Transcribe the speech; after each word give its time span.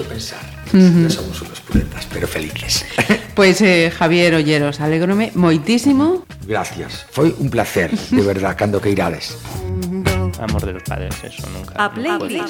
hecho 0.00 0.08
pensar. 0.08 0.40
No 0.72 1.10
somos 1.10 1.42
unos 1.42 1.60
puretas, 1.60 2.06
pero 2.12 2.26
felices. 2.26 2.84
Pois, 3.34 3.60
eh, 3.66 3.92
Javier 3.96 4.34
Olleros, 4.34 4.80
alégrome 4.80 5.32
moitísimo. 5.34 6.24
Gracias. 6.46 7.04
Foi 7.10 7.34
un 7.38 7.50
placer, 7.50 7.90
de 7.92 8.22
verdad, 8.22 8.56
cando 8.56 8.80
que 8.80 8.90
irades. 8.90 9.36
Amor 10.40 10.64
de 10.64 10.72
los 10.72 10.82
padres, 10.84 11.14
eso 11.22 11.48
nunca. 11.50 11.74
A 11.76 11.92
puede- 11.92 12.40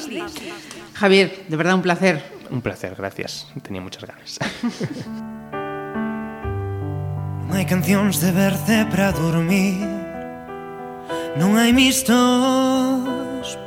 Javier, 0.93 1.45
de 1.47 1.55
verdad 1.57 1.75
un 1.75 1.81
placer. 1.81 2.23
Un 2.49 2.61
placer, 2.61 2.95
gracias. 2.97 3.47
Tenía 3.63 3.81
muchas 3.81 4.05
ganas. 4.05 4.39
Non 7.51 7.59
hai 7.59 7.67
cancións 7.67 8.23
de 8.23 8.31
berce 8.31 8.87
para 8.87 9.11
dormir 9.11 9.83
Non 11.35 11.59
hai 11.59 11.75
mistos 11.75 12.15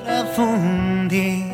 para 0.01 0.25
fundir 0.33 1.54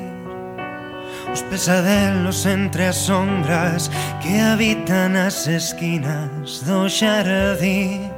Os 1.32 1.42
pesadelos 1.42 2.44
entre 2.44 2.86
as 2.86 2.96
sombras 2.96 3.90
Que 4.22 4.40
habitan 4.40 5.14
as 5.14 5.46
esquinas 5.46 6.66
do 6.66 6.90
xardín 6.90 8.10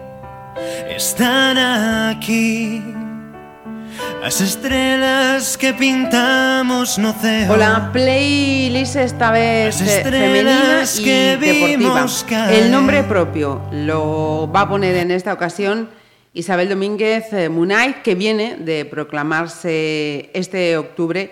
Están 0.89 1.61
aquí 1.61 2.81
As 4.25 4.41
estrelas 4.41 5.59
que 5.59 5.75
pintamos 5.75 6.97
no 6.97 7.13
ceo 7.13 7.53
Hola, 7.53 7.91
playlist 7.93 8.97
esta 8.97 9.31
vez 9.31 9.81
Las 9.81 9.91
eh, 9.91 10.05
femenina 10.05 10.81
y 10.81 11.05
que 11.05 11.37
deportiva. 11.37 12.07
caer. 12.29 12.65
El 12.65 12.71
nombre 12.71 13.03
propio 13.05 13.61
lo 13.73 14.49
va 14.51 14.63
a 14.63 14.69
poner 14.69 14.97
en 14.97 15.11
esta 15.11 15.35
ocasión 15.35 15.91
Isabel 16.33 16.71
Domínguez 16.71 17.31
eh, 17.33 17.51
Munay, 17.51 18.03
que 18.03 18.15
viene 18.15 18.57
de 18.57 18.87
proclamarse 18.87 20.31
este 20.33 20.79
octubre 20.79 21.31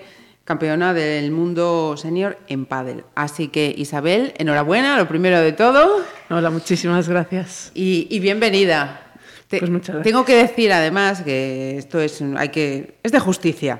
campeona 0.54 0.92
del 0.92 1.30
mundo 1.30 1.95
senior 1.96 2.36
en 2.48 2.66
pádel. 2.66 3.04
Así 3.14 3.46
que 3.46 3.73
Isabel, 3.79 4.34
enhorabuena, 4.37 4.96
lo 4.98 5.07
primero 5.07 5.38
de 5.40 5.52
todo, 5.52 6.04
Hola, 6.29 6.51
muchísimas 6.51 7.09
gracias. 7.09 7.70
y, 7.73 8.09
y 8.10 8.18
bienvenida. 8.18 9.01
Te- 9.46 9.60
Pues 9.60 9.70
muchas 9.70 9.95
gracias. 9.95 10.12
Tengo 10.12 10.24
que 10.24 10.34
decir 10.34 10.73
además 10.73 11.23
que 11.23 11.79
esto 11.79 12.01
es 12.01 12.20
hay 12.37 12.48
que 12.48 12.95
es 13.04 13.12
de 13.12 13.20
justicia 13.20 13.79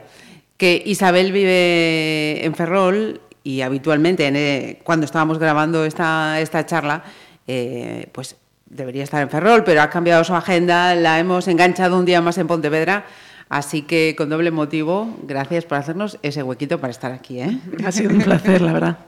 que 0.57 0.81
Isabel 0.87 1.33
vive 1.33 2.45
en 2.47 2.55
Ferrol 2.55 3.21
y 3.43 3.63
habitualmente 3.63 4.29
en, 4.29 4.37
eh, 4.37 4.79
cuando 4.85 5.07
estábamos 5.07 5.41
grabando 5.41 5.85
esta, 5.85 6.39
esta 6.41 6.65
charla 6.67 7.03
eh, 7.49 8.07
pues 8.13 8.37
debería 8.67 9.03
estar 9.03 9.21
en 9.23 9.29
Ferrol 9.31 9.65
pero 9.65 9.83
ha 9.83 9.91
cambiado 9.91 10.23
su 10.23 10.35
agenda 10.37 10.95
la 10.95 11.19
hemos 11.19 11.49
enganchado 11.49 11.99
un 11.99 12.05
día 12.05 12.21
más 12.21 12.39
en 12.39 12.47
Pontevedra 12.47 13.07
así 13.51 13.83
que 13.83 14.15
con 14.17 14.31
doble 14.31 14.51
motivo 14.51 15.15
gracias 15.25 15.67
por 15.67 15.77
hacernos 15.77 16.19
ese 16.23 16.43
huequito 16.43 16.81
para 16.81 16.91
estar 16.93 17.13
aquí 17.13 17.41
¿eh? 17.41 17.59
Ha 17.85 17.93
sido 17.93 18.11
un 18.11 18.23
placer, 18.23 18.63
la 18.63 18.73
verdad. 18.73 18.99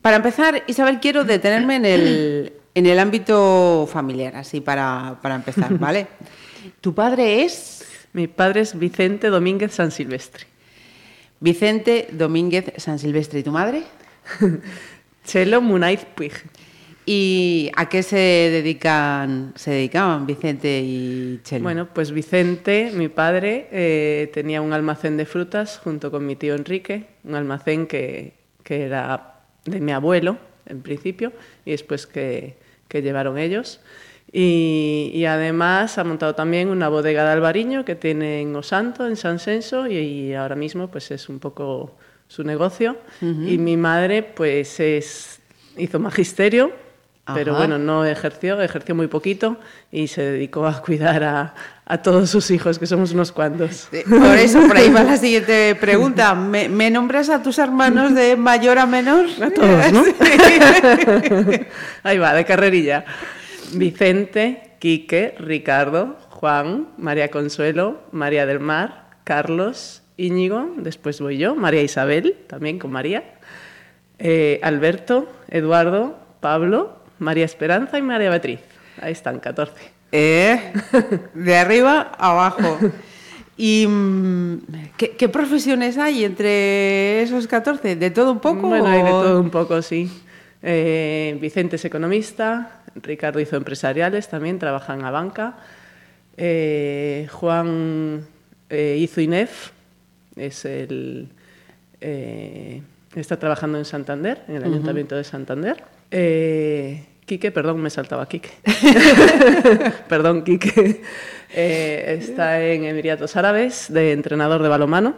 Para 0.00 0.16
empezar, 0.16 0.62
Isabel, 0.66 0.98
quiero 0.98 1.24
detenerme 1.24 1.76
en 1.76 1.84
el, 1.84 2.52
en 2.74 2.86
el 2.86 2.98
ámbito 2.98 3.86
familiar, 3.92 4.34
así 4.36 4.62
para, 4.62 5.18
para 5.20 5.34
empezar, 5.34 5.76
¿vale? 5.78 6.06
Tu 6.80 6.94
padre 6.94 7.44
es 7.44 7.84
Mi 8.14 8.26
padre 8.26 8.62
es 8.62 8.78
Vicente 8.78 9.28
Domínguez 9.28 9.74
San 9.74 9.90
Silvestre. 9.90 10.46
Vicente 11.40 12.08
Domínguez 12.12 12.72
San 12.78 12.98
Silvestre 12.98 13.40
y 13.40 13.42
tu 13.42 13.52
madre. 13.52 13.82
Chelo 15.24 15.60
Munaiz 15.60 16.04
Puig. 16.14 16.32
¿Y 17.06 17.70
a 17.76 17.88
qué 17.88 18.02
se 18.02 18.16
dedican, 18.16 19.52
se 19.56 19.72
dedicaban 19.72 20.26
Vicente 20.26 20.80
y 20.80 21.40
Chelo? 21.42 21.62
Bueno, 21.62 21.88
pues 21.92 22.12
Vicente, 22.12 22.92
mi 22.94 23.08
padre, 23.08 23.68
eh, 23.72 24.30
tenía 24.32 24.60
un 24.60 24.72
almacén 24.72 25.16
de 25.16 25.26
frutas 25.26 25.80
junto 25.82 26.10
con 26.10 26.26
mi 26.26 26.36
tío 26.36 26.54
Enrique, 26.54 27.06
un 27.24 27.34
almacén 27.34 27.86
que, 27.86 28.34
que 28.62 28.82
era 28.82 29.40
de 29.64 29.80
mi 29.80 29.92
abuelo, 29.92 30.38
en 30.66 30.82
principio, 30.82 31.32
y 31.64 31.72
después 31.72 32.06
que, 32.06 32.56
que 32.86 33.02
llevaron 33.02 33.38
ellos. 33.38 33.80
Y, 34.32 35.10
y 35.12 35.24
además 35.24 35.98
ha 35.98 36.04
montado 36.04 36.36
también 36.36 36.68
una 36.68 36.88
bodega 36.88 37.24
de 37.24 37.30
albariño 37.30 37.84
que 37.84 37.96
tiene 37.96 38.42
en 38.42 38.54
Osanto, 38.54 39.06
en 39.08 39.16
San 39.16 39.40
Senso, 39.40 39.88
y, 39.88 39.96
y 39.96 40.34
ahora 40.34 40.54
mismo 40.54 40.88
pues 40.88 41.10
es 41.10 41.28
un 41.28 41.40
poco 41.40 41.96
su 42.28 42.44
negocio. 42.44 42.96
Y 43.20 43.58
mi 43.58 43.76
madre 43.76 44.22
pues 44.22 44.78
es, 44.78 45.40
hizo 45.76 45.98
magisterio, 45.98 46.70
pero 47.34 47.54
bueno, 47.54 47.78
no 47.78 48.04
ejerció, 48.04 48.60
ejerció 48.60 48.94
muy 48.94 49.06
poquito 49.06 49.58
y 49.92 50.08
se 50.08 50.22
dedicó 50.22 50.66
a 50.66 50.82
cuidar 50.82 51.22
a, 51.22 51.54
a 51.84 52.02
todos 52.02 52.30
sus 52.30 52.50
hijos, 52.50 52.78
que 52.78 52.86
somos 52.86 53.12
unos 53.12 53.32
cuantos. 53.32 53.88
Por 54.08 54.36
eso, 54.36 54.66
por 54.66 54.76
ahí 54.76 54.90
va 54.90 55.02
la 55.02 55.16
siguiente 55.16 55.74
pregunta. 55.74 56.34
¿Me, 56.36 56.68
me 56.68 56.90
nombras 56.90 57.28
a 57.28 57.42
tus 57.42 57.58
hermanos 57.58 58.14
de 58.14 58.36
mayor 58.36 58.78
a 58.78 58.86
menor? 58.86 59.26
A 59.40 59.50
todos, 59.50 59.92
¿no? 59.92 60.04
Ahí 62.02 62.18
va, 62.18 62.34
de 62.34 62.44
carrerilla. 62.44 63.04
Vicente, 63.72 64.72
Quique, 64.78 65.34
Ricardo, 65.38 66.16
Juan, 66.30 66.88
María 66.96 67.30
Consuelo, 67.30 68.00
María 68.12 68.46
del 68.46 68.60
Mar, 68.60 69.10
Carlos, 69.24 70.02
Íñigo, 70.16 70.74
después 70.76 71.20
voy 71.20 71.38
yo, 71.38 71.54
María 71.54 71.82
Isabel, 71.82 72.36
también 72.46 72.78
con 72.78 72.92
María, 72.92 73.24
eh, 74.18 74.60
Alberto, 74.62 75.30
Eduardo, 75.48 76.18
Pablo, 76.40 76.99
María 77.20 77.44
Esperanza 77.44 77.98
y 77.98 78.02
María 78.02 78.30
Beatriz. 78.30 78.60
Ahí 79.00 79.12
están, 79.12 79.38
14. 79.38 79.72
Eh, 80.10 80.72
de 81.34 81.56
arriba 81.56 82.12
a 82.18 82.32
abajo. 82.32 82.78
¿Y 83.56 83.86
mm, 83.86 84.58
¿qué, 84.96 85.10
qué 85.12 85.28
profesiones 85.28 85.98
hay 85.98 86.24
entre 86.24 87.22
esos 87.22 87.46
14? 87.46 87.94
¿De 87.94 88.10
todo 88.10 88.32
un 88.32 88.40
poco? 88.40 88.68
Bueno, 88.68 88.86
hay 88.86 89.02
de 89.02 89.10
todo 89.10 89.40
un 89.40 89.50
poco, 89.50 89.80
sí. 89.82 90.10
Eh, 90.62 91.38
Vicente 91.40 91.76
es 91.76 91.84
economista, 91.84 92.82
Ricardo 92.96 93.38
hizo 93.38 93.56
empresariales 93.56 94.28
también, 94.28 94.58
trabaja 94.58 94.94
en 94.94 95.02
la 95.02 95.10
banca. 95.10 95.58
Eh, 96.36 97.28
Juan 97.30 98.26
eh, 98.68 98.96
hizo 98.98 99.20
INEF, 99.20 99.70
es 100.36 100.64
el, 100.64 101.28
eh, 102.00 102.82
está 103.14 103.38
trabajando 103.38 103.78
en 103.78 103.84
Santander, 103.84 104.42
en 104.48 104.56
el 104.56 104.64
Ayuntamiento 104.64 105.16
de 105.16 105.24
Santander. 105.24 105.84
Eh, 106.10 107.04
Quique, 107.30 107.52
perdón, 107.52 107.80
me 107.80 107.90
saltaba 107.90 108.26
Quique. 108.26 108.50
perdón, 110.08 110.42
Quique. 110.42 111.00
Eh, 111.54 112.16
está 112.18 112.60
en 112.60 112.82
Emiratos 112.82 113.36
Árabes, 113.36 113.86
de 113.88 114.10
entrenador 114.10 114.64
de 114.64 114.68
balomano. 114.68 115.14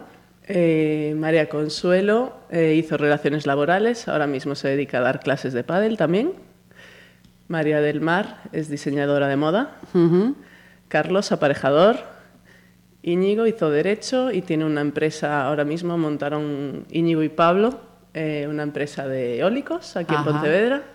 Eh, 0.47 1.15
María 1.17 1.49
Consuelo 1.49 2.37
eh, 2.51 2.75
hizo 2.77 2.97
relaciones 2.97 3.47
laborales, 3.47 4.07
ahora 4.07 4.27
mismo 4.27 4.53
se 4.53 4.67
dedica 4.67 4.99
a 4.99 5.01
dar 5.01 5.21
clases 5.21 5.53
de 5.53 5.63
pádel 5.63 5.97
también. 5.97 6.33
María 7.47 7.81
del 7.81 7.99
Mar 7.99 8.41
es 8.51 8.69
diseñadora 8.69 9.27
de 9.27 9.35
moda. 9.35 9.79
Carlos, 10.89 11.31
aparejador. 11.31 11.95
Íñigo 13.01 13.47
hizo 13.47 13.71
Derecho 13.71 14.31
y 14.31 14.43
tiene 14.43 14.65
una 14.65 14.81
empresa, 14.81 15.47
ahora 15.47 15.65
mismo 15.65 15.97
montaron 15.97 16.85
Íñigo 16.91 17.23
y 17.23 17.29
Pablo, 17.29 17.79
una 18.13 18.61
empresa 18.61 19.07
de 19.07 19.39
eólicos 19.39 19.97
aquí 19.97 20.13
Ajá. 20.13 20.29
en 20.29 20.31
Pontevedra. 20.31 20.92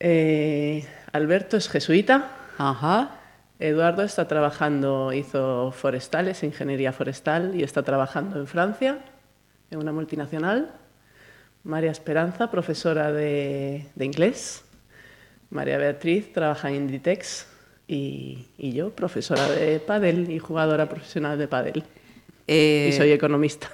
Eh, 0.00 0.84
Alberto 1.12 1.56
es 1.56 1.68
jesuita. 1.68 2.30
Ajá. 2.58 3.16
Eduardo 3.58 4.02
está 4.02 4.26
trabajando, 4.26 5.12
hizo 5.12 5.70
forestales, 5.72 6.42
ingeniería 6.42 6.92
forestal 6.92 7.54
y 7.54 7.62
está 7.62 7.82
trabajando 7.82 8.38
en 8.40 8.46
Francia, 8.46 8.98
en 9.70 9.78
una 9.78 9.92
multinacional. 9.92 10.72
María 11.62 11.90
Esperanza, 11.90 12.50
profesora 12.50 13.12
de, 13.12 13.86
de 13.94 14.04
inglés. 14.04 14.64
María 15.50 15.76
Beatriz 15.76 16.32
trabaja 16.32 16.70
en 16.70 16.76
Inditex 16.76 17.46
y, 17.86 18.46
y 18.56 18.72
yo, 18.72 18.90
profesora 18.90 19.46
de 19.50 19.78
pádel 19.80 20.30
y 20.30 20.38
jugadora 20.38 20.88
profesional 20.88 21.38
de 21.38 21.48
pádel. 21.48 21.84
Eh, 22.46 22.88
y 22.90 22.96
soy 22.96 23.12
economista. 23.12 23.68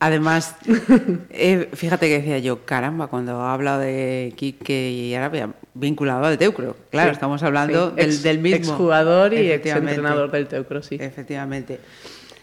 Además, 0.00 0.54
eh, 1.30 1.68
fíjate 1.72 2.06
que 2.08 2.18
decía 2.18 2.38
yo, 2.38 2.64
caramba, 2.64 3.08
cuando 3.08 3.40
ha 3.40 3.52
hablado 3.52 3.80
de 3.80 4.32
Quique 4.36 4.90
y 4.90 5.14
Arabia, 5.14 5.50
vinculado 5.74 6.24
al 6.24 6.38
Teucro. 6.38 6.76
Claro, 6.90 7.10
Sí, 7.10 7.14
estamos 7.14 7.42
hablando 7.42 7.90
sí. 7.90 7.96
del, 7.96 8.06
Ex- 8.10 8.22
del 8.22 8.38
mismo. 8.38 8.56
Exjugador 8.58 9.34
y 9.34 9.50
exentrenador 9.50 10.30
del 10.30 10.46
Teucro, 10.46 10.82
sí. 10.82 10.98
Efectivamente. 11.00 11.80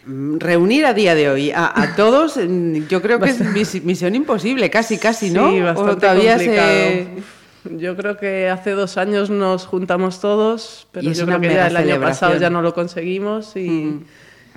Mm, 0.05 0.37
Reunir 0.39 0.85
a 0.85 0.93
día 0.93 1.15
de 1.15 1.29
hoy 1.29 1.51
a, 1.51 1.71
a 1.81 1.95
todos, 1.95 2.35
mm, 2.37 2.87
yo 2.89 3.01
creo 3.01 3.19
que 3.21 3.29
es 3.29 3.39
mis- 3.39 3.81
misión 3.83 4.15
imposible, 4.15 4.69
casi, 4.69 4.97
casi, 4.97 5.31
¿no? 5.31 5.49
Sí, 5.51 5.61
O 5.61 5.63
bastante 5.63 6.01
todavía 6.01 6.33
complicado. 6.33 6.67
se... 6.67 7.07
Yo 7.77 7.95
creo 7.95 8.17
que 8.17 8.47
hace 8.49 8.71
dos 8.71 8.97
años 8.97 9.29
nos 9.31 9.65
juntamos 9.65 10.19
todos, 10.21 10.87
pero 10.91 11.09
yo 11.11 11.23
una 11.23 11.39
creo 11.39 11.49
que 11.49 11.55
ya 11.55 11.67
el 11.67 11.77
año 11.77 11.99
pasado 12.01 12.37
ya 12.37 12.49
no 12.51 12.61
lo 12.61 12.73
conseguimos 12.75 13.55
y, 13.55 13.69
Mm. 13.69 14.03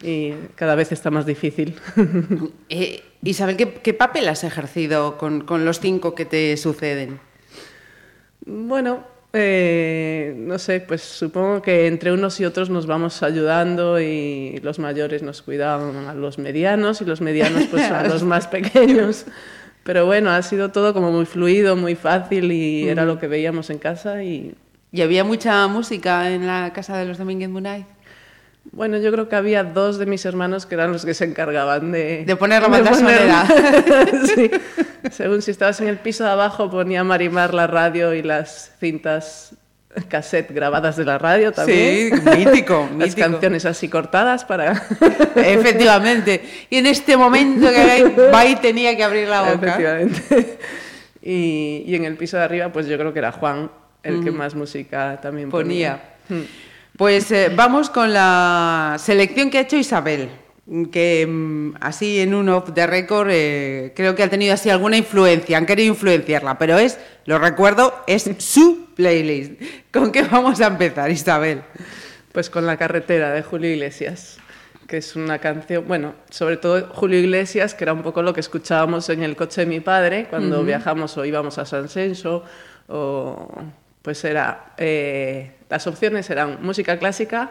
Y 0.02 0.32
cada 0.54 0.74
vez 0.74 0.92
está 0.92 1.10
más 1.10 1.26
difícil. 1.26 1.74
Eh, 2.70 3.02
Isabel, 3.22 3.56
¿qué, 3.56 3.74
qué 3.74 3.94
papel 3.94 4.28
has 4.28 4.44
ejercido 4.44 5.16
con, 5.18 5.40
con 5.40 5.64
los 5.64 5.80
cinco 5.80 6.14
que 6.14 6.24
te 6.24 6.56
suceden? 6.56 7.18
bueno, 8.48 9.04
eh, 9.34 10.34
no 10.38 10.58
sé, 10.58 10.80
pues 10.80 11.02
supongo 11.02 11.60
que 11.60 11.86
entre 11.86 12.12
unos 12.12 12.40
y 12.40 12.46
otros 12.46 12.70
nos 12.70 12.86
vamos 12.86 13.22
ayudando 13.22 14.00
y 14.00 14.58
los 14.62 14.78
mayores 14.78 15.22
nos 15.22 15.42
cuidaban 15.42 16.08
a 16.08 16.14
los 16.14 16.38
medianos 16.38 17.02
y 17.02 17.04
los 17.04 17.20
medianos 17.20 17.64
pues 17.70 17.90
a 17.90 18.04
los 18.04 18.22
más 18.24 18.46
pequeños. 18.48 19.26
Pero 19.84 20.06
bueno, 20.06 20.30
ha 20.30 20.42
sido 20.42 20.70
todo 20.70 20.94
como 20.94 21.12
muy 21.12 21.26
fluido, 21.26 21.76
muy 21.76 21.94
fácil 21.94 22.52
y 22.52 22.88
era 22.88 23.04
lo 23.04 23.18
que 23.18 23.26
veíamos 23.26 23.70
en 23.70 23.78
casa 23.78 24.22
y... 24.22 24.54
¿Y 24.90 25.02
había 25.02 25.22
mucha 25.22 25.66
música 25.68 26.30
en 26.30 26.46
la 26.46 26.72
casa 26.72 26.96
de 26.96 27.04
los 27.04 27.18
Domínguez 27.18 27.50
Munay? 27.50 27.84
Bueno, 28.72 28.98
yo 28.98 29.10
creo 29.10 29.28
que 29.28 29.36
había 29.36 29.64
dos 29.64 29.98
de 29.98 30.06
mis 30.06 30.24
hermanos 30.24 30.66
que 30.66 30.74
eran 30.74 30.92
los 30.92 31.04
que 31.04 31.14
se 31.14 31.24
encargaban 31.24 31.90
de... 31.90 32.24
De 32.26 32.36
poner 32.36 32.62
la 32.62 32.68
banda 32.68 32.94
sonora. 32.94 33.46
sí. 34.34 34.50
Según 35.10 35.42
si 35.42 35.50
estabas 35.50 35.80
en 35.80 35.88
el 35.88 35.98
piso 35.98 36.24
de 36.24 36.30
abajo, 36.30 36.70
ponía 36.70 37.02
Marimar 37.02 37.54
la 37.54 37.66
radio 37.66 38.14
y 38.14 38.22
las 38.22 38.72
cintas 38.78 39.54
cassette 40.08 40.52
grabadas 40.52 40.96
de 40.96 41.04
la 41.04 41.18
radio 41.18 41.50
también. 41.50 42.20
Sí, 42.22 42.30
mítico, 42.36 42.88
Las 42.98 43.08
mítico. 43.08 43.30
canciones 43.30 43.64
así 43.64 43.88
cortadas 43.88 44.44
para... 44.44 44.72
Efectivamente. 45.34 46.42
Y 46.70 46.76
en 46.76 46.86
este 46.86 47.16
momento 47.16 47.68
que 47.68 48.28
Bai 48.30 48.60
tenía 48.60 48.96
que 48.96 49.02
abrir 49.02 49.28
la 49.28 49.42
boca. 49.42 49.66
Efectivamente. 49.66 50.58
Y, 51.22 51.84
y 51.86 51.94
en 51.94 52.04
el 52.04 52.16
piso 52.16 52.36
de 52.36 52.44
arriba, 52.44 52.70
pues 52.70 52.86
yo 52.86 52.96
creo 52.98 53.12
que 53.12 53.18
era 53.18 53.32
Juan 53.32 53.70
el 54.02 54.22
que 54.22 54.30
más 54.30 54.54
música 54.54 55.18
también 55.20 55.50
ponía. 55.50 56.00
Ponía. 56.28 56.46
Pues 56.98 57.30
eh, 57.30 57.52
vamos 57.54 57.90
con 57.90 58.12
la 58.12 58.96
selección 58.98 59.50
que 59.50 59.58
ha 59.58 59.60
hecho 59.60 59.76
Isabel, 59.76 60.30
que 60.90 61.24
mm, 61.24 61.76
así 61.80 62.18
en 62.18 62.34
un 62.34 62.48
off 62.48 62.72
the 62.74 62.88
record 62.88 63.28
eh, 63.30 63.92
creo 63.94 64.16
que 64.16 64.24
ha 64.24 64.28
tenido 64.28 64.52
así 64.52 64.68
alguna 64.68 64.96
influencia, 64.96 65.58
han 65.58 65.64
querido 65.64 65.90
influenciarla, 65.90 66.58
pero 66.58 66.76
es, 66.76 66.98
lo 67.24 67.38
recuerdo, 67.38 67.94
es 68.08 68.28
su 68.38 68.88
playlist. 68.96 69.62
¿Con 69.92 70.10
qué 70.10 70.22
vamos 70.24 70.60
a 70.60 70.66
empezar, 70.66 71.08
Isabel? 71.08 71.62
Pues 72.32 72.50
con 72.50 72.66
La 72.66 72.76
carretera 72.76 73.30
de 73.30 73.44
Julio 73.44 73.70
Iglesias, 73.70 74.38
que 74.88 74.96
es 74.96 75.14
una 75.14 75.38
canción, 75.38 75.86
bueno, 75.86 76.14
sobre 76.30 76.56
todo 76.56 76.88
Julio 76.88 77.20
Iglesias, 77.20 77.74
que 77.74 77.84
era 77.84 77.92
un 77.92 78.02
poco 78.02 78.22
lo 78.22 78.34
que 78.34 78.40
escuchábamos 78.40 79.08
en 79.08 79.22
el 79.22 79.36
coche 79.36 79.60
de 79.60 79.66
mi 79.68 79.78
padre 79.78 80.26
cuando 80.28 80.64
viajamos 80.64 81.16
o 81.16 81.24
íbamos 81.24 81.58
a 81.58 81.64
San 81.64 81.88
Senso, 81.88 82.42
o 82.88 83.52
pues 84.02 84.24
era, 84.24 84.72
eh, 84.76 85.57
las 85.70 85.86
opciones 85.86 86.28
eran 86.30 86.58
música 86.62 86.98
clásica, 86.98 87.50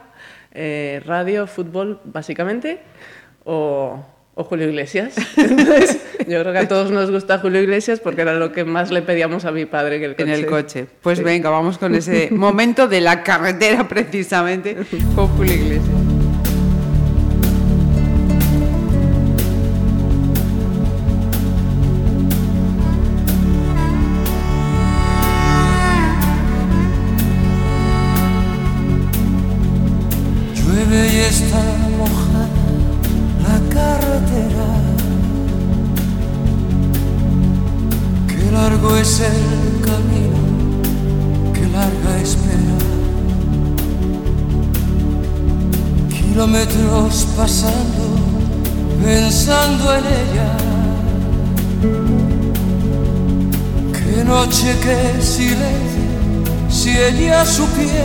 eh, 0.53 1.01
radio, 1.05 1.45
fútbol, 1.47 1.99
básicamente, 2.03 2.79
o, 3.43 4.03
o 4.33 4.43
Julio 4.43 4.67
Iglesias. 4.69 5.15
Entonces, 5.37 6.01
yo 6.27 6.41
creo 6.41 6.51
que 6.51 6.59
a 6.59 6.67
todos 6.67 6.91
nos 6.91 7.11
gusta 7.11 7.39
Julio 7.39 7.61
Iglesias 7.61 7.99
porque 7.99 8.21
era 8.21 8.33
lo 8.35 8.51
que 8.51 8.65
más 8.65 8.91
le 8.91 9.01
pedíamos 9.01 9.45
a 9.45 9.51
mi 9.51 9.65
padre 9.65 9.97
en 9.97 10.03
el 10.03 10.15
coche. 10.15 10.23
En 10.23 10.29
el 10.29 10.45
coche. 10.45 10.85
Pues 11.01 11.17
Sí. 11.19 11.23
venga, 11.23 11.49
vamos 11.49 11.77
con 11.77 11.95
ese 11.95 12.29
momento 12.31 12.87
de 12.87 13.01
la 13.01 13.23
carretera 13.23 13.87
precisamente 13.87 14.75
con 15.15 15.27
Julio 15.29 15.53
Iglesias. 15.53 15.96
Supiera 57.57 57.96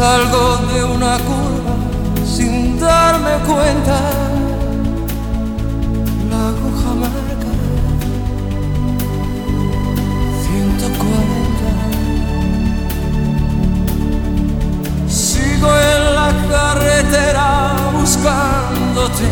salgo 0.00 0.44
de 0.72 0.82
una 0.82 1.14
curva 1.28 1.74
sin 2.24 2.80
darme 2.80 3.34
cuenta. 3.50 3.98
La 6.30 6.40
aguja 6.52 6.90
marca 7.02 7.52
140. 10.46 11.70
Sigo 15.22 15.70
en 15.90 16.02
la 16.18 16.30
carretera 16.52 17.48
buscándote. 17.98 19.28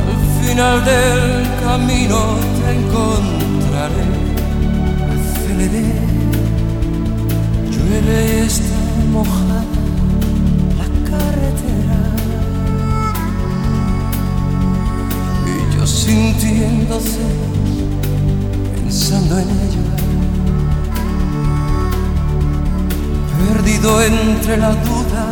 Al 0.00 0.14
final 0.40 0.76
del 0.92 1.22
camino 1.64 2.18
te 2.58 2.68
encontraré. 2.78 4.06
Aceleré, 5.14 5.86
y 8.06 8.46
está 8.46 8.80
mojada 9.12 9.64
la 10.78 10.88
carretera. 11.10 12.00
Y 15.46 15.76
yo 15.76 15.86
sintiendo 15.86 17.00
celos, 17.00 17.74
pensando 18.74 19.38
en 19.38 19.48
ella. 19.48 19.84
perdido 23.54 24.02
entre 24.02 24.56
la 24.56 24.70
duda 24.70 25.26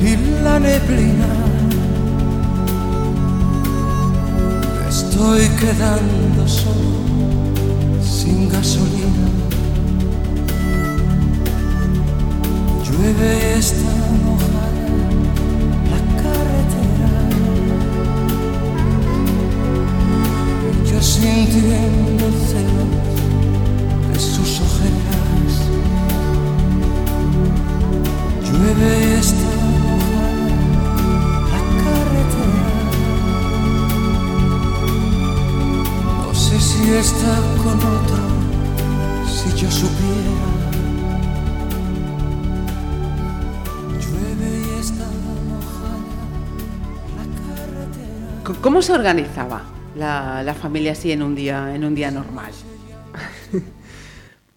y 0.00 0.42
la 0.42 0.58
neblina. 0.58 1.26
Estoy 4.88 5.48
quedando 5.60 6.46
solo, 6.46 8.02
sin 8.02 8.48
gasolina. 8.48 9.35
Llueve 12.98 13.30
y 13.36 13.58
está 13.58 13.92
mojada 14.24 14.88
la 15.90 16.00
carretera. 16.22 17.12
Yo 20.90 20.98
sintiendo 21.02 22.24
celos 22.48 22.92
de 24.12 24.18
sus 24.18 24.60
ojeras. 24.60 25.52
Llueve 28.44 28.88
y 28.98 29.12
está 29.20 29.52
mojada 29.84 30.48
la 31.52 31.60
carretera. 31.84 32.68
No 36.22 36.34
sé 36.34 36.56
si 36.58 36.80
está 36.92 37.34
con 37.62 37.76
otro, 37.76 38.22
si 39.26 39.48
yo 39.60 39.70
supiera. 39.70 40.55
¿Cómo 48.54 48.80
se 48.80 48.92
organizaba 48.92 49.62
la, 49.96 50.42
la 50.44 50.54
familia 50.54 50.92
así 50.92 51.10
en 51.10 51.22
un 51.22 51.34
día, 51.34 51.74
en 51.74 51.84
un 51.84 51.94
día 51.94 52.10
normal? 52.10 52.52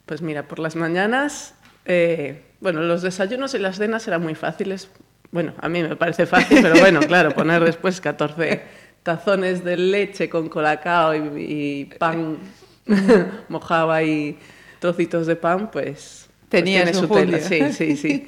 Pues 0.06 0.24
mira, 0.24 0.48
por 0.48 0.58
las 0.58 0.76
mañanas, 0.76 1.54
eh, 1.86 2.42
bueno, 2.62 2.82
los 2.82 3.04
desayunos 3.04 3.54
y 3.54 3.60
las 3.60 3.78
cenas 3.78 4.08
eran 4.08 4.24
muy 4.24 4.34
fáciles. 4.34 4.90
Bueno, 5.30 5.54
a 5.60 5.70
mí 5.70 5.84
me 5.84 5.96
parece 5.96 6.26
fácil, 6.26 6.64
pero 6.64 6.80
bueno, 6.80 7.00
claro, 7.02 7.30
poner 7.30 7.64
después 7.64 8.02
14 8.02 8.64
tazones 9.04 9.64
de 9.64 9.78
leche 9.78 10.28
con 10.28 10.50
colacao 10.50 11.14
y, 11.14 11.20
y 11.38 11.86
pan 12.00 12.40
mojado 13.50 14.02
y 14.02 14.36
trocitos 14.80 15.28
de 15.28 15.36
pan, 15.36 15.70
pues, 15.70 16.28
pues 16.40 16.50
Tenía 16.50 16.86
tiene 16.86 17.00
su 17.00 17.08
tela. 17.08 17.40
Sí, 17.40 17.72
sí, 17.72 17.96
sí. 17.96 18.28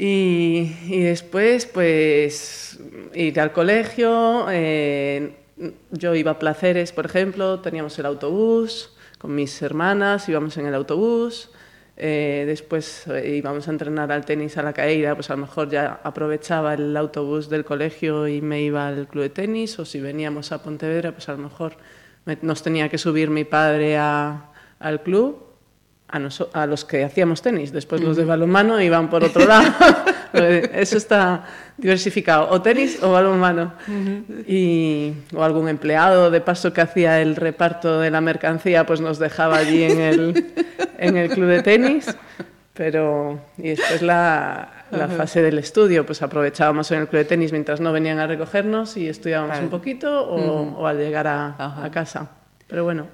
Y, 0.00 0.70
después, 1.02 1.66
pues, 1.66 2.78
ir 3.14 3.40
al 3.40 3.52
colegio. 3.52 4.46
eh, 4.50 5.34
yo 5.90 6.14
iba 6.14 6.30
a 6.32 6.38
Placeres, 6.38 6.92
por 6.92 7.06
ejemplo, 7.06 7.58
teníamos 7.60 7.98
el 7.98 8.06
autobús 8.06 8.94
con 9.18 9.34
mis 9.34 9.60
hermanas, 9.60 10.28
íbamos 10.28 10.56
en 10.56 10.66
el 10.66 10.74
autobús. 10.74 11.50
eh, 12.00 12.44
después 12.46 13.08
eh, 13.08 13.34
íbamos 13.38 13.66
a 13.66 13.72
entrenar 13.72 14.12
al 14.12 14.24
tenis 14.24 14.56
a 14.56 14.62
la 14.62 14.72
caída, 14.72 15.16
pues 15.16 15.30
a 15.30 15.34
lo 15.34 15.40
mejor 15.40 15.68
ya 15.68 16.00
aprovechaba 16.04 16.74
el 16.74 16.96
autobús 16.96 17.48
del 17.48 17.64
colegio 17.64 18.28
y 18.28 18.40
me 18.40 18.62
iba 18.62 18.86
al 18.86 19.08
club 19.08 19.24
de 19.24 19.30
tenis, 19.30 19.76
o 19.80 19.84
si 19.84 20.00
veníamos 20.00 20.52
a 20.52 20.62
Pontevedra, 20.62 21.10
pues 21.10 21.28
a 21.28 21.32
lo 21.32 21.38
mejor 21.38 21.72
me- 22.24 22.38
nos 22.42 22.62
tenía 22.62 22.88
que 22.88 22.98
subir 22.98 23.30
mi 23.30 23.42
padre 23.44 23.98
al 23.98 25.02
club 25.02 25.47
a, 26.08 26.66
los 26.66 26.84
que 26.84 27.04
hacíamos 27.04 27.42
tenis. 27.42 27.72
Después 27.72 28.00
los 28.00 28.16
de 28.16 28.24
balonmano 28.24 28.80
iban 28.80 29.10
por 29.10 29.24
otro 29.24 29.44
lado. 29.46 29.66
Eso 30.32 30.96
está 30.96 31.44
diversificado. 31.76 32.48
O 32.50 32.60
tenis 32.62 33.02
o 33.02 33.12
balonmano. 33.12 33.72
y, 34.46 35.12
o 35.34 35.42
algún 35.42 35.68
empleado 35.68 36.30
de 36.30 36.40
paso 36.40 36.72
que 36.72 36.80
hacía 36.80 37.20
el 37.20 37.36
reparto 37.36 38.00
de 38.00 38.10
la 38.10 38.20
mercancía, 38.20 38.86
pues 38.86 39.00
nos 39.00 39.18
dejaba 39.18 39.58
allí 39.58 39.84
en 39.84 40.00
el, 40.00 40.46
en 40.98 41.16
el 41.16 41.28
club 41.30 41.46
de 41.48 41.62
tenis. 41.62 42.14
Pero, 42.74 43.40
y 43.58 43.70
después 43.70 44.02
la, 44.02 44.84
la 44.92 45.08
fase 45.08 45.42
del 45.42 45.58
estudio, 45.58 46.06
pues 46.06 46.22
aprovechábamos 46.22 46.90
en 46.92 47.00
el 47.00 47.08
club 47.08 47.18
de 47.22 47.24
tenis 47.24 47.50
mientras 47.50 47.80
no 47.80 47.92
venían 47.92 48.20
a 48.20 48.26
recogernos 48.28 48.96
y 48.96 49.08
estudiábamos 49.08 49.50
Claro. 49.54 49.64
un 49.64 49.70
poquito 49.70 50.28
o, 50.28 50.78
o 50.78 50.86
al 50.86 50.96
llegar 50.96 51.26
a, 51.26 51.84
a 51.84 51.90
casa. 51.90 52.30
Pero 52.68 52.84
bueno, 52.84 53.08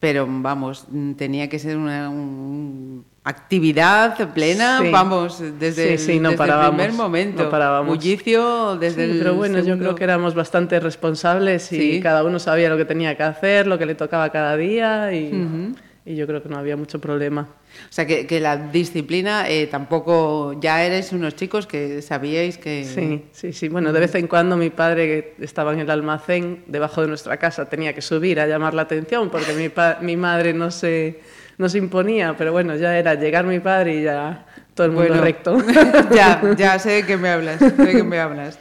Pero 0.00 0.26
vamos, 0.28 0.86
tenía 1.16 1.48
que 1.48 1.58
ser 1.58 1.76
una 1.76 2.08
un- 2.08 3.04
actividad 3.24 4.32
plena, 4.32 4.78
Sí. 4.80 4.90
vamos, 4.90 5.42
desde, 5.58 5.98
Sí, 5.98 6.04
sí, 6.04 6.12
el, 6.16 6.22
no 6.22 6.30
desde 6.30 6.44
el 6.44 6.68
primer 6.68 6.92
momento. 6.92 7.42
no 7.44 7.50
parábamos. 7.50 7.88
Bullicio 7.96 8.76
desde 8.76 9.04
el 9.04 9.18
pero 9.18 9.34
bueno, 9.34 9.58
yo 9.58 9.76
creo 9.78 9.94
que 9.94 10.04
éramos 10.04 10.34
bastante 10.34 10.80
responsables 10.80 11.70
y 11.72 12.00
cada 12.00 12.24
uno 12.24 12.38
sabía 12.38 12.70
lo 12.70 12.76
que 12.78 12.84
tenía 12.86 13.16
que 13.16 13.24
hacer, 13.24 13.66
lo 13.66 13.76
que 13.78 13.86
le 13.86 13.94
tocaba 13.96 14.30
cada 14.30 14.56
día 14.56 15.12
y, 15.12 15.30
y 16.08 16.16
yo 16.16 16.26
creo 16.26 16.42
que 16.42 16.48
no 16.48 16.56
había 16.56 16.76
mucho 16.76 16.98
problema. 17.00 17.42
O 17.42 17.92
sea, 17.92 18.06
que, 18.06 18.26
que 18.26 18.40
la 18.40 18.56
disciplina 18.56 19.48
eh, 19.48 19.66
tampoco... 19.66 20.58
Ya 20.60 20.82
erais 20.84 21.12
unos 21.12 21.36
chicos 21.36 21.66
que 21.66 22.00
sabíais 22.02 22.56
que... 22.56 22.84
Sí, 22.84 23.24
sí, 23.32 23.52
sí. 23.52 23.68
Bueno, 23.68 23.92
de 23.92 24.00
vez 24.00 24.14
en 24.14 24.26
cuando 24.26 24.56
mi 24.56 24.70
padre, 24.70 25.34
que 25.36 25.44
estaba 25.44 25.72
en 25.74 25.80
el 25.80 25.90
almacén 25.90 26.64
debajo 26.66 27.02
de 27.02 27.08
nuestra 27.08 27.36
casa, 27.36 27.68
tenía 27.68 27.92
que 27.92 28.00
subir 28.00 28.40
a 28.40 28.46
llamar 28.46 28.72
la 28.72 28.82
atención 28.82 29.28
porque 29.28 29.52
mi, 29.52 29.68
pa- 29.68 29.98
mi 30.00 30.16
madre 30.16 30.54
no 30.54 30.70
se, 30.70 31.20
no 31.58 31.68
se 31.68 31.76
imponía, 31.78 32.34
pero 32.38 32.52
bueno, 32.52 32.74
ya 32.76 32.96
era 32.98 33.14
llegar 33.14 33.44
mi 33.44 33.60
padre 33.60 33.96
y 33.96 34.02
ya 34.04 34.46
todo 34.74 34.86
el 34.86 34.92
mundo 34.92 35.08
Bueno, 35.08 35.22
recto. 35.22 35.58
ya, 36.14 36.40
ya 36.56 36.78
sé 36.78 36.90
de 36.90 37.06
qué 37.06 37.16
me 37.18 37.28
hablas, 37.28 37.58
sé 37.58 37.70
de 37.72 37.92
qué 37.96 38.02
me 38.02 38.18
hablas. 38.18 38.58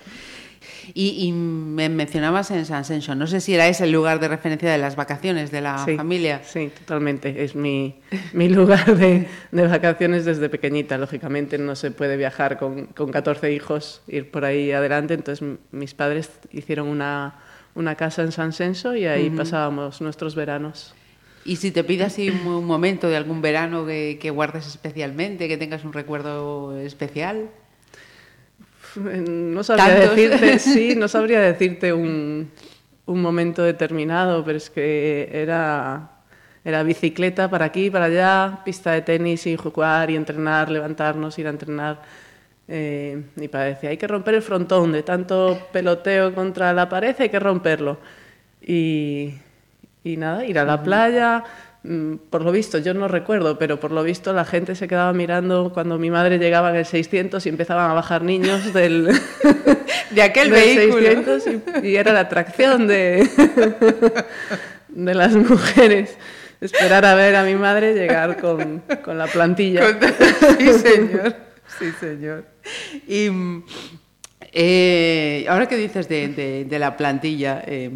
Y, 0.99 1.27
y 1.27 1.31
me 1.31 1.89
mencionabas 1.89 2.49
en 2.49 2.65
San 2.65 2.83
Senso, 2.83 3.13
no 3.13 3.27
sé 3.27 3.39
si 3.39 3.53
era 3.53 3.67
ese 3.67 3.83
el 3.83 3.91
lugar 3.91 4.19
de 4.19 4.29
referencia 4.29 4.71
de 4.71 4.79
las 4.79 4.95
vacaciones 4.95 5.51
de 5.51 5.61
la 5.61 5.85
Sí, 5.85 5.95
familia. 5.95 6.41
Sí, 6.43 6.71
totalmente. 6.75 7.43
Es 7.43 7.53
mi, 7.53 7.99
mi 8.33 8.49
lugar 8.49 8.95
de, 8.97 9.27
de 9.51 9.67
vacaciones 9.67 10.25
desde 10.25 10.49
pequeñita. 10.49 10.97
Lógicamente 10.97 11.59
no 11.59 11.75
se 11.75 11.91
puede 11.91 12.17
viajar 12.17 12.57
con, 12.57 12.87
con 12.87 13.11
14 13.11 13.53
hijos, 13.53 14.01
ir 14.07 14.31
por 14.31 14.43
ahí 14.43 14.71
adelante. 14.71 15.13
Entonces 15.13 15.47
mis 15.71 15.93
padres 15.93 16.31
hicieron 16.51 16.87
una, 16.87 17.35
una 17.75 17.93
casa 17.93 18.23
en 18.23 18.31
San 18.31 18.51
Senso 18.51 18.95
y 18.95 19.05
ahí 19.05 19.29
pasábamos 19.29 20.01
nuestros 20.01 20.33
veranos. 20.33 20.95
Y 21.45 21.57
si 21.57 21.69
te 21.69 21.83
pide 21.83 22.05
así 22.05 22.31
un, 22.31 22.47
un 22.47 22.65
momento 22.65 23.07
de 23.07 23.17
algún 23.17 23.43
verano 23.43 23.85
que, 23.85 24.17
que 24.19 24.31
guardes 24.31 24.65
especialmente, 24.65 25.47
que 25.47 25.57
tengas 25.57 25.85
un 25.85 25.93
recuerdo 25.93 26.75
especial. 26.79 27.51
No 28.97 29.63
sabría 29.63 29.99
¿Tantos? 29.99 30.15
decirte, 30.15 30.59
sí, 30.59 30.95
no 30.95 31.07
sabría 31.07 31.39
decirte 31.41 31.93
un, 31.93 32.51
un 33.05 33.21
momento 33.21 33.63
determinado, 33.63 34.43
pero 34.43 34.57
es 34.57 34.69
que 34.69 35.29
era, 35.31 36.11
era 36.63 36.83
bicicleta 36.83 37.49
para 37.49 37.65
aquí, 37.65 37.89
para 37.89 38.05
allá, 38.05 38.59
pista 38.65 38.91
de 38.91 39.01
tenis 39.01 39.47
y 39.47 39.55
jugar 39.55 40.11
y 40.11 40.15
entrenar, 40.15 40.69
levantarnos, 40.69 41.37
ir 41.39 41.47
a 41.47 41.51
entrenar. 41.51 42.01
Eh, 42.67 43.23
mi 43.35 43.47
padre 43.47 43.69
decía, 43.69 43.89
hay 43.91 43.97
que 43.97 44.07
romper 44.07 44.35
el 44.35 44.41
frontón, 44.41 44.91
de 44.91 45.03
tanto 45.03 45.57
peloteo 45.71 46.35
contra 46.35 46.73
la 46.73 46.89
pared 46.89 47.15
hay 47.19 47.29
que 47.29 47.39
romperlo. 47.39 47.97
Y, 48.61 49.33
y 50.03 50.17
nada, 50.17 50.45
ir 50.45 50.59
a 50.59 50.65
la 50.65 50.83
playa. 50.83 51.43
Mm, 51.83 52.15
Por 52.29 52.43
lo 52.43 52.51
visto, 52.51 52.77
yo 52.77 52.93
no 52.93 53.07
recuerdo, 53.07 53.57
pero 53.57 53.79
por 53.79 53.91
lo 53.91 54.03
visto 54.03 54.33
la 54.33 54.45
gente 54.45 54.75
se 54.75 54.87
quedaba 54.87 55.13
mirando 55.13 55.71
cuando 55.73 55.97
mi 55.97 56.09
madre 56.11 56.37
llegaba 56.39 56.69
en 56.71 56.77
el 56.77 56.85
600 56.85 57.45
y 57.45 57.49
empezaban 57.49 57.89
a 57.89 57.93
bajar 57.93 58.23
niños 58.23 58.73
del, 58.73 59.07
De 60.11 60.21
aquel 60.21 60.49
del 60.49 60.75
vehículo. 60.77 61.01
600 61.01 61.43
y, 61.83 61.87
y 61.87 61.95
era 61.97 62.13
la 62.13 62.21
atracción 62.21 62.87
de, 62.87 63.27
de 64.89 65.13
las 65.15 65.35
mujeres. 65.35 66.17
Esperar 66.59 67.05
a 67.05 67.13
ver 67.13 67.35
a 67.35 67.43
mi 67.43 67.53
madre 67.55 67.93
llegar 67.93 68.37
con, 68.41 68.81
con 69.03 69.17
la 69.17 69.27
plantilla. 69.27 69.81
Sí, 70.57 70.73
señor. 70.73 71.35
Sí, 71.77 71.91
señor. 71.99 72.45
Y 73.07 73.29
mm, 73.29 73.63
eh, 74.53 75.45
ahora 75.49 75.67
que 75.67 75.75
dices 75.77 76.09
de, 76.09 76.29
de- 76.29 76.65
de 76.65 76.79
la 76.79 76.97
plantilla, 76.97 77.61
eh, 77.67 77.91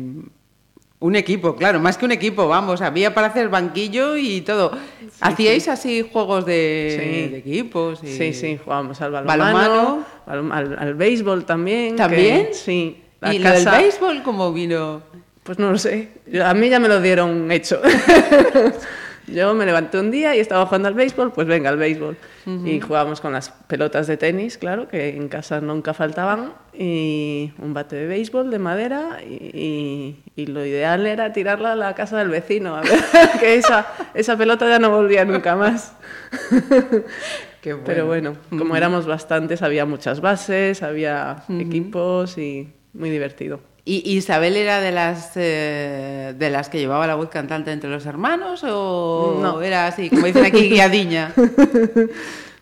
un 1.01 1.15
equipo, 1.15 1.55
claro, 1.55 1.79
más 1.79 1.97
que 1.97 2.05
un 2.05 2.11
equipo, 2.13 2.47
vamos, 2.47 2.79
había 2.81 3.13
para 3.13 3.27
hacer 3.27 3.49
banquillo 3.49 4.15
y 4.17 4.41
todo. 4.41 4.71
¿Hacíais 5.19 5.67
así 5.67 6.07
juegos 6.09 6.45
de, 6.45 6.95
Sí. 7.25 7.31
de 7.31 7.37
equipos? 7.39 7.99
y- 8.03 8.15
Sí, 8.15 8.33
sí, 8.33 8.57
jugábamos 8.63 9.01
al 9.01 9.11
Balonmano. 9.11 10.05
al, 10.27 10.93
béisbol 10.93 11.43
también. 11.45 11.91
que- 11.91 11.97
¿También? 11.97 12.49
sí. 12.53 13.01
La 13.19 13.33
¿Y 13.33 13.39
lo 13.39 13.49
del 13.51 13.63
casa- 13.65 13.77
béisbol 13.79 14.23
cómo 14.23 14.53
vino? 14.53 15.01
Pues 15.43 15.57
no 15.59 15.71
lo 15.71 15.77
sé. 15.79 16.09
A 16.45 16.53
mí 16.53 16.69
ya 16.69 16.79
me 16.79 16.87
lo 16.87 17.01
dieron 17.01 17.51
hecho. 17.51 17.81
Yo 19.33 19.53
me 19.53 19.65
levanté 19.65 19.99
un 19.99 20.11
día 20.11 20.35
y 20.35 20.39
estaba 20.39 20.65
jugando 20.65 20.87
al 20.87 20.93
béisbol, 20.93 21.31
pues 21.31 21.47
venga, 21.47 21.69
al 21.69 21.77
béisbol. 21.77 22.17
Y 22.65 22.79
jugábamos 22.81 23.21
con 23.21 23.33
las 23.33 23.49
pelotas 23.67 24.07
de 24.07 24.17
tenis, 24.17 24.57
claro, 24.57 24.87
que 24.87 25.09
en 25.15 25.27
casa 25.29 25.61
nunca 25.61 25.93
faltaban, 25.93 26.53
y 26.73 27.51
un 27.59 27.73
bate 27.73 27.95
de 27.95 28.07
béisbol 28.07 28.49
de 28.49 28.57
madera, 28.59 29.19
y, 29.23 29.35
y- 29.53 30.23
y 30.35 30.45
lo 30.47 30.65
ideal 30.65 31.05
era 31.05 31.31
tirarla 31.33 31.73
a 31.73 31.75
la 31.75 31.93
casa 31.95 32.17
del 32.17 32.29
vecino, 32.29 32.75
a 32.75 32.81
ver, 32.81 32.91
que 33.39 33.55
esa, 33.55 33.87
esa 34.15 34.35
pelota 34.37 34.67
ya 34.67 34.79
no 34.79 34.89
volvía 34.89 35.23
nunca 35.23 35.55
más. 35.55 35.93
Qué 37.61 37.75
Pero 37.75 38.07
bueno, 38.07 38.35
como 38.49 38.75
éramos 38.75 39.05
bastantes, 39.05 39.61
había 39.61 39.85
muchas 39.85 40.19
bases, 40.19 40.81
había 40.81 41.43
equipos 41.61 42.37
y 42.39 42.69
muy 42.93 43.09
divertido. 43.11 43.59
¿Y 43.83 44.15
Isabel 44.15 44.57
era 44.57 44.79
de 44.79 44.91
las 44.91 45.31
eh, 45.35 46.35
de 46.37 46.49
las 46.51 46.69
que 46.69 46.77
llevaba 46.79 47.07
la 47.07 47.15
voz 47.15 47.29
cantante 47.29 47.71
entre 47.71 47.89
los 47.89 48.05
hermanos 48.05 48.63
o 48.63 49.39
No. 49.41 49.61
era 49.61 49.87
así, 49.87 50.09
como 50.09 50.25
dicen 50.27 50.45
aquí, 50.45 50.69
guiadiña? 50.69 51.33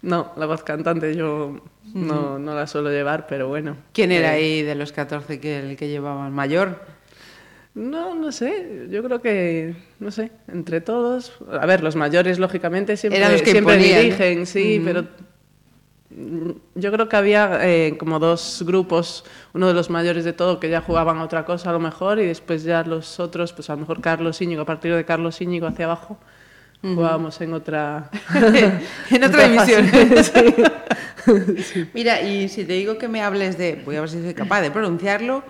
No, 0.01 0.31
la 0.37 0.45
voz 0.45 0.63
cantante 0.63 1.13
yo 1.13 1.59
no, 1.93 2.39
no 2.39 2.55
la 2.55 2.67
suelo 2.67 2.89
llevar, 2.89 3.27
pero 3.27 3.49
bueno. 3.49 3.75
¿Quién 3.91 4.13
era 4.13 4.29
Eh, 4.37 4.37
ahí 4.37 4.61
de 4.61 4.73
los 4.75 4.93
14 4.93 5.41
que 5.41 5.59
el 5.59 5.75
que 5.75 5.89
llevaban? 5.89 6.31
¿Mayor? 6.31 6.79
No, 7.73 8.15
no 8.15 8.31
sé. 8.31 8.87
Yo 8.89 9.03
creo 9.03 9.21
que, 9.21 9.75
no 9.99 10.09
sé, 10.11 10.31
entre 10.47 10.79
todos. 10.79 11.33
A 11.51 11.65
ver, 11.65 11.83
los 11.83 11.97
mayores, 11.97 12.39
lógicamente, 12.39 12.95
siempre, 12.95 13.19
los 13.29 13.41
que 13.41 13.51
siempre 13.51 13.75
imponían. 13.75 14.01
dirigen, 14.03 14.45
sí, 14.45 14.81
pero 14.85 15.03
yo 16.75 16.91
creo 16.91 17.09
que 17.09 17.15
había 17.15 17.59
eh, 17.61 17.97
como 17.97 18.19
dos 18.19 18.63
grupos. 18.65 19.23
Uno 19.53 19.67
de 19.67 19.73
los 19.73 19.89
mayores 19.89 20.25
de 20.25 20.33
todo 20.33 20.59
que 20.59 20.69
ya 20.69 20.81
jugaban 20.81 21.17
a 21.17 21.23
otra 21.23 21.45
cosa, 21.45 21.69
a 21.69 21.73
lo 21.73 21.79
mejor, 21.79 22.19
y 22.19 22.25
después 22.25 22.63
ya 22.63 22.83
los 22.83 23.19
otros, 23.19 23.53
pues 23.53 23.69
a 23.69 23.73
lo 23.73 23.81
mejor 23.81 24.01
Carlos 24.01 24.41
Íñigo, 24.41 24.63
a 24.63 24.65
partir 24.65 24.93
de 24.93 25.05
Carlos 25.05 25.39
Íñigo 25.41 25.67
hacia 25.67 25.85
abajo, 25.85 26.17
jugábamos 26.81 27.39
en 27.41 27.53
otra. 27.53 28.09
en 29.09 29.23
otra 29.23 29.47
división. 29.47 29.89
Sí. 31.61 31.85
Mira, 31.93 32.21
y 32.21 32.47
si 32.49 32.63
te 32.63 32.73
digo 32.73 32.97
que 32.97 33.07
me 33.07 33.21
hables 33.21 33.57
de, 33.57 33.79
voy 33.85 33.97
a 33.97 34.01
ver 34.01 34.09
si 34.09 34.19
soy 34.21 34.33
capaz 34.33 34.61
de 34.61 34.71
pronunciarlo, 34.71 35.43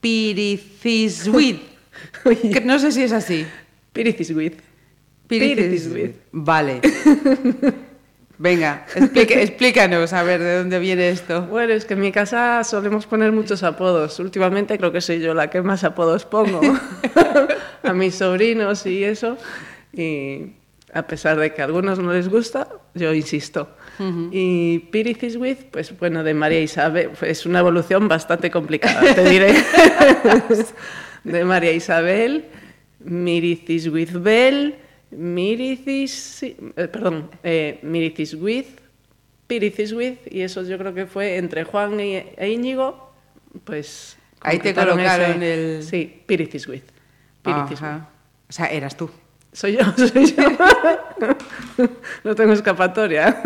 Piriciswit. 0.00 1.60
que 2.24 2.62
no 2.64 2.78
sé 2.78 2.92
si 2.92 3.02
es 3.02 3.12
así. 3.12 3.44
Piriciswith. 3.92 4.60
Piriciswit. 5.26 6.16
Vale. 6.32 6.80
Venga, 8.38 8.86
explique- 8.94 9.42
explícanos 9.42 10.12
a 10.12 10.22
ver 10.22 10.40
de 10.40 10.58
dónde 10.58 10.78
viene 10.78 11.08
esto. 11.10 11.42
Bueno, 11.46 11.72
es 11.72 11.84
que 11.84 11.94
en 11.94 12.00
mi 12.00 12.12
casa 12.12 12.62
solemos 12.64 13.06
poner 13.06 13.32
muchos 13.32 13.62
apodos. 13.64 14.18
Últimamente 14.20 14.78
creo 14.78 14.92
que 14.92 15.00
soy 15.00 15.20
yo 15.20 15.34
la 15.34 15.50
que 15.50 15.60
más 15.62 15.82
apodos 15.84 16.24
pongo 16.24 16.60
a 17.82 17.92
mis 17.92 18.14
sobrinos 18.14 18.86
y 18.86 19.02
eso. 19.04 19.36
Y 19.92 20.52
a 20.92 21.06
pesar 21.06 21.36
de 21.38 21.52
que 21.52 21.62
a 21.62 21.64
algunos 21.64 21.98
no 21.98 22.12
les 22.12 22.28
gusta, 22.28 22.68
yo 22.94 23.12
insisto. 23.12 23.70
Y 24.30 24.78
Piriciswith, 24.92 25.64
pues 25.72 25.98
bueno, 25.98 26.22
de 26.22 26.32
María 26.32 26.60
Isabel, 26.60 27.10
es 27.22 27.44
una 27.46 27.58
evolución 27.58 28.06
bastante 28.06 28.48
complicada, 28.48 29.12
te 29.12 29.28
diré. 29.28 29.52
de 31.24 31.44
María 31.44 31.72
Isabel, 31.72 32.44
Miriciswithbel, 33.00 34.76
Miricis, 35.10 36.42
eh, 36.42 36.54
perdón, 36.90 37.30
eh, 37.42 37.78
Miriciswith, 37.82 38.80
Piriciswith, 39.46 40.18
y 40.30 40.42
eso 40.42 40.62
yo 40.62 40.76
creo 40.78 40.92
que 40.94 41.06
fue 41.06 41.36
entre 41.36 41.64
Juan 41.64 41.98
y, 42.00 42.16
e 42.16 42.50
Íñigo, 42.50 43.12
pues... 43.64 44.16
Ahí 44.40 44.58
te 44.58 44.72
colocaron 44.74 45.42
el- 45.42 45.82
Sí, 45.82 46.22
Piriciswith. 46.26 46.84
Piriciswith. 47.42 47.82
Ajá. 47.82 48.08
O 48.48 48.52
sea, 48.52 48.66
eras 48.66 48.96
tú. 48.96 49.10
Soy 49.52 49.72
yo, 49.78 49.80
soy 49.96 50.26
yo. 50.26 51.36
no 52.24 52.34
tengo 52.34 52.52
escapatoria. 52.52 53.42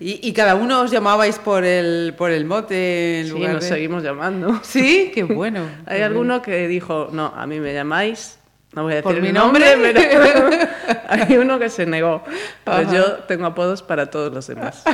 Y, 0.00 0.18
y 0.26 0.32
cada 0.32 0.56
uno 0.56 0.80
os 0.82 0.90
llamabais 0.90 1.38
por 1.38 1.64
el, 1.64 2.14
por 2.18 2.30
el 2.32 2.44
mote 2.44 3.20
en 3.20 3.26
Sí, 3.26 3.32
lugar 3.32 3.52
nos 3.54 3.62
de... 3.62 3.68
seguimos 3.68 4.02
llamando. 4.02 4.58
Sí, 4.64 5.12
qué 5.14 5.22
bueno. 5.22 5.64
Hay 5.86 6.00
alguno 6.00 6.42
que 6.42 6.66
dijo, 6.66 7.10
no, 7.12 7.26
a 7.26 7.46
mí 7.46 7.60
me 7.60 7.72
llamáis, 7.72 8.38
no 8.74 8.82
voy 8.84 8.92
a 8.92 8.96
decir 8.96 9.04
¿Por 9.04 9.16
el 9.16 9.22
mi 9.22 9.32
nombre, 9.32 9.70
nombre? 9.72 9.92
pero 9.94 10.50
hay 11.08 11.36
uno 11.36 11.58
que 11.58 11.68
se 11.68 11.86
negó. 11.86 12.22
Pero 12.64 12.76
Ajá. 12.76 12.94
yo 12.94 13.04
tengo 13.24 13.46
apodos 13.46 13.82
para 13.82 14.10
todos 14.10 14.32
los 14.32 14.46
demás. 14.46 14.84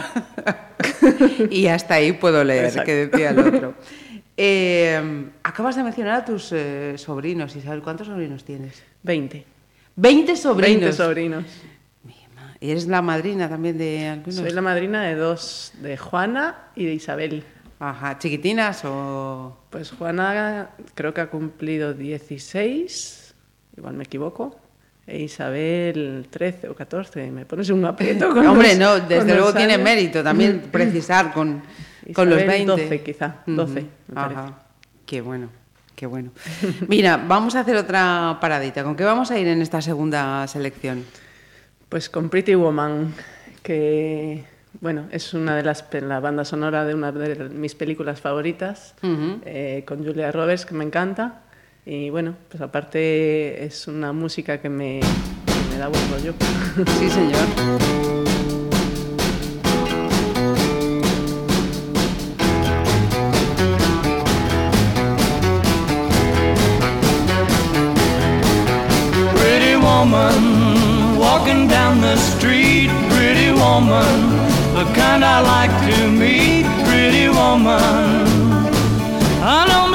Y 1.51 1.67
hasta 1.67 1.95
ahí 1.95 2.13
puedo 2.13 2.45
leer, 2.45 2.67
Exacto. 2.67 2.87
que 2.87 3.07
decía 3.07 3.31
el 3.31 3.39
otro. 3.39 3.75
Eh, 4.41 5.27
acabas 5.43 5.75
de 5.75 5.83
mencionar 5.83 6.21
a 6.21 6.25
tus 6.25 6.53
eh, 6.53 6.95
sobrinos, 6.97 7.57
Isabel. 7.57 7.83
¿Cuántos 7.83 8.07
sobrinos 8.07 8.45
tienes? 8.45 8.85
20. 9.03 9.45
20 9.97 10.37
sobrinos. 10.37 10.81
20 10.81 10.93
sobrinos. 10.93 11.45
¿Y 12.61 12.71
eres 12.71 12.87
la 12.87 13.03
madrina 13.03 13.49
también 13.49 13.77
de 13.77 14.07
algunos? 14.07 14.37
Soy 14.37 14.51
la 14.53 14.63
madrina 14.63 15.03
de 15.03 15.17
dos, 15.17 15.73
de 15.81 15.97
Juana 15.97 16.69
y 16.77 16.85
de 16.85 16.95
Isabel. 16.95 17.43
Ajá, 17.81 18.19
chiquitinas 18.19 18.85
o... 18.85 19.59
Pues 19.71 19.91
Juana 19.91 20.71
creo 20.95 21.13
que 21.13 21.21
ha 21.21 21.31
cumplido 21.31 21.93
16, 21.93 23.28
igual 23.79 23.95
me 23.95 24.05
equivoco. 24.05 24.57
E 25.07 25.23
Isabel 25.23 26.27
13 26.29 26.69
o 26.69 26.75
14, 26.75 27.31
me 27.33 27.47
pones 27.47 27.71
un 27.71 27.83
aprieto 27.87 28.29
con 28.35 28.47
Hombre, 28.47 28.77
los- 28.77 28.79
no, 28.79 29.01
desde 29.09 29.35
luego 29.35 29.55
tiene 29.55 29.75
años. 29.75 29.85
mérito 29.85 30.23
también 30.23 30.61
precisar 30.71 31.33
con, 31.33 31.63
con 32.13 32.29
los 32.29 32.39
Isabel 32.43 32.67
20. 32.67 32.83
12 32.83 33.03
quizá, 33.03 33.35
12, 33.47 33.73
me 34.09 34.15
parece. 34.15 34.41
Ajá, 34.41 34.63
qué 35.07 35.23
bueno, 35.23 35.49
qué 35.97 36.05
bueno. 36.07 36.31
Mira, 36.89 37.17
vamos 37.17 37.55
a 37.57 37.61
hacer 37.61 37.77
otra 37.77 38.37
paradita. 38.39 38.85
¿Con 38.85 38.97
qué 38.97 39.05
vamos 39.05 39.31
a 39.31 39.39
ir 39.39 39.49
en 39.49 39.63
esta 39.63 39.81
segunda 39.81 40.47
selección? 40.47 41.05
Pues 41.89 42.11
con 42.11 42.29
Pretty 42.29 42.55
Woman, 42.55 43.15
que 43.63 44.45
bueno, 44.83 45.07
es 45.11 45.33
una 45.33 45.57
de 45.57 45.63
las 45.63 45.87
la 46.03 46.21
banda 46.21 46.45
sonora 46.45 46.85
de 46.85 46.95
una 46.95 47.13
de 47.13 47.49
mis 47.49 47.75
películas 47.75 48.21
favoritas, 48.21 48.95
eh, 49.03 49.85
con 49.87 50.05
Julia 50.05 50.31
Roberts, 50.33 50.67
que 50.67 50.75
me 50.75 50.85
encanta. 50.85 51.45
Y 51.91 52.11
bueno, 52.11 52.37
pues 52.51 52.61
aparte 52.61 53.65
es 53.65 53.89
una 53.89 54.13
música 54.13 54.61
que 54.61 54.69
me, 54.69 55.01
que 55.01 55.75
me 55.75 55.79
da 55.79 55.89
buen 55.89 56.03
rollo. 56.11 56.35
Sí, 56.99 57.09
señor. 57.09 57.49
Pretty 69.35 69.77
woman 69.77 71.19
walking 71.19 71.69
down 71.69 72.03
the 72.03 72.19
street, 72.19 72.91
pretty 73.09 73.51
woman, 73.51 74.37
the 74.75 74.85
kind 74.93 75.25
I 75.25 75.41
like 75.41 75.73
to 75.91 76.11
meet, 76.11 76.67
pretty 76.85 77.31
woman. 77.31 78.29
I 79.43 79.65
don't 79.67 79.88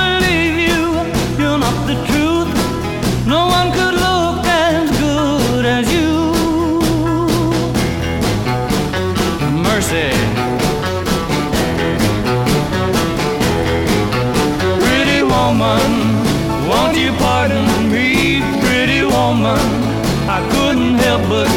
woman, 15.64 16.68
won't 16.68 16.98
you 16.98 17.12
pardon 17.14 17.66
me, 17.90 18.42
pretty 18.64 19.02
woman? 19.04 19.64
I 20.38 20.40
couldn't 20.54 20.96
help 20.96 21.22
but 21.30 21.48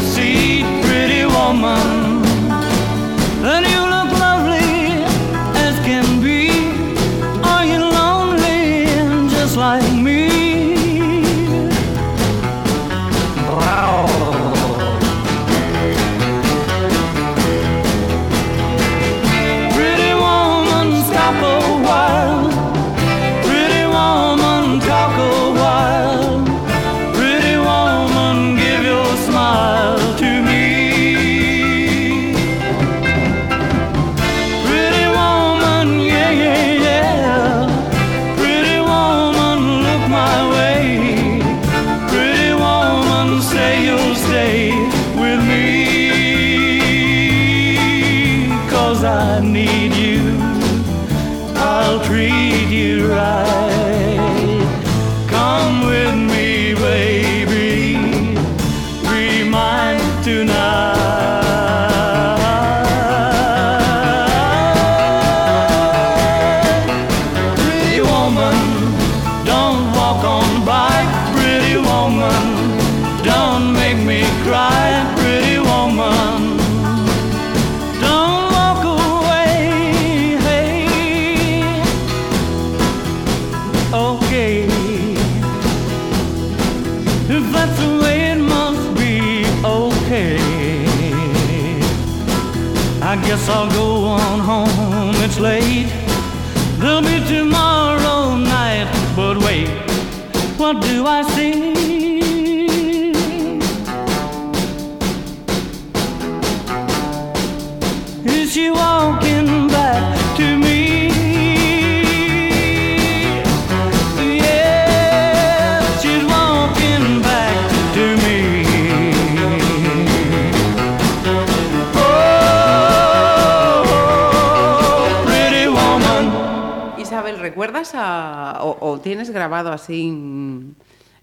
o, 128.66 128.92
o 128.92 129.00
tienes 129.00 129.30
grabado 129.30 129.72
así 129.72 130.10
mm, 130.10 130.74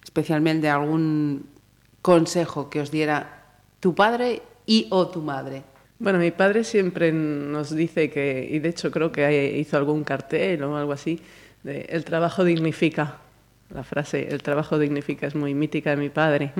especialmente 0.03 0.69
algún 0.69 1.45
consejo 2.01 2.69
que 2.69 2.81
os 2.81 2.91
diera 2.91 3.43
tu 3.79 3.95
padre 3.95 4.41
y 4.65 4.87
o 4.89 5.07
tu 5.07 5.21
madre? 5.21 5.63
Bueno, 5.99 6.19
mi 6.19 6.31
padre 6.31 6.63
siempre 6.63 7.11
nos 7.11 7.73
dice 7.73 8.09
que, 8.09 8.47
y 8.49 8.59
de 8.59 8.69
hecho 8.69 8.91
creo 8.91 9.11
que 9.11 9.57
hizo 9.57 9.77
algún 9.77 10.03
cartel 10.03 10.63
o 10.63 10.75
algo 10.75 10.91
así, 10.91 11.21
de 11.63 11.85
el 11.89 12.03
trabajo 12.03 12.43
dignifica. 12.43 13.19
La 13.73 13.83
frase, 13.83 14.27
el 14.29 14.43
trabajo 14.43 14.77
dignifica, 14.77 15.25
es 15.25 15.33
muy 15.33 15.53
mítica 15.53 15.91
de 15.91 15.97
mi 15.97 16.09
padre. 16.09 16.51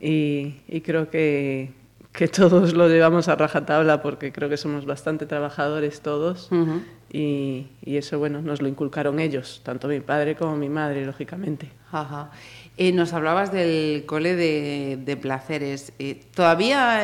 y, 0.00 0.56
y 0.68 0.80
creo 0.80 1.08
que, 1.10 1.70
que 2.18 2.26
todos 2.26 2.74
lo 2.74 2.88
llevamos 2.88 3.28
a 3.28 3.36
rajatabla 3.36 4.02
porque 4.02 4.32
creo 4.32 4.48
que 4.48 4.56
somos 4.56 4.86
bastante 4.86 5.24
trabajadores 5.24 6.00
todos. 6.00 6.50
Ujú. 6.50 6.82
y, 7.12 7.68
y 7.80 7.96
eso, 7.96 8.18
bueno, 8.18 8.42
nos 8.42 8.60
lo 8.60 8.66
inculcaron 8.66 9.20
ellos, 9.20 9.60
tanto 9.62 9.86
mi 9.86 10.00
padre 10.00 10.34
como 10.34 10.56
mi 10.56 10.68
madre, 10.68 11.06
lógicamente. 11.06 11.70
Ajá. 11.92 12.32
Eh, 12.76 12.90
nos 12.90 13.12
hablabas 13.12 13.52
del 13.52 14.04
cole 14.04 14.34
de, 14.34 14.98
de 15.00 15.16
placeres. 15.16 15.92
Eh, 16.00 16.20
¿Todavía 16.34 16.98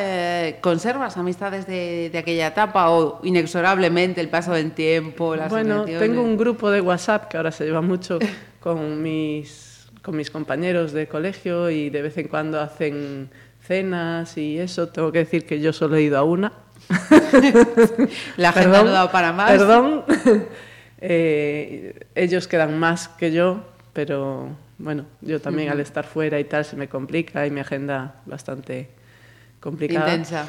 eh, 0.47 0.57
conservas 0.59 1.15
amistades 1.15 1.65
de, 1.65 2.09
de 2.11 2.17
aquella 2.17 2.47
etapa 2.47 2.89
o 2.89 3.21
inexorablemente 3.23 4.19
el 4.19 4.27
paso 4.27 4.51
del 4.51 4.73
tiempo? 4.73 5.33
Las 5.37 5.49
Bueno, 5.49 5.85
tengo 5.85 6.21
un 6.23 6.35
grupo 6.35 6.69
de 6.71 6.81
WhatsApp 6.81 7.29
que 7.29 7.37
ahora 7.37 7.53
se 7.53 7.63
lleva 7.63 7.81
mucho 7.81 8.19
con 8.59 9.01
mis, 9.01 9.87
con 10.01 10.17
mis 10.17 10.29
compañeros 10.29 10.91
de 10.91 11.07
colegio 11.07 11.69
y 11.69 11.89
de 11.89 12.01
vez 12.01 12.17
en 12.17 12.27
cuando 12.27 12.59
hacen 12.59 13.29
cenas 13.65 14.37
y 14.37 14.59
eso. 14.59 14.89
Tengo 14.89 15.11
que 15.11 15.19
decir 15.19 15.45
que 15.45 15.59
yo 15.59 15.73
solo 15.73 15.95
he 15.95 16.01
ido 16.03 16.17
a 16.17 16.23
una. 16.23 16.53
La 18.37 18.49
agenda 18.49 18.83
no 18.83 18.89
ha 18.89 18.93
dado 18.93 19.11
para 19.11 19.33
más. 19.33 19.51
Perdón. 19.51 20.03
Eh, 21.07 22.07
ellos 22.15 22.47
quedan 22.47 22.79
más 22.79 23.09
que 23.09 23.31
yo, 23.31 23.63
pero 23.93 24.49
bueno, 24.79 25.05
yo 25.21 25.39
también 25.39 25.69
al 25.69 25.79
estar 25.79 26.05
fuera 26.05 26.39
y 26.39 26.45
tal 26.45 26.65
se 26.65 26.77
me 26.77 26.87
complica 26.87 27.45
y 27.45 27.51
mi 27.51 27.59
agenda 27.59 28.21
bastante 28.25 28.89
complicada. 29.59 30.09
Intensa. 30.09 30.47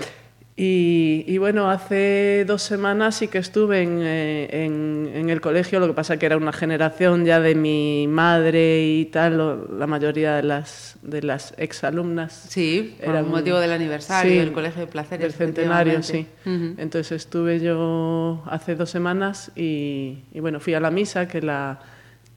Y, 0.59 1.25
y 1.27 1.37
bueno, 1.37 1.71
hace 1.71 2.47
dos 2.47 2.63
semanas 2.63 3.17
sí 3.17 3.29
que 3.29 3.37
estuve 3.37 3.83
en, 3.83 3.99
eh, 4.01 4.65
en- 4.65 5.11
en 5.15 5.29
el 5.29 5.43
colegio, 5.43 5.79
lo 5.81 5.87
que 5.87 5.93
pasa 5.93 6.17
que 6.19 6.25
era 6.25 6.39
una 6.39 6.53
generación 6.55 7.27
ya 7.27 7.41
de 7.41 7.55
mi 7.55 8.07
madre 8.09 8.83
y 8.87 9.05
tal, 9.05 9.67
la 9.79 9.87
mayoría 9.87 10.37
de 10.37 10.43
las, 10.45 10.97
de 11.03 11.23
las 11.23 11.53
exalumnas. 11.59 12.33
Sí, 12.49 12.97
por 13.05 13.11
eran- 13.15 13.29
motivo 13.29 13.59
del 13.59 13.71
aniversario 13.73 14.33
Sí, 14.33 14.39
del 14.39 14.53
Colegio 14.53 14.81
de 14.81 14.87
Placeres. 14.87 15.21
Del 15.21 15.33
centenario, 15.33 16.03
sí. 16.03 16.21
efectivamente. 16.21 16.69
Ujú. 16.73 16.81
Entonces 16.83 17.13
estuve 17.13 17.61
yo 17.61 18.43
hace 18.47 18.77
dos 18.77 18.89
semanas 18.89 19.53
y, 19.57 20.21
y 20.33 20.41
bueno, 20.41 20.59
fui 20.59 20.73
a 20.73 20.81
la 20.81 20.91
misa 20.91 21.29
que 21.29 21.43
la, 21.43 21.81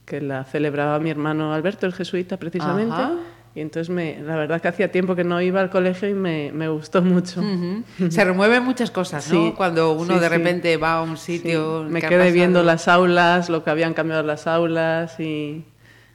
que 0.03 0.19
la 0.19 0.43
celebraba 0.43 0.99
mi 0.99 1.09
hermano 1.09 1.53
Alberto, 1.53 1.85
el 1.85 1.93
jesuita, 1.93 2.35
precisamente. 2.35 2.95
Ajá. 2.95 3.13
Y 3.55 3.61
entonces 3.61 3.89
me, 3.89 4.19
la 4.21 4.35
verdad 4.35 4.61
que 4.61 4.67
hacía 4.67 4.91
tiempo 4.91 5.15
que 5.15 5.23
no 5.23 5.41
iba 5.41 5.59
al 5.59 5.69
colegio 5.69 6.07
y 6.07 6.13
me, 6.13 6.51
me 6.53 6.69
gustó 6.69 7.01
mucho. 7.01 7.41
Se 8.09 8.23
remueven 8.23 8.63
muchas 8.63 8.91
cosas, 8.91 9.31
¿no? 9.31 9.47
Sí, 9.47 9.53
Cuando 9.57 9.93
uno 9.93 10.13
sí, 10.13 10.19
de 10.19 10.27
sí. 10.29 10.33
repente 10.35 10.77
va 10.77 10.93
a 10.93 11.01
un 11.01 11.17
sitio. 11.17 11.85
me 11.89 12.01
quedé 12.01 12.31
viendo 12.31 12.61
las 12.63 12.87
aulas, 12.87 13.49
lo 13.49 13.63
que 13.63 13.69
habían 13.71 13.93
cambiado 13.93 14.21
las 14.23 14.45
aulas 14.47 15.19
y, 15.19 15.63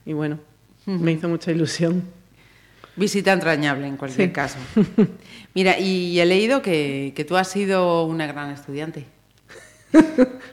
y 0.07 0.13
bueno, 0.13 0.39
me 0.87 1.13
hizo 1.13 1.29
mucha 1.29 1.51
ilusión. 1.51 2.05
Visita 2.97 3.33
entrañable 3.33 3.89
en 3.89 3.97
cualquier 3.97 4.31
caso. 4.33 4.57
Mira, 5.55 5.79
y 5.81 6.21
he 6.21 6.27
leído 6.27 6.63
que, 6.63 7.13
que 7.17 7.25
tú 7.25 7.37
has 7.37 7.49
sido 7.49 8.05
una 8.05 8.27
gran 8.27 8.51
estudiante. 8.51 9.07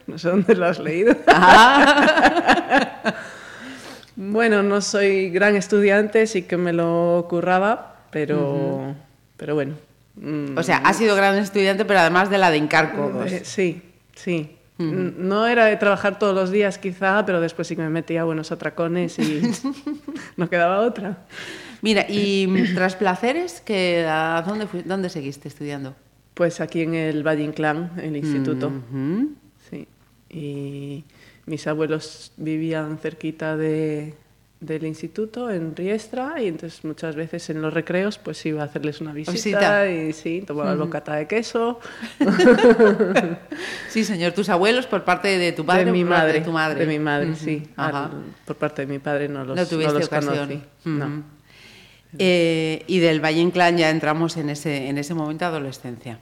No 0.04 0.18
sé 0.18 0.28
dónde 0.30 0.56
lo 0.56 0.66
has 0.66 0.80
leído. 0.80 1.14
Ah. 1.28 3.14
Bueno, 4.16 4.62
no 4.62 4.80
soy 4.80 5.30
gran 5.30 5.56
estudiante, 5.56 6.26
sí 6.26 6.42
que 6.42 6.56
me 6.56 6.72
lo 6.72 7.26
curraba, 7.28 7.96
pero, 8.10 8.94
pero 9.36 9.54
bueno. 9.54 9.74
mm, 10.16 10.56
O 10.58 10.62
sea, 10.62 10.78
has 10.78 10.96
sido 10.96 11.16
gran 11.16 11.36
estudiante, 11.36 11.84
pero 11.84 12.00
además 12.00 12.28
de 12.30 12.38
la 12.38 12.50
de 12.50 12.58
Incarco. 12.58 13.24
eh, 13.24 13.42
sí, 13.44 13.82
sí. 14.14 14.56
No 14.78 15.46
era 15.46 15.66
de 15.66 15.76
trabajar 15.76 16.18
todos 16.18 16.34
los 16.34 16.50
días 16.50 16.76
quizá, 16.78 17.24
pero 17.24 17.40
después 17.40 17.68
sí 17.68 17.76
que 17.76 17.82
me 17.82 17.88
metía 17.90 18.24
buenos 18.24 18.50
atracones 18.50 19.16
y 19.20 19.40
no 20.36 20.50
quedaba 20.50 20.80
otra. 20.80 21.18
Mira, 21.82 22.04
y 22.08 22.48
tras 22.74 22.96
placeres, 22.96 23.60
que, 23.60 24.04
¿a 24.08 24.42
dónde, 24.44 24.66
dónde 24.84 25.08
seguiste 25.08 25.46
estudiando? 25.46 25.94
Pues 26.34 26.60
aquí 26.60 26.80
en 26.82 26.94
el 26.94 27.22
Valle 27.24 27.44
Inclán, 27.44 27.92
el 28.02 28.16
instituto. 28.16 28.72
Sí. 29.70 29.86
Y 30.30 31.04
mis 31.46 31.66
abuelos 31.66 32.32
vivían 32.36 32.98
cerquita 32.98 33.56
de, 33.56 34.14
del 34.60 34.86
instituto, 34.86 35.50
en 35.50 35.74
Riestra, 35.74 36.40
y 36.40 36.46
entonces 36.46 36.84
muchas 36.84 37.16
veces 37.16 37.50
en 37.50 37.60
los 37.60 37.74
recreos 37.74 38.18
pues 38.18 38.44
iba 38.46 38.62
a 38.62 38.66
hacerles 38.66 39.00
una 39.00 39.12
visita, 39.12 39.32
Visita. 39.32 39.90
y 39.90 40.12
sí, 40.12 40.44
tomaba 40.46 40.74
bocata 40.76 41.14
de 41.16 41.26
queso. 41.26 41.80
Sí, 43.88 44.04
señor. 44.04 44.32
¿Tus 44.32 44.48
abuelos 44.48 44.86
por 44.86 45.04
parte 45.04 45.36
de 45.36 45.52
tu 45.52 45.66
padre 45.66 45.84
de 45.84 45.92
mi 45.92 46.04
madre. 46.04 46.32
de 46.32 46.40
tu 46.40 46.50
madre? 46.52 46.80
De 46.80 46.86
mi 46.86 46.98
madre, 46.98 47.34
sí. 47.34 47.62
Ajá. 47.76 48.10
Por 48.46 48.56
parte 48.56 48.86
de 48.86 48.90
mi 48.90 48.98
padre 48.98 49.28
no 49.28 49.44
los, 49.44 49.54
no 49.54 49.66
tuviste 49.66 49.92
los 49.92 50.06
ocasión. 50.06 50.34
conocí. 50.34 50.62
No. 50.84 51.22
Eh, 52.18 52.84
y 52.86 53.00
del 53.00 53.22
Valle 53.22 53.40
Inclán 53.40 53.76
ya 53.76 53.90
entramos 53.90 54.38
en 54.38 54.48
ese, 54.48 54.88
en 54.88 54.96
ese 54.96 55.12
momento 55.12 55.44
de 55.44 55.50
adolescencia. 55.50 56.20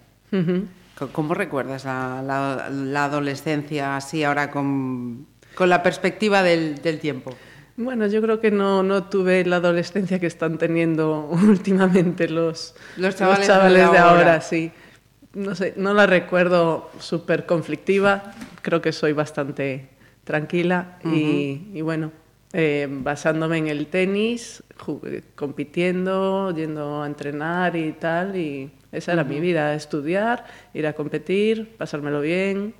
¿Cómo 1.08 1.34
recuerdas 1.34 1.84
la, 1.84 2.22
la- 2.22 2.68
la 2.70 3.04
adolescencia 3.04 3.96
así 3.96 4.22
ahora 4.24 4.50
con, 4.50 5.26
con 5.54 5.68
la 5.68 5.82
perspectiva 5.82 6.42
del, 6.42 6.76
del 6.82 6.98
tiempo? 6.98 7.32
Bueno, 7.76 8.06
yo 8.08 8.20
creo 8.20 8.40
que 8.40 8.50
no, 8.50 8.82
no 8.82 9.04
tuve 9.04 9.44
la 9.46 9.56
adolescencia 9.56 10.18
que 10.18 10.26
están 10.26 10.58
teniendo 10.58 11.28
últimamente 11.48 12.28
los, 12.28 12.74
Los 12.96 13.16
chavales 13.16 13.48
de, 13.48 13.54
de 13.74 13.82
ahora. 13.82 14.02
ahora. 14.10 14.40
sí. 14.40 14.70
No 15.32 15.54
sé, 15.54 15.74
no 15.76 15.94
la 15.94 16.06
recuerdo 16.06 16.90
súper 16.98 17.46
conflictiva, 17.46 18.32
creo 18.62 18.82
que 18.82 18.90
soy 18.92 19.12
bastante 19.12 19.88
tranquila 20.24 20.98
y, 21.04 21.68
y 21.72 21.80
bueno, 21.82 22.10
eh, 22.52 22.88
basándome 22.90 23.58
en 23.58 23.68
el 23.68 23.86
tenis, 23.86 24.64
compitiendo, 25.36 26.52
yendo 26.54 27.02
a 27.02 27.06
entrenar 27.06 27.76
y 27.76 27.92
tal, 27.92 28.34
y 28.36 28.70
esa 28.92 29.12
era 29.12 29.24
mi 29.24 29.40
vida, 29.40 29.74
estudiar, 29.74 30.44
ir 30.74 30.86
a 30.86 30.92
competir, 30.94 31.76
pasármelo 31.76 32.20
bien, 32.20 32.74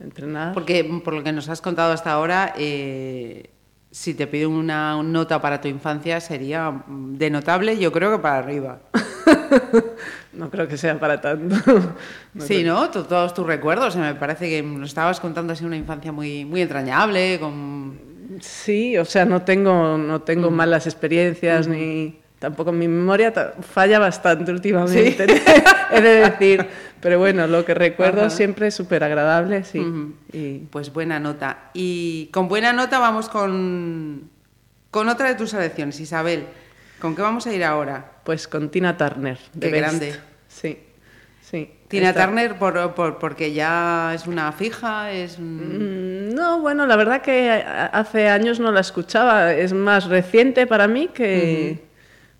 entrenar. 0.00 0.54
Porque 0.54 0.82
por 1.04 1.14
lo 1.14 1.22
que 1.22 1.32
nos 1.32 1.48
has 1.48 1.60
contado 1.60 1.92
hasta 1.92 2.12
ahora, 2.12 2.54
eh, 2.58 3.50
si 3.90 4.14
te 4.14 4.26
pido 4.26 4.50
una 4.50 5.02
nota 5.02 5.40
para 5.40 5.60
tu 5.60 5.68
infancia 5.68 6.20
sería 6.20 6.70
mm, 6.70 7.16
de 7.16 7.30
notable, 7.30 7.78
yo 7.78 7.92
creo 7.92 8.12
que 8.16 8.18
para 8.22 8.38
arriba. 8.38 8.80
No 10.32 10.50
creo 10.50 10.68
que 10.68 10.76
sea 10.76 10.98
para 11.00 11.20
tanto. 11.20 11.56
No 12.34 12.44
sí, 12.44 12.62
¿no? 12.62 12.90
To- 12.90 13.04
Todos 13.06 13.32
tus 13.32 13.46
recuerdos, 13.46 13.96
me 13.96 14.14
parece 14.14 14.50
que 14.50 14.62
nos 14.62 14.90
estabas 14.90 15.18
contando 15.20 15.54
así 15.54 15.64
una 15.64 15.76
infancia 15.76 16.12
muy, 16.12 16.44
muy 16.44 16.60
entrañable, 16.60 17.38
con... 17.40 17.98
Sí, 18.40 18.98
o 18.98 19.04
sea, 19.06 19.24
no 19.24 19.42
tengo, 19.42 19.96
no 19.96 20.20
tengo 20.20 20.50
malas 20.50 20.86
experiencias 20.86 21.66
ni 21.68 22.20
tampoco 22.38 22.72
mi 22.72 22.86
memoria 22.88 23.32
falla 23.60 23.98
bastante 23.98 24.50
últimamente, 24.52 25.26
he 25.92 26.00
de 26.00 26.08
decir. 26.30 26.66
Pero 27.00 27.18
bueno, 27.18 27.46
lo 27.46 27.64
que 27.64 27.74
recuerdo 27.74 28.22
Ajá. 28.22 28.30
siempre 28.30 28.68
es 28.68 28.74
súper 28.74 29.04
agradable, 29.04 29.64
sí. 29.64 29.84
Y 30.32 30.58
Pues 30.70 30.92
buena 30.92 31.20
nota. 31.20 31.70
Y 31.74 32.26
con 32.32 32.48
buena 32.48 32.72
nota 32.72 32.98
vamos 32.98 33.28
con, 33.28 34.30
con 34.90 35.08
otra 35.08 35.28
de 35.28 35.34
tus 35.34 35.50
selecciones, 35.50 36.00
Isabel. 36.00 36.44
¿Con 37.00 37.14
qué 37.14 37.22
vamos 37.22 37.46
a 37.46 37.52
ir 37.52 37.62
ahora? 37.64 38.12
pues 38.24 38.48
con 38.48 38.70
Tina 38.70 38.96
Turner. 38.96 39.38
de 39.52 39.66
Qué 39.68 39.72
Best. 39.72 39.84
grande. 39.86 40.16
Sí, 40.48 40.78
sí. 41.42 41.70
Tina 41.86 42.08
Esta- 42.08 42.24
Turner 42.26 42.56
por, 42.58 42.94
por- 42.94 43.18
porque 43.18 43.52
ya 43.52 44.12
es 44.14 44.26
una 44.26 44.50
fija, 44.50 45.12
es 45.12 45.38
un- 45.38 46.30
Mm, 46.30 46.34
No, 46.34 46.60
bueno, 46.60 46.86
la 46.86 46.96
verdad 46.96 47.22
que 47.22 47.50
hace 47.92 48.28
años 48.28 48.58
no 48.58 48.72
la 48.72 48.80
escuchaba. 48.80 49.52
Es 49.52 49.72
más 49.72 50.06
reciente 50.08 50.66
para 50.66 50.88
mí 50.88 51.08
que, 51.14 51.85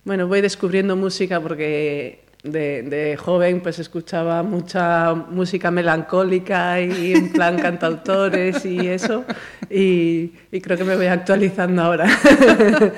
bueno, 0.07 0.29
voy 0.29 0.41
descubriendo 0.41 0.95
música 0.95 1.41
porque 1.41 2.25
de, 2.45 2.83
de 2.83 3.17
joven 3.17 3.61
pues 3.61 3.81
escuchaba 3.81 4.45
mucha 4.45 5.13
música 5.15 5.73
melancólica 5.73 6.81
y 6.81 7.13
en 7.13 7.33
plan 7.33 7.59
cantautores 7.61 8.65
y 8.65 8.87
eso. 8.87 9.25
Y, 9.69 10.33
y 10.53 10.61
creo 10.61 10.79
que 10.79 10.85
me 10.85 10.95
voy 10.97 11.07
actualizando 11.07 11.83
ahora. 11.83 12.09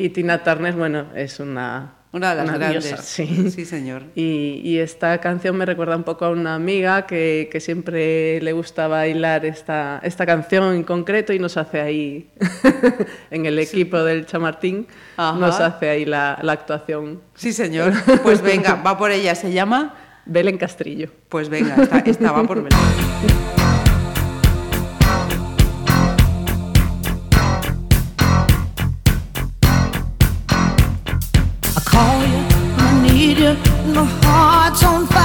Y 0.00 0.10
Tina 0.10 0.44
Turner 0.44 0.74
bueno 0.74 1.06
es 1.16 1.40
una 1.40 1.97
Una 2.10 2.30
de 2.30 2.36
las 2.36 2.48
una 2.48 2.56
grandes. 2.58 2.84
diosa, 2.88 3.02
sí. 3.02 3.50
Sí, 3.50 3.64
señor. 3.66 4.02
Y, 4.14 4.60
y 4.64 4.78
esta 4.78 5.18
canción 5.18 5.56
me 5.56 5.66
recuerda 5.66 5.94
un 5.94 6.04
poco 6.04 6.24
a 6.24 6.30
una 6.30 6.54
amiga 6.54 7.06
que, 7.06 7.50
que 7.52 7.60
siempre 7.60 8.40
le 8.40 8.52
gusta 8.52 8.88
bailar 8.88 9.44
esta, 9.44 10.00
esta 10.02 10.24
canción 10.24 10.74
en 10.74 10.84
concreto 10.84 11.34
y 11.34 11.38
nos 11.38 11.58
hace 11.58 11.80
ahí, 11.80 12.30
en 13.30 13.44
el 13.44 13.58
equipo 13.58 14.02
del 14.02 14.24
Chamartín, 14.24 14.86
Ajá. 15.18 15.38
nos 15.38 15.60
hace 15.60 15.90
ahí 15.90 16.04
la, 16.06 16.38
la 16.42 16.52
actuación. 16.52 17.20
Sí, 17.34 17.52
señor. 17.52 17.92
Pues 18.22 18.40
venga, 18.40 18.74
va 18.76 18.96
por 18.96 19.10
ella. 19.10 19.34
¿Se 19.34 19.52
llama? 19.52 19.94
Belén 20.24 20.56
Castrillo. 20.56 21.10
Pues 21.28 21.48
venga, 21.50 21.76
esta, 21.82 21.98
esta 21.98 22.32
va 22.32 22.42
por 22.44 22.62
Belén. 22.62 22.78
My 33.38 34.04
heart's 34.24 34.82
on 34.82 35.06
fire. 35.06 35.17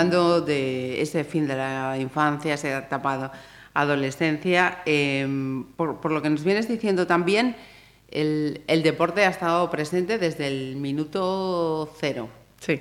Hablando 0.00 0.40
de 0.40 1.00
ese 1.00 1.24
fin 1.24 1.46
de 1.46 1.56
la 1.56 1.96
infancia, 1.98 2.54
esa 2.54 2.78
etapa 2.78 3.32
adolescencia. 3.74 4.78
eh, 4.86 5.26
por, 5.76 6.00
por 6.00 6.12
lo 6.12 6.22
que 6.22 6.30
nos 6.30 6.44
vienes 6.44 6.68
diciendo 6.68 7.06
también, 7.06 7.56
el, 8.10 8.62
el 8.66 8.82
deporte 8.82 9.24
ha 9.24 9.30
estado 9.30 9.70
presente 9.70 10.18
desde 10.18 10.46
el 10.48 10.76
minuto 10.76 11.90
cero. 11.98 12.28
Sí, 12.60 12.80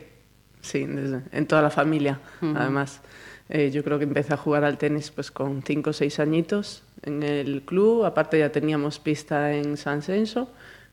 sí, 0.62 0.86
desde- 0.86 1.21
en 1.32 1.45
toda 1.47 1.62
la 1.62 1.69
familia, 1.69 2.19
además. 2.41 3.01
Eh, 3.49 3.69
yo 3.71 3.84
creo 3.84 3.97
que 3.99 4.06
empecé 4.06 4.34
a 4.34 4.38
jugar 4.38 4.63
al 4.63 4.78
tenis 4.80 5.12
pues 5.12 5.30
con 5.30 5.62
5 5.62 5.91
o 5.91 5.93
6 5.93 6.19
añitos 6.19 6.82
en 7.04 7.21
el 7.21 7.62
club, 7.62 8.04
aparte 8.06 8.39
ya 8.39 8.51
teníamos 8.51 8.97
pista 8.97 9.54
en 9.54 9.78
San 9.78 10.01
Censo, 10.01 10.49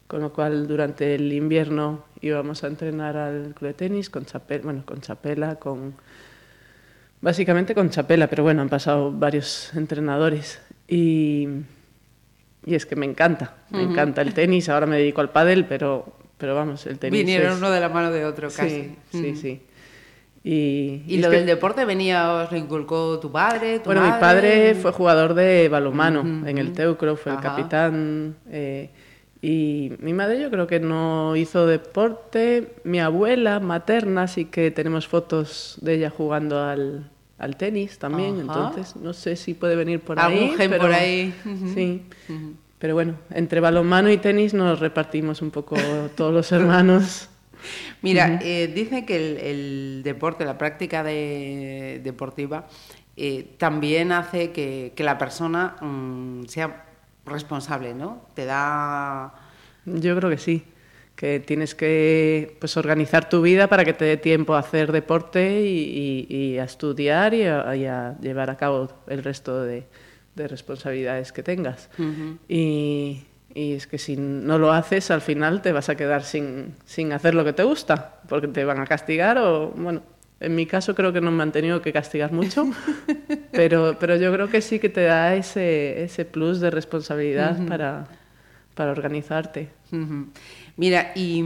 con 0.07 0.21
lo 0.21 0.35
cual 0.35 0.67
durante 0.67 1.15
el 1.15 1.33
invierno 1.33 2.05
íbamos 2.21 2.63
a 2.63 2.67
entrenar 2.67 3.17
al 3.17 3.55
club 3.55 3.69
de 3.69 3.75
tenis 3.75 4.11
con 4.11 4.27
Chapela, 4.27 4.65
bueno, 4.65 4.83
con 4.85 5.01
Chapela, 5.01 5.55
con 5.57 5.95
básicamente 7.23 7.75
con 7.75 7.89
Chapela, 7.89 8.27
pero 8.27 8.43
bueno, 8.43 8.61
han 8.61 8.69
pasado 8.69 9.11
varios 9.11 9.73
entrenadores 9.75 10.61
y, 10.87 11.49
y 12.67 12.75
es 12.75 12.85
que 12.85 12.97
me 12.97 13.07
encanta, 13.07 13.55
me 13.71 13.83
encanta 13.83 14.21
el 14.21 14.35
tenis, 14.35 14.69
ahora 14.69 14.85
me 14.87 14.99
dedico 14.99 15.21
al 15.23 15.31
pádel, 15.31 15.65
pero 15.65 16.21
pero 16.37 16.57
vamos, 16.57 16.85
el 16.87 16.99
tenis 16.99 17.21
Vinieron 17.21 17.53
es- 17.53 17.59
uno 17.59 17.71
de 17.71 17.79
la 17.81 17.89
mano 17.89 18.11
de 18.11 18.25
otro 18.25 18.49
casi. 18.49 18.69
Sí, 18.69 18.97
sí, 19.13 19.37
sí. 19.37 19.63
Y, 20.43 21.03
¿Y 21.07 21.15
es 21.15 21.21
lo 21.23 21.31
que- 21.31 21.37
del 21.37 21.47
deporte 21.47 21.85
venía, 21.85 22.33
os 22.33 22.51
lo 22.51 22.59
inculcó 22.59 23.21
tu 23.21 23.31
padre? 23.31 23.79
Tu 23.79 23.85
Bueno, 23.85 24.01
mi 24.05 24.11
padre 24.19 24.75
fue 24.75 24.91
jugador 24.91 25.35
de 25.35 25.69
balonmano 25.69 26.23
en 26.45 26.59
el 26.59 26.73
Teucro, 26.73 27.15
fue 27.15 27.31
el 27.33 27.39
capitán. 27.39 28.35
eh, 28.51 28.91
y 29.43 29.93
mi 29.99 30.15
madre 30.15 30.41
yo 30.41 30.51
creo 30.51 30.67
que 30.69 30.79
no 30.81 31.35
hizo 31.37 31.67
deporte. 31.67 32.75
Mi 32.85 33.01
abuela 33.01 33.59
materna 33.61 34.29
sí 34.29 34.45
que 34.47 34.71
tenemos 34.71 35.09
fotos 35.09 35.77
de 35.81 35.95
ella 35.95 36.11
jugando 36.11 36.63
al, 36.63 37.11
al 37.39 37.57
tenis 37.57 37.99
también. 37.99 38.35
Ajá. 38.49 38.69
Entonces 38.69 38.95
no 38.97 39.13
sé 39.13 39.35
si 39.37 39.55
puede 39.55 39.75
venir 39.77 39.99
por 40.01 40.19
Algún 40.21 40.39
ahí. 40.45 40.55
gen 40.57 40.71
pero- 40.71 40.83
por 40.83 40.93
ahí. 40.93 41.35
Sí. 41.75 42.03
Pero 42.79 42.95
bueno, 42.95 43.15
entre 43.31 43.61
balonmano 43.61 44.11
y 44.11 44.17
tenis 44.19 44.55
nos 44.55 44.81
repartimos 44.81 45.43
un 45.43 45.51
poco 45.51 45.77
todos 46.17 46.33
los 46.33 46.51
hermanos. 46.53 47.29
Mira, 48.03 48.41
eh, 48.43 48.71
dice 48.75 49.05
que 49.05 49.17
el, 49.17 49.37
el 49.39 50.01
deporte, 50.05 50.45
la 50.45 50.59
práctica 50.59 51.05
de- 51.05 52.01
deportiva, 52.03 52.67
eh, 53.17 53.55
también 53.59 54.11
hace 54.13 54.51
que, 54.51 54.93
que 54.97 55.05
la 55.05 55.17
persona 55.19 55.77
mm, 55.81 56.45
sea 56.47 56.87
responsable, 57.27 57.95
¿no? 57.95 58.23
Te 58.35 58.45
da... 58.45 59.33
Yo 59.85 60.17
creo 60.17 60.31
que 60.31 60.39
sí, 60.39 60.65
que 61.17 61.41
tienes 61.41 61.75
que 61.75 62.57
pues, 62.61 62.77
organizar 62.77 63.29
tu 63.29 63.43
vida 63.43 63.67
para 63.69 63.85
que 63.85 63.93
te 63.93 64.05
dé 64.05 64.17
tiempo 64.17 64.55
a 64.55 64.61
hacer 64.61 64.93
deporte 64.93 65.63
y, 65.63 66.27
y- 66.29 66.37
y 66.37 66.59
a 66.59 66.65
estudiar 66.65 67.35
y 67.35 67.45
a, 67.45 67.75
y 67.77 67.87
a 67.87 68.17
llevar 68.21 68.51
a 68.51 68.57
cabo 68.57 68.89
el 69.09 69.23
resto 69.25 69.63
de, 69.63 69.85
de 70.35 70.49
responsabilidades 70.49 71.33
que 71.33 71.43
tengas. 71.43 71.91
y, 72.49 73.25
y 73.55 73.73
es 73.75 73.87
que 73.87 73.99
si 73.99 74.17
no 74.17 74.59
lo 74.59 74.73
haces, 74.73 75.11
al 75.11 75.21
final 75.21 75.61
te 75.63 75.73
vas 75.73 75.89
a 75.89 75.95
quedar 75.97 76.23
sin, 76.25 76.75
sin 76.85 77.13
hacer 77.13 77.35
lo 77.35 77.45
que 77.45 77.53
te 77.53 77.63
gusta, 77.65 78.21
porque 78.29 78.49
te 78.49 78.65
van 78.65 78.81
a 78.81 78.87
castigar 78.87 79.37
o, 79.39 79.71
bueno, 79.77 80.03
en 80.43 80.55
mi 80.55 80.67
caso 80.67 80.95
creo 80.95 81.13
que 81.13 81.21
no 81.21 81.31
me 81.31 81.43
han 81.43 81.53
tenido 81.53 81.81
que 81.81 81.93
castigar 81.93 82.33
mucho, 82.33 82.69
pero, 83.53 83.97
pero 83.99 84.17
yo 84.17 84.33
creo 84.33 84.49
que 84.49 84.61
sí 84.61 84.79
que 84.79 84.89
te 84.89 85.03
da 85.03 85.35
ese, 85.35 86.03
ese 86.03 86.25
plus 86.25 86.61
de 86.61 86.71
responsabilidad 86.71 87.65
para, 87.67 88.07
para 88.75 88.91
organizarte. 88.91 89.69
Mira, 90.77 91.13
y, 91.15 91.39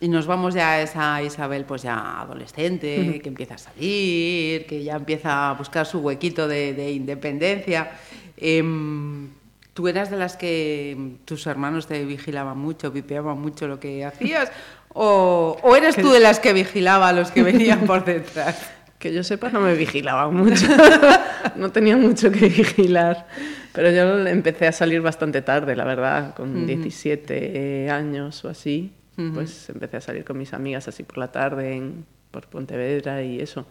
y 0.00 0.08
nos 0.08 0.26
vamos 0.26 0.54
ya 0.54 0.72
a 0.72 0.82
esa 0.82 1.22
Isabel, 1.22 1.64
pues 1.64 1.82
ya 1.82 2.20
adolescente, 2.20 3.20
que 3.22 3.28
empieza 3.28 3.54
a 3.54 3.58
salir, 3.58 4.66
que 4.66 4.82
ya 4.84 4.96
empieza 4.96 5.50
a 5.50 5.54
buscar 5.54 5.86
su 5.86 6.00
huequito 6.00 6.46
de, 6.46 6.74
de 6.74 6.92
independencia. 6.92 7.92
Em, 8.36 9.30
¿Tú 9.72 9.88
eras 9.88 10.08
de 10.08 10.16
las 10.16 10.36
que 10.36 11.16
tus 11.24 11.48
hermanos 11.48 11.88
te 11.88 12.04
vigilaban 12.04 12.56
mucho, 12.56 12.92
vipeaban 12.92 13.40
mucho 13.40 13.66
lo 13.66 13.80
que 13.80 14.04
hacías? 14.04 14.52
¿O, 14.94 15.58
o 15.60 15.76
eres 15.76 15.96
tú 15.96 16.10
de 16.12 16.20
las 16.20 16.38
que 16.40 16.52
vigilaba 16.52 17.08
a 17.08 17.12
los 17.12 17.30
que 17.30 17.42
venían 17.42 17.80
por 17.80 18.04
detrás? 18.06 18.70
Que 18.98 19.12
yo 19.12 19.22
sepa, 19.22 19.50
no 19.50 19.60
me 19.60 19.74
vigilaban 19.74 20.34
mucho. 20.34 20.66
no 21.56 21.70
tenía 21.72 21.96
mucho 21.96 22.30
que 22.30 22.48
vigilar. 22.48 23.26
Pero 23.72 23.90
yo 23.90 24.26
empecé 24.26 24.68
a 24.68 24.72
salir 24.72 25.02
bastante 25.02 25.42
tarde, 25.42 25.74
la 25.76 25.84
verdad, 25.84 26.34
con 26.34 26.66
17 26.66 27.90
años 27.90 28.44
o 28.44 28.48
así. 28.48 28.92
Pues 29.34 29.68
empecé 29.68 29.98
a 29.98 30.00
salir 30.00 30.24
con 30.24 30.38
mis 30.38 30.54
amigas 30.54 30.88
así 30.88 31.02
por 31.02 31.18
la 31.18 31.30
tarde 31.30 31.74
en, 31.74 32.04
por 32.30 32.46
Pontevedra 32.46 33.22
y 33.22 33.40
eso. 33.40 33.66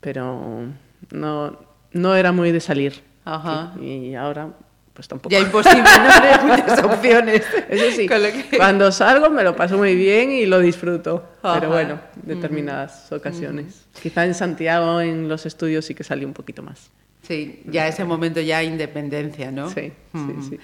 Pero 0.00 0.64
no, 1.10 1.58
no 1.92 2.14
era 2.14 2.32
muy 2.32 2.50
de 2.52 2.60
salir. 2.60 3.02
Ajá. 3.24 3.74
Y, 3.80 3.86
y 3.86 4.14
ahora, 4.14 4.50
pues 4.94 5.08
tampoco. 5.08 5.30
Ya 5.30 5.40
imposible, 5.40 5.82
no 5.82 6.46
muchas 6.46 6.82
opciones. 6.84 7.42
Eso 7.68 7.84
sí, 7.96 8.06
que- 8.08 8.56
cuando 8.56 8.90
salgo 8.92 9.30
me 9.30 9.42
lo 9.42 9.54
paso 9.56 9.76
muy 9.78 9.94
bien 9.94 10.30
y 10.30 10.46
lo 10.46 10.58
disfruto. 10.60 11.24
Ajá. 11.42 11.60
Pero 11.60 11.72
bueno, 11.72 12.00
determinadas 12.22 13.10
ocasiones. 13.12 13.86
Quizá 14.02 14.24
en 14.24 14.34
Santiago, 14.34 15.00
en 15.00 15.28
los 15.28 15.46
estudios, 15.46 15.84
sí 15.84 15.94
que 15.94 16.04
salí 16.04 16.24
un 16.24 16.32
poquito 16.32 16.62
más. 16.62 16.90
Sí, 17.22 17.62
ya 17.66 17.86
ese 17.86 18.04
momento 18.04 18.40
ya 18.40 18.62
independencia, 18.62 19.50
¿no? 19.52 19.68
Sí, 19.70 19.92
sí, 20.12 20.18
Mm. 20.18 20.48
sí. 20.50 20.58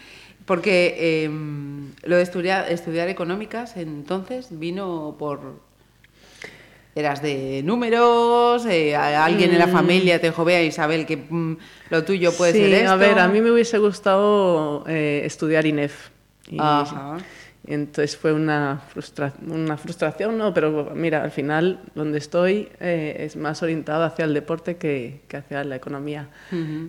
Porque 0.45 0.95
eh, 0.99 1.31
lo 2.05 2.17
de 2.17 2.23
estudiar, 2.23 2.71
estudiar 2.71 3.09
económicas 3.09 3.77
entonces 3.77 4.49
vino 4.59 5.17
por... 5.19 5.61
Eras 6.96 7.20
de 7.20 7.61
números, 7.62 8.64
eh, 8.64 8.96
alguien 8.96 9.52
en 9.52 9.59
la 9.59 9.68
familia 9.68 10.18
te 10.18 10.28
dijo, 10.30 10.46
vea 10.46 10.62
Isabel, 10.62 11.04
que 11.04 11.18
mm, 11.18 11.56
lo 11.90 12.04
tuyo 12.04 12.32
puede 12.32 12.52
Mm. 12.52 12.54
sí, 12.56 12.61
ser 12.62 12.72
esto. 12.72 12.90
a 12.92 12.96
ver, 12.96 13.18
a 13.18 13.28
mí 13.28 13.42
me 13.42 13.50
hubiese 13.52 13.76
gustado 13.76 14.82
eh, 14.88 15.20
estudiar 15.26 15.66
INEF. 15.66 16.09
Y, 16.50 16.56
Ajá. 16.59 17.18
Entonces 17.68 18.16
fue 18.16 18.33
una, 18.33 18.81
frustra- 18.95 19.32
una 19.49 19.76
frustración, 19.76 20.38
no, 20.38 20.53
pero 20.55 20.93
mira, 20.95 21.22
al 21.22 21.30
final 21.30 21.80
donde 21.95 22.18
estoy 22.18 22.68
eh, 22.80 23.16
es 23.20 23.36
más 23.36 23.62
orientado 23.62 24.05
hacia 24.05 24.24
el 24.24 24.34
deporte 24.34 24.76
que, 24.76 25.20
que 25.28 25.36
hacia 25.38 25.64
la 25.64 25.76
economía. 25.76 26.28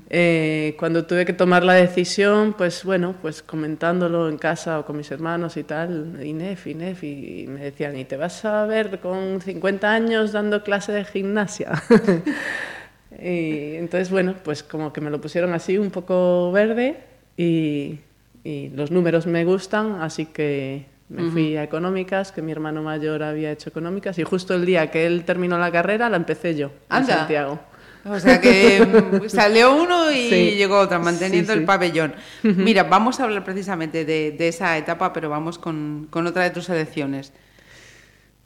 Eh, 0.10 0.76
cuando 0.78 1.06
tuve 1.06 1.26
que 1.26 1.34
tomar 1.34 1.64
la 1.64 1.74
decisión, 1.74 2.54
pues 2.58 2.84
bueno, 2.84 3.16
pues 3.22 3.42
comentándolo 3.42 4.30
en 4.30 4.38
casa 4.38 4.80
o 4.80 4.86
con 4.86 4.98
mis 4.98 5.10
hermanos 5.12 5.58
y 5.58 5.64
tal, 5.64 6.20
INEF, 6.24 6.68
INEF, 6.68 7.04
y, 7.04 7.42
y 7.44 7.48
me 7.48 7.60
decían, 7.62 7.98
¿y 7.98 8.06
te 8.06 8.18
vas 8.18 8.46
a 8.46 8.66
ver 8.66 9.00
con 9.00 9.42
50 9.42 9.92
años 9.92 10.32
dando 10.32 10.64
clase 10.64 10.92
de 10.92 11.06
gimnasia? 11.06 11.72
y 13.22 13.76
entonces, 13.76 14.10
bueno, 14.12 14.36
pues 14.44 14.64
como 14.64 14.92
que 14.94 15.02
me 15.02 15.10
lo 15.10 15.20
pusieron 15.22 15.54
así 15.54 15.78
un 15.78 15.92
poco 15.92 16.52
verde 16.52 16.98
y, 17.38 18.00
y 18.48 18.70
los 18.70 18.92
números 18.92 19.28
me 19.28 19.44
gustan, 19.44 20.02
así 20.02 20.26
que 20.28 20.86
me 21.10 21.30
fui 21.32 21.56
a 21.58 21.64
económicas, 21.64 22.32
que 22.32 22.42
mi 22.42 22.52
hermano 22.52 22.82
mayor 22.82 23.24
había 23.24 23.52
hecho 23.52 23.70
económicas, 23.70 24.18
y 24.20 24.24
justo 24.24 24.54
el 24.54 24.66
día 24.66 24.90
que 24.92 25.06
él 25.06 25.24
terminó 25.26 25.58
la 25.58 25.72
carrera 25.72 26.10
la 26.10 26.18
empecé 26.18 26.56
yo, 26.56 26.72
en. 26.90 27.06
Santiago. 27.18 27.60
O 28.06 28.18
sea 28.20 28.40
que 28.40 28.86
mm, 28.86 29.28
salió 29.30 29.76
uno 29.76 30.10
y 30.12 30.30
Sí. 30.30 30.52
llegó 30.56 30.80
otra, 30.80 30.98
manteniendo 31.00 31.52
Sí, 31.52 31.60
el 31.60 31.66
pabellón. 31.66 32.14
Mira, 32.44 32.84
vamos 32.84 33.20
a 33.20 33.26
hablar 33.26 33.44
precisamente 33.44 34.06
de, 34.06 34.32
de 34.32 34.48
esa 34.48 34.78
etapa, 34.78 35.12
pero 35.12 35.30
vamos 35.30 35.60
con, 35.60 36.08
con 36.10 36.26
otra 36.26 36.44
de 36.44 36.52
tus 36.52 36.66
selecciones. 36.66 37.34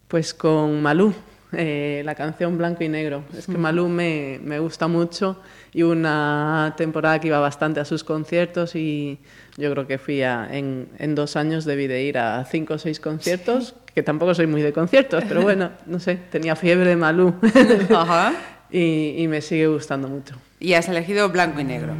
Pues 0.07 0.33
con 0.33 0.81
Malú, 0.81 1.13
eh, 1.53 2.01
la 2.05 2.15
canción 2.15 2.57
Blanco 2.57 2.83
y 2.83 2.89
Negro. 2.89 3.23
Es 3.37 3.45
que 3.45 3.57
Malú 3.57 3.87
me, 3.87 4.39
me 4.43 4.59
gusta 4.59 4.87
mucho 4.87 5.37
y 5.73 5.83
una 5.83 6.73
temporada 6.77 7.19
que 7.19 7.27
iba 7.27 7.39
bastante 7.39 7.79
a 7.79 7.85
sus 7.85 8.03
conciertos 8.03 8.75
y 8.75 9.19
yo 9.57 9.71
creo 9.71 9.87
que 9.87 9.97
fui 9.97 10.21
a, 10.21 10.47
en, 10.51 10.87
en 10.97 11.15
dos 11.15 11.35
años 11.35 11.65
debí 11.65 11.87
de 11.87 12.03
ir 12.03 12.17
a 12.17 12.43
cinco 12.45 12.75
o 12.75 12.77
seis 12.77 12.99
conciertos, 12.99 13.75
que 13.93 14.03
tampoco 14.03 14.33
soy 14.33 14.47
muy 14.47 14.61
de 14.61 14.73
conciertos, 14.73 15.23
pero 15.27 15.41
bueno, 15.41 15.71
no 15.85 15.99
sé, 15.99 16.15
tenía 16.31 16.55
fiebre 16.55 16.89
de 16.89 16.95
Malú 16.95 17.33
Ajá. 17.95 18.33
y, 18.71 19.15
y 19.17 19.27
me 19.27 19.41
sigue 19.41 19.67
gustando 19.67 20.07
mucho. 20.07 20.35
Y 20.59 20.73
has 20.73 20.87
elegido 20.89 21.29
blanco 21.29 21.59
y 21.59 21.63
negro. 21.63 21.93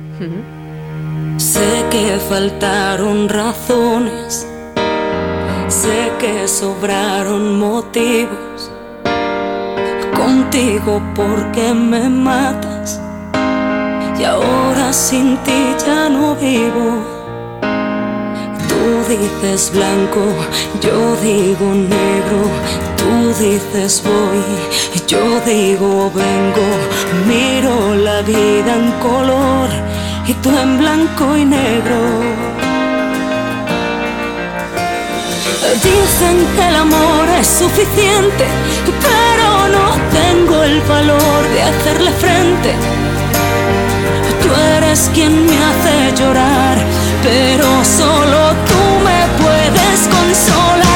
Sé 1.38 1.84
que 1.90 2.18
faltaron 2.30 3.28
razones, 3.28 4.48
sé 5.68 6.12
que 6.20 6.48
sobraron 6.48 7.58
motivos. 7.58 8.72
Contigo 10.16 11.02
porque 11.16 11.74
me 11.74 12.10
matas 12.10 13.00
y 14.20 14.24
ahora 14.24 14.94
sin 14.94 15.38
ti 15.38 15.76
ya 15.86 16.10
no 16.10 16.36
vivo. 16.36 17.04
Tú 18.68 18.84
dices 19.10 19.72
blanco, 19.74 20.22
yo 20.82 21.16
digo 21.18 21.68
negro. 21.74 22.42
Tú 22.98 23.34
dices 23.44 24.04
voy, 24.04 24.44
yo 25.08 25.40
digo 25.46 26.12
vengo. 26.14 26.68
Miro 27.28 27.96
la 27.96 28.22
vida 28.22 28.76
en 28.76 28.92
color 29.00 29.70
y 30.28 30.34
tú 30.36 30.50
en 30.50 30.78
blanco 30.78 31.36
y 31.36 31.46
negro. 31.46 32.00
Dicen 35.84 36.38
que 36.56 36.68
el 36.68 36.76
amor 36.76 37.30
es 37.40 37.48
suficiente, 37.48 38.46
no 39.72 39.86
te 40.12 40.22
tengo 40.32 40.64
el 40.64 40.82
valor 40.82 41.50
de 41.54 41.62
hacerle 41.62 42.12
frente. 42.12 42.74
Tú 44.42 44.50
eres 44.78 45.10
quien 45.14 45.46
me 45.46 45.58
hace 45.68 46.22
llorar, 46.22 46.78
pero 47.24 47.68
solo 47.84 48.40
tú 48.70 48.82
me 49.04 49.44
puedes 49.44 50.00
consolar. 50.16 50.91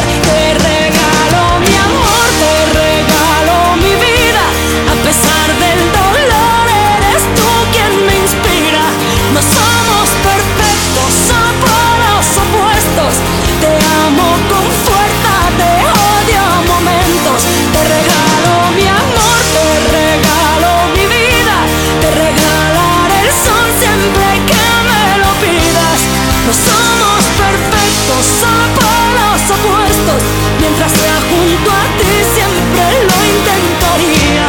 Somos 28.05 28.95
los 29.17 29.41
opuestos. 29.57 30.21
Mientras 30.59 30.91
sea 30.91 31.17
junto 31.29 31.69
a 31.71 31.85
ti, 31.97 32.13
siempre 32.35 32.85
lo 33.09 33.17
intentaría. 33.35 34.45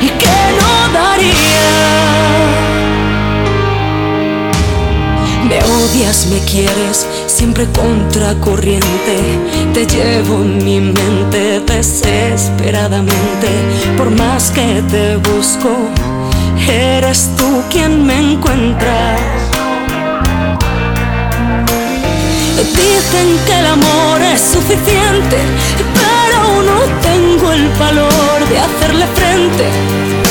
¿Y 0.00 0.08
que 0.18 0.38
no 0.58 0.72
daría? 0.92 1.68
Me 5.48 5.58
odias, 5.62 6.18
me 6.26 6.38
quieres, 6.40 7.06
siempre 7.26 7.66
contracorriente. 7.72 9.16
Te 9.72 9.86
llevo 9.86 10.42
en 10.42 10.64
mi 10.64 10.80
mente 10.80 11.60
desesperadamente. 11.60 13.48
Por 13.96 14.10
más 14.10 14.50
que 14.50 14.82
te 14.90 15.16
busco, 15.16 15.70
eres 16.68 17.30
tú 17.36 17.62
quien 17.70 18.04
me 18.04 18.32
encuentra. 18.32 19.45
Dicen 22.74 23.38
que 23.46 23.58
el 23.60 23.66
amor 23.66 24.22
es 24.22 24.40
suficiente, 24.40 25.36
pero 25.94 26.62
no 26.62 26.80
tengo 27.02 27.52
el 27.52 27.68
valor 27.78 28.48
de 28.48 28.58
hacerle 28.58 29.06
frente. 29.14 30.25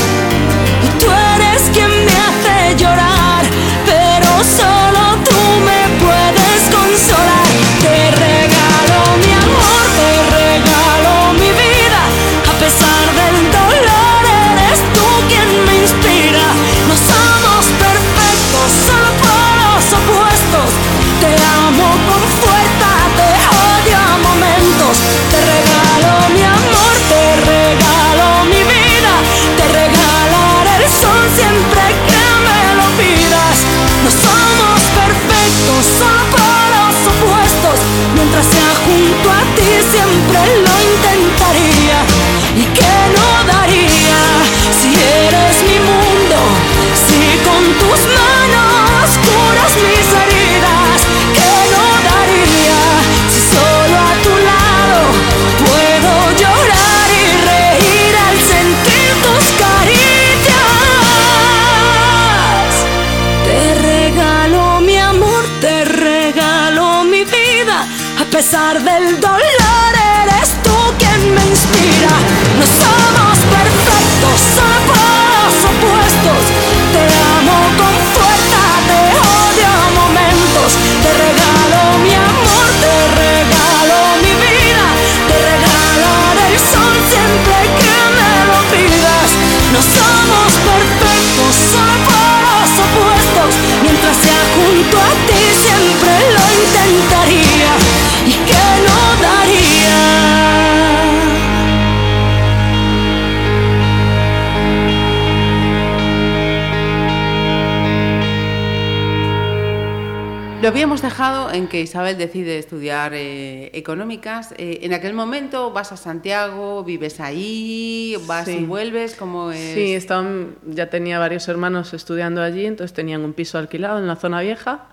Lo 110.66 110.70
habíamos 110.70 111.00
dejado 111.00 111.52
en 111.52 111.68
que 111.68 111.80
Isabel 111.80 112.18
decide 112.18 112.58
estudiar 112.58 113.14
eh, 113.14 113.70
económicas. 113.72 114.52
Eh, 114.58 114.80
en 114.82 114.94
aquel 114.94 115.14
momento 115.14 115.70
vas 115.70 115.92
a 115.92 115.96
Santiago, 115.96 116.82
vives 116.82 117.20
ahí, 117.20 118.16
vas 118.26 118.46
Sí. 118.46 118.58
y 118.62 118.64
vuelves, 118.64 119.14
como 119.14 119.52
es? 119.52 119.74
Sí, 119.74 119.94
estaban, 119.94 120.56
ya 120.66 120.90
tenía 120.90 121.20
varios 121.20 121.46
hermanos 121.46 121.94
estudiando 121.94 122.42
allí, 122.42 122.66
entonces 122.66 122.92
tenían 122.92 123.20
un 123.22 123.32
piso 123.32 123.58
alquilado 123.58 124.00
en 124.00 124.08
la 124.08 124.16
zona 124.16 124.40
vieja 124.40 124.88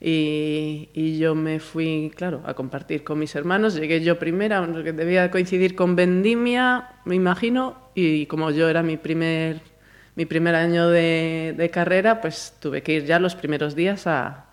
y, 0.00 0.88
y 0.92 1.18
yo 1.18 1.36
me 1.36 1.60
fui, 1.60 2.10
claro, 2.16 2.42
a 2.44 2.54
compartir 2.54 3.04
con 3.04 3.20
mis 3.20 3.32
hermanos. 3.36 3.76
Llegué 3.76 4.00
yo 4.00 4.18
primera, 4.18 4.66
porque 4.66 4.92
debía 4.92 5.30
coincidir 5.30 5.76
con 5.76 5.94
vendimia, 5.94 6.88
me 7.04 7.14
imagino, 7.14 7.76
y 7.94 8.26
como 8.26 8.50
yo 8.50 8.68
era 8.68 8.82
mi 8.82 8.96
primer, 8.96 9.60
mi 10.16 10.26
primer 10.26 10.56
año 10.56 10.88
de, 10.88 11.54
de 11.56 11.70
carrera, 11.70 12.20
pues 12.20 12.54
tuve 12.58 12.82
que 12.82 12.94
ir 12.94 13.04
ya 13.04 13.20
los 13.20 13.36
primeros 13.36 13.76
días 13.76 14.08
a, 14.08 14.46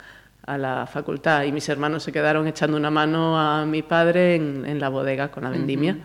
a 0.54 0.58
la 0.58 0.88
facultad 0.88 1.44
y 1.44 1.52
mis 1.52 1.68
hermanos 1.70 2.04
se 2.04 2.12
quedaron 2.12 2.48
echando 2.48 2.78
una 2.78 2.90
mano 2.90 3.40
a 3.40 3.66
mi 3.66 3.82
padre 3.84 4.36
en, 4.36 4.66
en 4.66 4.80
la 4.80 4.90
bodega 4.90 5.30
con 5.30 5.44
la 5.44 5.50
vendimia. 5.50 5.98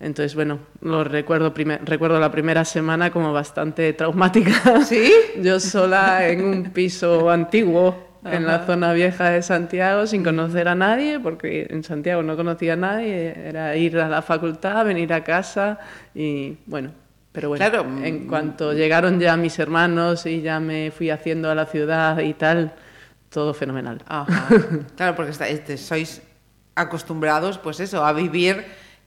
Entonces, 0.00 0.34
bueno, 0.34 0.58
lo 0.80 1.04
recuerdo, 1.04 1.54
primer- 1.54 1.80
recuerdo 1.84 2.18
la 2.18 2.30
primera 2.30 2.64
semana 2.64 3.10
como 3.10 3.32
bastante 3.32 3.92
traumática. 3.92 4.82
¿Sí? 4.84 5.12
Yo 5.42 5.60
sola 5.60 6.26
en 6.28 6.44
un 6.44 6.64
piso 6.70 7.30
antiguo 7.30 8.10
en 8.24 8.46
la 8.46 8.60
zona 8.66 8.92
vieja 8.92 9.30
de 9.30 9.42
Santiago 9.42 10.06
sin 10.06 10.22
conocer 10.22 10.68
a 10.68 10.74
nadie, 10.76 11.18
porque 11.20 11.66
en 11.70 11.82
Santiago 11.82 12.22
no 12.22 12.36
conocía 12.36 12.74
a 12.74 12.76
nadie, 12.76 13.34
era 13.48 13.76
ir 13.76 13.98
a 13.98 14.08
la 14.08 14.22
facultad, 14.22 14.84
venir 14.84 15.12
a 15.12 15.24
casa 15.24 15.78
y 16.14 16.56
bueno, 16.66 16.92
pero 17.32 17.48
bueno, 17.48 17.64
Claro. 17.68 17.84
en 18.04 18.28
cuanto 18.28 18.72
llegaron 18.74 19.18
ya 19.18 19.36
mis 19.36 19.58
hermanos 19.58 20.24
y 20.26 20.40
ya 20.40 20.60
me 20.60 20.92
fui 20.92 21.10
haciendo 21.10 21.50
a 21.50 21.54
la 21.56 21.66
ciudad 21.66 22.18
y 22.20 22.34
tal, 22.34 22.72
todo 23.32 23.54
fenomenal. 23.54 24.02
Ajá. 24.06 24.48
Claro, 24.96 25.16
porque 25.16 25.30
está- 25.32 25.48
este, 25.48 25.76
sois 25.76 26.22
acostumbrados, 26.74 27.58
pues 27.58 27.80
eso, 27.80 28.04
a 28.04 28.12
vivir 28.12 28.64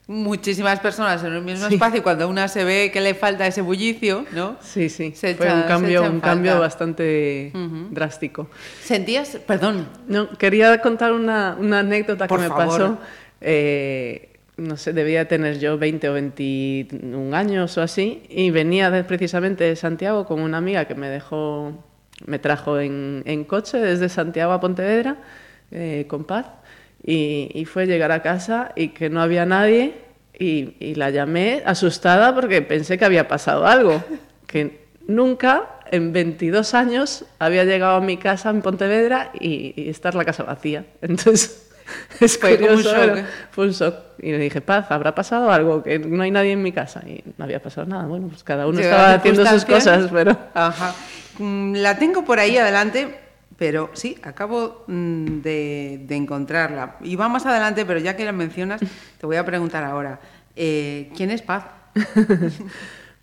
muchísimas 0.08 0.80
personas 0.82 1.24
en 1.24 1.34
un 1.36 1.44
mismo 1.44 1.68
Sí. 1.68 1.74
espacio 1.76 2.00
y 2.00 2.02
cuando 2.04 2.28
una 2.30 2.48
se 2.48 2.64
ve 2.64 2.92
que 2.94 3.02
le 3.02 3.16
falta 3.16 3.48
ese 3.48 3.62
bullicio, 3.62 4.26
¿no? 4.34 4.56
Sí, 4.62 4.88
sí, 4.90 5.14
Se 5.16 5.34
fue 5.34 5.48
echa- 5.48 5.56
un 5.56 5.64
cambio, 5.64 6.04
un 6.04 6.20
cambio 6.20 6.60
bastante 6.60 7.52
drástico. 7.90 8.48
¿Sentías, 8.84 9.38
perdón, 9.48 9.88
No, 10.08 10.30
quería 10.38 10.80
contar 10.82 11.12
una, 11.12 11.56
una 11.60 11.80
anécdota 11.80 12.28
Por 12.28 12.38
que 12.40 12.44
me 12.44 12.50
favor. 12.50 12.66
pasó. 12.68 12.98
Eh, 13.42 14.32
no 14.58 14.78
sé, 14.78 14.94
debía 14.94 15.28
tener 15.28 15.60
yo 15.60 15.78
20 15.80 16.08
o 16.08 16.14
21 16.14 17.34
años 17.36 17.76
o 17.78 17.82
así, 17.82 18.24
y 18.30 18.52
venía 18.52 18.92
de- 18.92 19.04
precisamente 19.04 19.64
de 19.64 19.76
Santiago 19.76 20.26
con 20.28 20.40
una 20.40 20.58
amiga 20.60 20.86
que 20.86 20.94
me 20.96 21.10
dejó, 21.10 21.74
me 22.26 22.40
trajo 22.40 22.80
en, 22.80 23.24
en 23.26 23.44
coche 23.44 23.78
desde 23.78 24.10
Santiago 24.10 24.54
a 24.54 24.60
Pontevedra, 24.60 25.18
eh, 25.72 26.06
con 26.08 26.24
paz, 26.24 26.48
y, 27.04 27.50
y 27.54 27.66
fue 27.66 27.86
llegar 27.86 28.12
a 28.12 28.22
casa 28.22 28.72
y 28.76 28.90
que 28.90 29.10
no 29.10 29.22
había 29.22 29.46
nadie, 29.46 29.96
y, 30.38 30.76
y 30.80 30.96
la 30.96 31.10
llamé 31.10 31.64
asustada 31.66 32.34
porque 32.36 32.62
pensé 32.62 32.98
que 32.98 33.06
había 33.06 33.28
pasado 33.28 33.66
algo, 33.66 34.04
que 34.48 34.86
nunca 35.08 35.80
en 35.92 36.14
22 36.14 36.74
años 36.74 37.26
había 37.40 37.64
llegado 37.64 37.98
a 37.98 38.02
mi 38.02 38.18
casa 38.18 38.50
en 38.50 38.62
Pontevedra 38.62 39.32
y, 39.40 39.74
y 39.76 39.90
estar 39.90 40.16
la 40.16 40.26
casa 40.26 40.44
vacía. 40.44 40.86
Entonces 41.02 41.66
Es 42.20 42.38
Fue 42.38 42.58
como 42.58 42.72
un 42.72 42.76
curioso, 42.78 43.06
shock, 43.06 43.18
¿eh? 43.18 43.26
fue 43.52 43.66
un 43.66 43.72
shock. 43.72 43.96
Y 44.20 44.32
le 44.32 44.40
dije, 44.40 44.62
Paz, 44.62 44.88
¿habrá 44.90 45.14
pasado 45.14 45.52
algo? 45.52 45.84
Que 45.84 46.00
no 46.00 46.24
hay 46.24 46.32
nadie 46.32 46.54
en 46.54 46.62
mi 46.62 46.72
casa. 46.72 47.02
Y 47.06 47.24
no 47.38 47.46
había 47.46 47.62
pasado 47.62 47.88
nada. 47.88 48.06
Bueno, 48.06 48.28
pues 48.28 48.44
cada 48.44 48.68
uno 48.68 48.80
estaba 48.80 49.14
haciendo 49.14 49.46
sus 49.46 49.66
cosas, 49.66 50.10
pero... 50.12 50.38
Ajá. 50.54 50.96
Mm, 51.40 51.76
La 51.76 51.98
tengo 51.98 52.24
por 52.26 52.40
ahí 52.40 52.58
adelante, 52.58 53.16
pero 53.58 53.90
sí, 53.94 54.18
acabo 54.24 54.84
mm, 54.88 55.26
de, 55.42 56.02
de 56.08 56.16
encontrarla. 56.16 56.98
Y 57.04 57.16
va 57.16 57.28
más 57.30 57.46
adelante, 57.46 57.86
pero 57.86 58.00
ya 58.00 58.16
que 58.16 58.26
la 58.26 58.32
mencionas, 58.32 58.82
te 59.20 59.26
voy 59.26 59.38
a 59.38 59.46
preguntar 59.46 59.84
ahora. 59.84 60.20
eh, 60.56 61.10
¿Quién 61.16 61.32
es 61.32 61.42
Paz? 61.42 61.66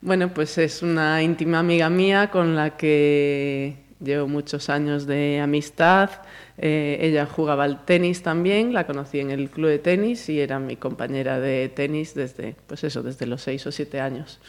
Bueno, 0.05 0.35
pues 0.35 0.59
es 0.59 0.83
una 0.83 1.23
íntima 1.23 1.61
amiga 1.61 1.89
mía 1.89 2.29
con 2.29 2.57
la 2.57 2.77
que 2.77 3.77
llevo 4.01 4.27
muchos 4.27 4.69
años 4.69 5.07
de 5.07 5.39
amistad. 5.41 6.11
Eh, 6.59 6.99
ella 7.01 7.25
jugaba 7.25 7.63
al 7.63 7.85
tenis 7.85 8.21
también, 8.21 8.73
la 8.73 8.85
conocí 8.85 9.21
en 9.21 9.31
el 9.31 9.49
club 9.49 9.69
de 9.69 9.79
tenis 9.79 10.29
y 10.29 10.41
era 10.41 10.59
mi 10.59 10.75
compañera 10.75 11.39
de 11.39 11.69
tenis 11.69 12.15
desde, 12.15 12.57
pues 12.67 12.83
eso, 12.83 13.05
desde 13.05 13.27
los 13.27 13.43
seis 13.43 13.65
o 13.69 13.71
siete 13.71 14.01
años. 14.01 14.41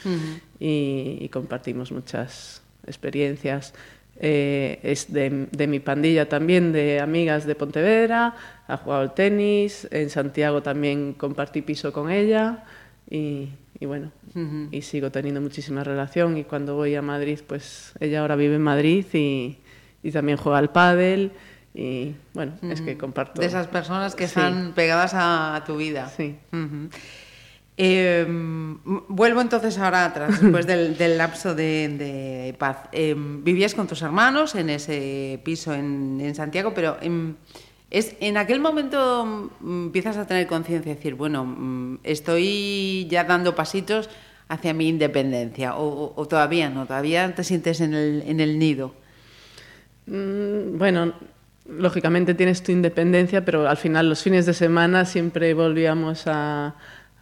y, 0.60 1.20
y 1.22 1.30
compartimos 1.30 1.92
muchas 1.92 2.63
experiencias. 2.88 3.74
Eh, 4.20 4.80
es 4.84 5.12
de, 5.12 5.48
de 5.52 5.68
mi 5.68 5.80
pandilla 5.80 6.30
también, 6.30 6.72
de 6.72 7.00
amigas 7.00 7.48
de 7.48 7.56
Pontevedra, 7.56 8.36
ha 8.68 8.78
jugado 8.78 9.02
al 9.02 9.14
tenis, 9.16 9.88
en 9.92 10.10
Santiago 10.12 10.62
también 10.62 11.14
compartí 11.14 11.64
piso 11.64 11.92
con 11.92 12.12
ella 12.12 12.64
y, 13.10 13.50
y 13.80 13.86
bueno, 13.88 14.12
y 14.72 14.82
sigo 14.84 15.10
teniendo 15.12 15.42
muchísima 15.42 15.84
relación 15.84 16.38
y 16.38 16.44
cuando 16.44 16.76
voy 16.76 16.94
a 16.96 17.02
Madrid, 17.02 17.40
pues 17.46 17.94
ella 18.00 18.22
ahora 18.22 18.36
vive 18.36 18.56
en 18.56 18.62
Madrid 18.62 19.06
y, 19.14 19.58
y 20.04 20.12
también 20.12 20.38
juega 20.38 20.60
al 20.60 20.72
pádel 20.72 21.32
y 21.74 22.14
bueno, 22.36 22.54
es 22.70 22.82
que 22.82 22.96
comparto. 23.00 23.42
De 23.42 23.48
esas 23.48 23.66
personas 23.68 24.14
que 24.14 24.28
Sí. 24.28 24.40
están 24.40 24.74
pegadas 24.76 25.16
a, 25.16 25.56
a 25.56 25.64
tu 25.66 25.76
vida. 25.78 26.08
Sí. 26.16 26.36
Ujú. 26.52 26.90
Eh, 27.76 28.26
vuelvo 29.08 29.42
entonces 29.42 29.78
ahora 29.80 30.06
atrás, 30.06 30.42
después 30.42 30.68
del, 30.68 30.96
del 30.98 31.18
lapso 31.18 31.56
de, 31.56 31.90
de 31.90 32.56
paz. 32.58 32.78
Eh, 32.92 33.16
vivías 33.18 33.74
con 33.74 33.88
tus 33.88 34.02
hermanos 34.04 34.54
en 34.56 34.70
ese 34.70 35.40
piso 35.44 35.74
en, 35.74 36.20
en 36.22 36.36
Santiago, 36.36 36.74
pero 36.76 36.98
em, 37.02 37.34
es 37.90 38.16
en 38.20 38.38
aquel 38.38 38.60
momento 38.60 39.50
mm, 39.60 39.86
empiezas 39.86 40.18
a 40.18 40.28
tener 40.28 40.46
conciencia 40.48 40.92
y 40.92 40.96
decir, 40.96 41.16
bueno, 41.16 41.46
mm, 41.46 42.00
estoy 42.04 43.08
ya 43.10 43.24
dando 43.24 43.56
pasitos 43.56 44.10
hacia 44.50 44.74
mi 44.74 44.88
independencia, 44.90 45.76
o, 45.76 45.88
o- 45.88 46.14
o 46.16 46.28
todavía 46.28 46.70
no, 46.70 46.86
todavía 46.86 47.34
te 47.34 47.44
sientes 47.44 47.82
en 47.82 47.94
el, 47.96 48.24
en 48.28 48.40
el 48.40 48.60
nido. 48.60 48.94
Mm, 50.06 50.78
Bueno, 50.78 51.14
lógicamente 51.68 52.34
tienes 52.34 52.62
tu 52.62 52.72
independencia, 52.72 53.46
pero 53.46 53.68
al 53.70 53.78
final 53.78 54.10
los 54.10 54.22
fines 54.22 54.46
de 54.46 54.54
semana 54.54 55.06
siempre 55.06 55.54
volvíamos 55.54 56.24
a, 56.28 56.76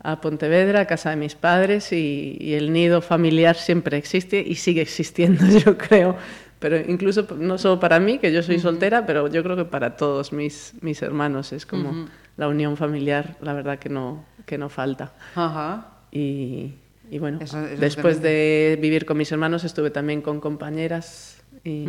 a 0.03 0.19
Pontevedra, 0.21 0.81
a 0.81 0.85
casa 0.87 1.09
de 1.11 1.15
mis 1.15 1.35
padres, 1.35 1.91
y, 1.91 2.37
y 2.39 2.53
el 2.53 2.71
nido 2.73 3.01
familiar 3.01 3.55
siempre 3.55 3.97
existe 3.97 4.43
y 4.45 4.55
sigue 4.55 4.81
existiendo, 4.81 5.45
yo 5.65 5.77
creo. 5.77 6.15
Pero 6.59 6.77
incluso 6.79 7.27
no 7.39 7.57
solo 7.57 7.79
para 7.79 7.99
mí, 7.99 8.19
que 8.19 8.31
yo 8.31 8.43
soy 8.43 8.59
soltera, 8.59 9.05
pero 9.05 9.27
yo 9.27 9.41
creo 9.43 9.55
que 9.55 9.65
para 9.65 9.95
todos 9.97 10.31
mis, 10.31 10.73
mis 10.81 11.01
hermanos 11.01 11.53
es 11.53 11.65
como 11.65 12.07
la 12.37 12.47
unión 12.47 12.77
familiar, 12.77 13.35
la 13.41 13.53
verdad 13.53 13.79
que 13.79 13.89
no, 13.89 14.23
que 14.45 14.57
no 14.59 14.69
falta. 14.69 15.11
Ajá. 15.35 15.87
Y, 16.11 16.73
y 17.09 17.17
bueno, 17.19 17.39
Eso- 17.41 17.65
eso 17.65 17.81
después 17.81 18.17
es 18.17 18.21
de 18.21 18.77
vivir 18.79 19.05
con 19.05 19.17
mis 19.17 19.31
hermanos 19.31 19.63
estuve 19.63 19.89
también 19.89 20.21
con 20.21 20.39
compañeras 20.39 21.41
y, 21.63 21.85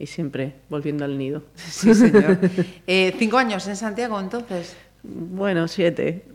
y 0.00 0.06
siempre 0.06 0.54
volviendo 0.68 1.04
al 1.04 1.16
nido. 1.16 1.44
Sí, 1.54 1.94
señor. 1.94 2.38
Eh, 2.88 3.14
cinco 3.18 3.38
años 3.38 3.66
en 3.68 3.76
Santiago, 3.76 4.18
entonces. 4.18 4.76
Bueno, 5.04 5.66
siete. 5.68 6.24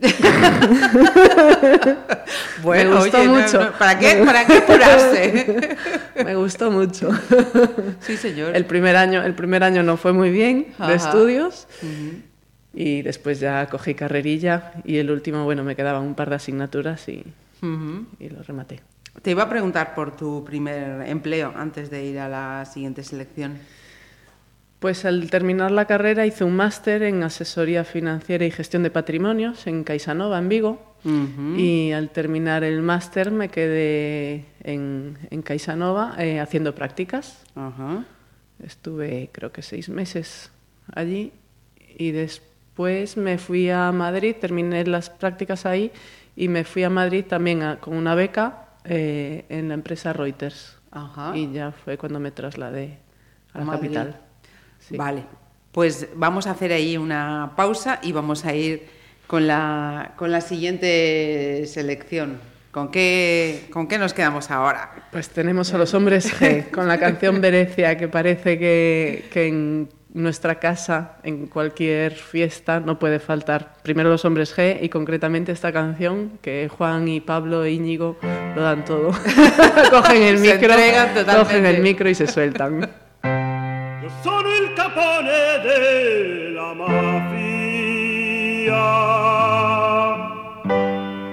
Bueno, 2.62 2.90
Me 2.90 2.96
gustó 3.00 3.18
oye, 3.20 3.28
mucho. 3.28 3.64
no, 3.64 3.72
¿para 3.78 3.98
qué, 3.98 4.22
para 4.24 4.44
qué 4.46 4.56
apurarse? 4.58 5.76
Me 6.24 6.34
gustó 6.34 6.70
mucho. 6.70 7.10
sí, 8.00 8.16
señor. 8.16 8.54
El 8.56 8.64
primer 8.66 8.96
año, 8.96 9.22
el 9.22 9.34
primer 9.34 9.62
año 9.62 9.82
no 9.82 9.96
fue 9.96 10.12
muy 10.12 10.30
bien 10.30 10.66
Ajá. 10.78 10.88
de 10.90 10.96
estudios 10.96 11.68
y 12.74 13.02
después 13.02 13.38
ya 13.40 13.66
cogí 13.66 13.94
carrerilla 13.94 14.72
y 14.84 14.98
el 14.98 15.10
último, 15.10 15.44
bueno, 15.44 15.62
me 15.64 15.76
quedaban 15.76 16.02
un 16.02 16.14
par 16.14 16.30
de 16.30 16.36
asignaturas 16.36 17.08
y, 17.08 17.24
Ujú. 17.62 18.06
y 18.18 18.28
lo 18.28 18.42
rematé. 18.42 18.80
Te 19.22 19.30
iba 19.30 19.44
a 19.44 19.48
preguntar 19.48 19.94
por 19.94 20.16
tu 20.16 20.44
primer 20.44 21.08
empleo 21.08 21.52
antes 21.56 21.90
de 21.90 22.04
ir 22.04 22.18
a 22.18 22.28
la 22.28 22.64
siguiente 22.66 23.02
selección. 23.04 23.58
Pues 24.78 25.04
al 25.04 25.28
terminar 25.30 25.70
la 25.72 25.86
carrera 25.86 26.24
hice 26.24 26.44
un 26.44 26.54
máster 26.54 27.02
en 27.02 27.22
asesoría 27.24 27.82
financiera 27.84 28.44
y 28.44 28.50
gestión 28.50 28.82
de 28.84 28.90
patrimonios 28.90 29.66
en 29.66 29.82
Caisanova, 29.84 30.38
en 30.38 30.48
Vigo. 30.48 30.94
Y 31.56 31.92
al 31.92 32.10
terminar 32.10 32.64
el 32.64 32.82
máster 32.82 33.30
me 33.30 33.48
quedé 33.48 34.44
en, 34.64 35.16
en 35.30 35.44
eh, 36.18 36.40
haciendo 36.40 36.74
prácticas. 36.74 37.44
Estuve 38.62 39.30
creo 39.32 39.52
que 39.52 39.62
seis 39.62 39.88
meses 39.88 40.50
allí 40.92 41.32
y 41.96 42.10
después 42.10 43.16
me 43.16 43.38
fui 43.38 43.70
a 43.70 43.90
Madrid, 43.92 44.34
terminé 44.40 44.84
las 44.86 45.10
prácticas 45.10 45.66
ahí 45.66 45.92
y 46.36 46.48
me 46.48 46.64
fui 46.64 46.82
a 46.84 46.90
Madrid 46.90 47.24
también 47.24 47.62
a- 47.62 47.78
con 47.78 47.94
una 47.96 48.14
beca 48.14 48.68
eh, 48.84 49.44
en 49.48 49.68
la 49.68 49.74
empresa 49.74 50.12
Reuters. 50.12 50.78
Y 51.36 51.52
ya 51.52 51.72
fue 51.72 51.96
cuando 51.98 52.18
me 52.20 52.30
trasladé 52.32 52.98
a 53.52 53.58
la 53.58 53.64
Madrid. 53.64 53.92
capital. 53.94 54.20
Sí. 54.88 54.96
Vale. 54.96 55.24
Pues 55.72 56.08
vamos 56.14 56.46
a 56.46 56.52
hacer 56.52 56.72
ahí 56.72 56.96
una 56.96 57.52
pausa 57.56 58.00
y 58.02 58.12
vamos 58.12 58.44
a 58.44 58.54
ir 58.54 58.86
con 59.26 59.46
la, 59.46 60.14
con 60.16 60.32
la 60.32 60.40
siguiente 60.40 61.64
selección. 61.66 62.40
¿Con 62.70 62.90
qué, 62.90 63.66
¿Con 63.72 63.86
qué 63.86 63.98
nos 63.98 64.14
quedamos 64.14 64.50
ahora? 64.50 65.08
Pues 65.12 65.30
tenemos 65.30 65.72
a 65.74 65.78
los 65.78 65.94
hombres 65.94 66.32
G 66.38 66.70
con 66.72 66.88
la 66.88 66.98
canción 66.98 67.40
Venecia, 67.40 67.96
que 67.96 68.08
parece 68.08 68.58
que, 68.58 69.24
que 69.32 69.48
en 69.48 69.88
nuestra 70.12 70.58
casa, 70.58 71.16
en 71.22 71.46
cualquier 71.46 72.12
fiesta, 72.12 72.80
no 72.80 72.98
puede 72.98 73.20
faltar. 73.20 73.74
Primero 73.82 74.08
los 74.08 74.24
hombres 74.24 74.56
G 74.56 74.78
y 74.80 74.88
concretamente 74.88 75.52
esta 75.52 75.72
canción 75.72 76.38
que 76.42 76.68
Juan 76.68 77.08
y 77.08 77.20
Pablo 77.20 77.64
e 77.64 77.72
Íñigo 77.72 78.16
lo 78.54 78.62
dan 78.62 78.84
todo. 78.84 79.10
cogen 79.90 80.22
el 80.22 80.38
micro, 80.38 80.74
cogen 81.38 81.66
el 81.66 81.82
micro 81.82 82.08
y 82.08 82.14
se 82.14 82.26
sueltan. 82.26 82.88
Sono 84.22 84.37
il 84.37 84.37
capone 84.88 85.60
della 85.62 86.72
mafia. 86.74 86.96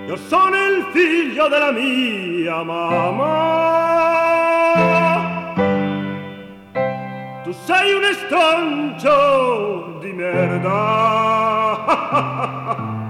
Io 0.07 0.17
sono 0.27 0.55
il 0.55 0.85
figlio 0.91 1.47
della 1.47 1.71
mia 1.71 2.63
mamma. 2.63 3.53
Tu 7.43 7.53
sei 7.65 7.93
un 7.93 8.03
estroncio 8.03 9.99
di 10.01 10.11
merda. 10.11 10.73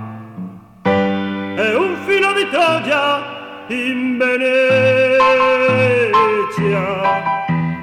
E 1.57 1.73
un 1.73 1.95
filo 2.05 2.33
di 2.33 2.49
Troia 2.49 3.23
in 3.67 4.17
Venezia. 4.17 4.75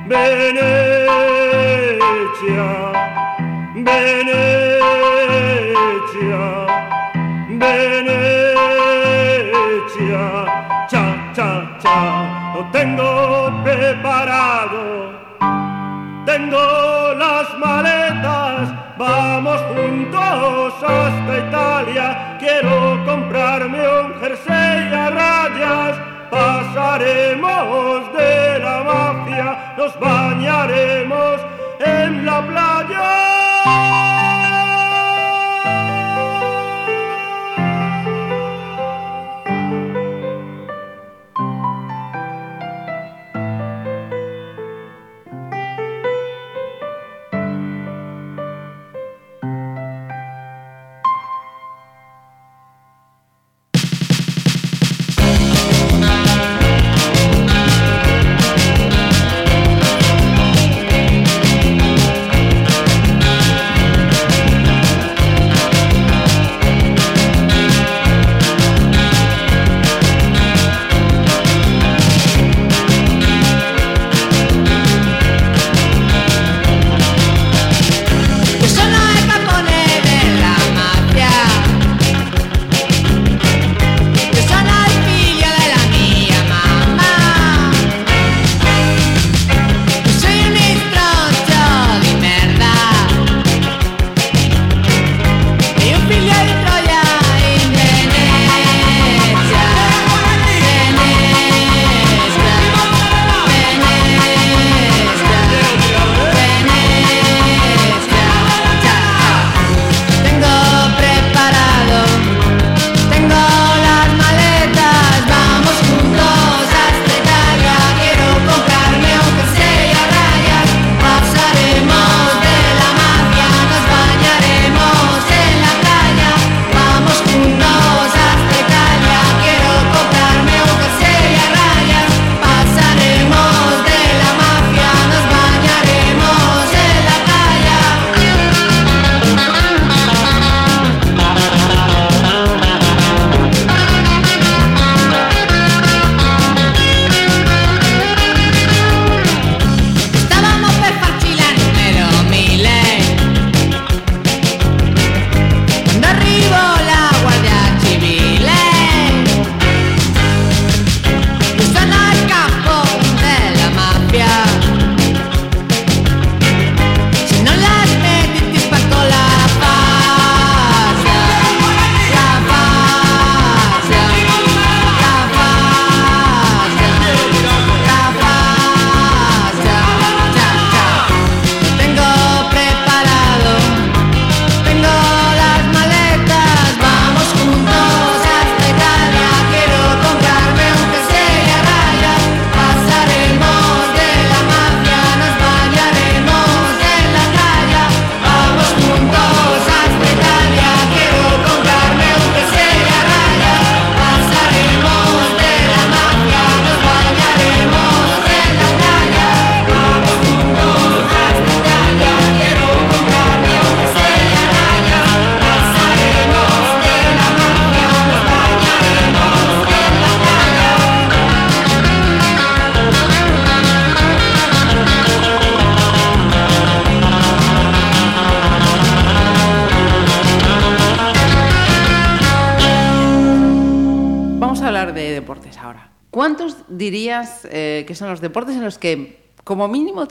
Venezia, 0.05 1.13
Venezia, 3.75 4.43
Venezia, 7.49 8.25
cha, 10.89 11.05
cha, 11.33 11.51
cha, 11.79 12.53
lo 12.55 12.61
tengo 12.73 13.63
preparado, 13.63 15.13
tengo 16.27 17.15
las 17.17 17.57
maletas, 17.59 18.75
vamos 18.99 19.61
juntos 19.75 20.75
hasta 20.83 21.39
Italia, 21.49 22.37
quiero 22.41 23.05
comprarme 23.05 23.79
un 24.01 24.15
jersey 24.21 24.93
a 24.93 25.11
rayas, 25.11 26.12
pasaremos 26.33 28.13
de 28.15 28.59
la 28.59 28.83
mafia, 28.83 29.75
nos 29.77 29.93
bañaremos 30.01 31.41
en 31.79 32.25
la 32.25 32.39
playa. 32.47 33.22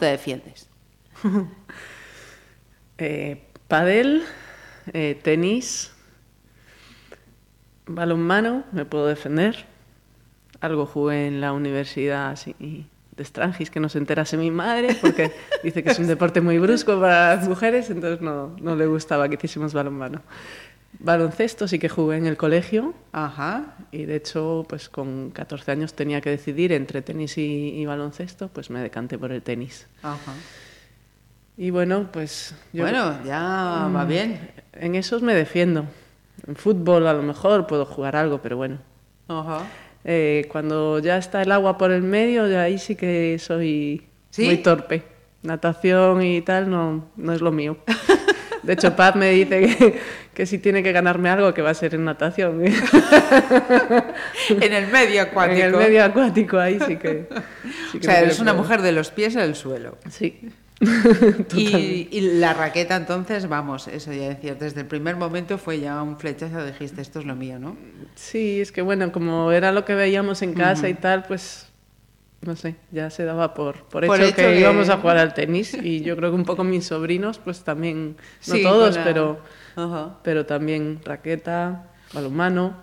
Te 0.01 0.07
defiendes? 0.07 0.67
Eh, 3.03 3.47
padel, 3.67 4.21
eh, 4.93 5.19
tenis, 5.23 5.91
balonmano, 7.87 8.63
me 8.71 8.85
puedo 8.85 9.07
defender. 9.07 9.65
Algo 10.59 10.85
jugué 10.85 11.25
en 11.25 11.41
la 11.41 11.51
universidad 11.51 12.29
así, 12.29 12.53
de 12.59 13.25
Strangis 13.25 13.71
que 13.71 13.79
no 13.79 13.89
se 13.89 13.97
enterase 13.97 14.37
mi 14.37 14.51
madre 14.51 14.95
porque 15.01 15.31
dice 15.63 15.81
que 15.81 15.89
es 15.89 15.97
un 15.97 16.05
deporte 16.05 16.41
muy 16.41 16.59
brusco 16.59 16.99
para 16.99 17.37
las 17.37 17.47
mujeres, 17.47 17.89
entonces 17.89 18.21
no, 18.21 18.55
no 18.61 18.75
le 18.75 18.85
gustaba 18.85 19.27
que 19.29 19.35
hiciésemos 19.35 19.73
balonmano. 19.73 20.21
Baloncesto 20.99 21.67
sí 21.67 21.79
que 21.79 21.89
jugué 21.89 22.17
en 22.17 22.25
el 22.27 22.37
colegio 22.37 22.93
Ajá. 23.11 23.75
y 23.91 24.05
de 24.05 24.17
hecho 24.17 24.65
pues 24.69 24.87
con 24.89 25.31
14 25.31 25.71
años 25.71 25.93
tenía 25.93 26.21
que 26.21 26.29
decidir 26.29 26.71
entre 26.73 27.01
tenis 27.01 27.37
y, 27.37 27.69
y 27.75 27.85
baloncesto, 27.85 28.49
pues 28.49 28.69
me 28.69 28.81
decanté 28.81 29.17
por 29.17 29.31
el 29.31 29.41
tenis. 29.41 29.87
Ajá. 30.03 30.33
Y 31.57 31.69
bueno, 31.69 32.09
pues 32.11 32.55
yo 32.73 32.83
Bueno, 32.83 33.17
ya 33.25 33.89
va 33.93 34.05
bien. 34.05 34.51
en 34.73 34.95
esos 34.95 35.21
me 35.21 35.33
defiendo. 35.33 35.85
En 36.47 36.55
fútbol 36.55 37.07
a 37.07 37.13
lo 37.13 37.21
mejor 37.23 37.67
puedo 37.67 37.85
jugar 37.85 38.15
algo, 38.15 38.41
pero 38.41 38.57
bueno. 38.57 38.77
Ajá. 39.27 39.65
Eh, 40.03 40.47
cuando 40.51 40.99
ya 40.99 41.17
está 41.17 41.41
el 41.41 41.51
agua 41.51 41.77
por 41.77 41.91
el 41.91 42.01
medio, 42.03 42.47
ya 42.47 42.63
ahí 42.63 42.77
sí 42.79 42.95
que 42.95 43.37
soy 43.39 44.07
¿Sí? 44.31 44.45
muy 44.45 44.57
torpe. 44.57 45.03
Natación 45.43 46.21
y 46.23 46.41
tal 46.41 46.69
no, 46.69 47.05
no 47.15 47.33
es 47.33 47.41
lo 47.41 47.51
mío. 47.51 47.77
De 48.63 48.73
hecho, 48.73 48.95
Paz 48.95 49.15
me 49.15 49.29
dice 49.31 49.59
que, 49.61 49.99
que 50.33 50.45
si 50.45 50.59
tiene 50.59 50.83
que 50.83 50.91
ganarme 50.91 51.29
algo, 51.29 51.53
que 51.53 51.61
va 51.61 51.71
a 51.71 51.73
ser 51.73 51.95
en 51.95 52.05
natación. 52.05 52.63
En 54.49 54.73
el 54.73 54.87
medio 54.87 55.21
acuático. 55.23 55.59
En 55.59 55.65
el 55.65 55.75
medio 55.75 56.03
acuático, 56.03 56.57
ahí 56.57 56.79
sí 56.85 56.97
que... 56.97 57.27
sí 57.91 57.99
O 57.99 58.03
sea, 58.03 58.21
eres 58.21 58.39
una 58.39 58.53
mujer 58.53 58.81
de 58.81 58.91
los 58.91 59.09
pies 59.11 59.35
al 59.35 59.55
suelo. 59.55 59.97
Sí. 60.09 60.49
Y, 61.55 62.07
y 62.11 62.21
la 62.39 62.53
raqueta, 62.53 62.95
entonces, 62.95 63.47
vamos, 63.47 63.87
eso 63.87 64.11
ya 64.13 64.29
decía, 64.29 64.55
desde 64.55 64.81
el 64.81 64.87
primer 64.87 65.15
momento 65.15 65.57
fue 65.57 65.79
ya 65.79 66.01
un 66.01 66.17
flechazo, 66.19 66.65
dijiste, 66.65 67.01
esto 67.01 67.19
es 67.19 67.25
lo 67.25 67.35
mío, 67.35 67.59
¿no? 67.59 67.77
Sí, 68.15 68.61
es 68.61 68.71
que 68.71 68.81
bueno, 68.81 69.11
como 69.11 69.51
era 69.51 69.71
lo 69.71 69.85
que 69.85 69.95
veíamos 69.95 70.41
en 70.41 70.53
casa 70.53 70.89
y 70.89 70.93
tal, 70.95 71.23
pues 71.23 71.70
no 72.41 72.55
sé, 72.55 72.75
ya 72.91 73.09
se 73.09 73.23
daba 73.23 73.53
por, 73.53 73.83
por, 73.85 74.05
Por 74.05 74.15
hecho, 74.19 74.23
hecho 74.25 74.35
que, 74.35 74.59
íbamos 74.59 74.89
a 74.89 74.97
jugar 74.97 75.17
al 75.17 75.33
tenis 75.33 75.73
y 75.75 76.01
yo 76.01 76.15
creo 76.15 76.31
que 76.31 76.35
un 76.35 76.45
poco 76.45 76.63
mis 76.63 76.85
sobrinos, 76.87 77.37
pues 77.39 77.63
también, 77.63 78.15
no 78.47 78.55
Sí, 78.55 78.63
todos, 78.63 78.95
la- 78.95 79.03
pero, 79.03 79.39
Ajá. 79.75 80.17
pero 80.23 80.45
también 80.45 80.99
raqueta, 81.05 81.91
balonmano. 82.13 82.75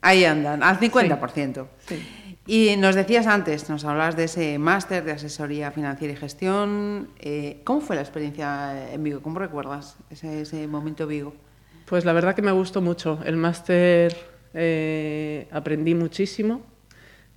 Ahí 0.00 0.24
andan, 0.24 0.62
al 0.62 0.78
50%. 0.78 1.68
Y 2.46 2.76
nos 2.76 2.94
decías 2.94 3.26
antes, 3.26 3.70
nos 3.70 3.84
hablabas 3.86 4.16
de 4.16 4.24
ese 4.24 4.58
máster 4.58 5.02
de 5.04 5.12
asesoría 5.12 5.70
financiera 5.70 6.12
y 6.12 6.16
gestión. 6.16 7.08
eh, 7.18 7.62
¿Cómo 7.64 7.80
fue 7.80 7.96
la 7.96 8.02
experiencia 8.02 8.92
en 8.92 9.02
Vigo? 9.02 9.22
¿Cómo 9.22 9.38
recuerdas 9.38 9.96
ese, 10.10 10.42
ese 10.42 10.66
momento 10.66 11.06
Vigo? 11.06 11.34
Pues 11.86 12.04
la 12.04 12.12
verdad 12.12 12.34
que 12.34 12.42
me 12.42 12.52
gustó 12.52 12.82
mucho. 12.82 13.18
El 13.24 13.36
máster 13.36 14.14
eh, 14.52 15.48
aprendí 15.52 15.94
muchísimo, 15.94 16.60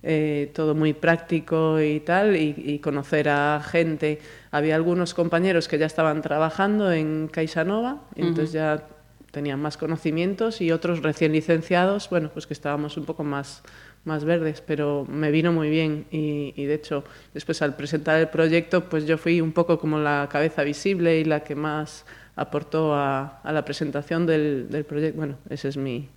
eh, 0.02 0.50
todo 0.54 0.74
muy 0.74 0.92
práctico 0.92 1.80
y 1.80 2.00
tal, 2.00 2.36
y, 2.36 2.54
y 2.56 2.78
conocer 2.78 3.28
a 3.28 3.60
gente. 3.62 4.20
Había 4.50 4.76
algunos 4.76 5.14
compañeros 5.14 5.68
que 5.68 5.78
ya 5.78 5.86
estaban 5.86 6.22
trabajando 6.22 6.92
en 6.92 7.28
CaixaNova, 7.28 8.02
y 8.14 8.22
entonces 8.22 8.52
ya 8.52 8.86
tenían 9.30 9.60
más 9.60 9.76
conocimientos, 9.76 10.60
y 10.60 10.72
otros 10.72 11.02
recién 11.02 11.32
licenciados, 11.32 12.08
bueno, 12.10 12.30
pues 12.32 12.46
que 12.46 12.54
estábamos 12.54 12.96
un 12.96 13.04
poco 13.04 13.24
más, 13.24 13.62
más 14.04 14.24
verdes, 14.24 14.62
pero 14.62 15.04
me 15.06 15.30
vino 15.30 15.52
muy 15.52 15.68
bien. 15.68 16.06
Y, 16.10 16.54
y 16.56 16.64
de 16.64 16.74
hecho, 16.74 17.04
después 17.34 17.60
al 17.60 17.76
presentar 17.76 18.18
el 18.18 18.28
proyecto, 18.28 18.88
pues 18.88 19.06
yo 19.06 19.18
fui 19.18 19.40
un 19.40 19.52
poco 19.52 19.78
como 19.78 19.98
la 19.98 20.28
cabeza 20.30 20.62
visible 20.62 21.18
y 21.18 21.24
la 21.24 21.40
que 21.40 21.54
más 21.54 22.06
aportó 22.36 22.94
a, 22.94 23.40
a 23.42 23.52
la 23.52 23.64
presentación 23.64 24.24
del, 24.24 24.68
del 24.70 24.84
proyecto. 24.84 25.18
Bueno, 25.18 25.36
ese 25.50 25.68
es 25.68 25.76
mi, 25.76 26.08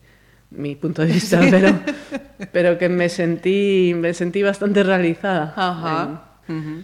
mi 0.51 0.75
punto 0.75 1.01
de 1.05 1.13
vista, 1.13 1.39
pero, 1.49 1.79
pero 2.51 2.77
que 2.77 2.89
me 2.89 3.09
sentí, 3.09 3.93
me 3.95 4.13
sentí 4.13 4.43
bastante 4.43 4.83
realizada. 4.83 5.53
Ajá. 5.55 6.23
Ujú. 6.47 6.83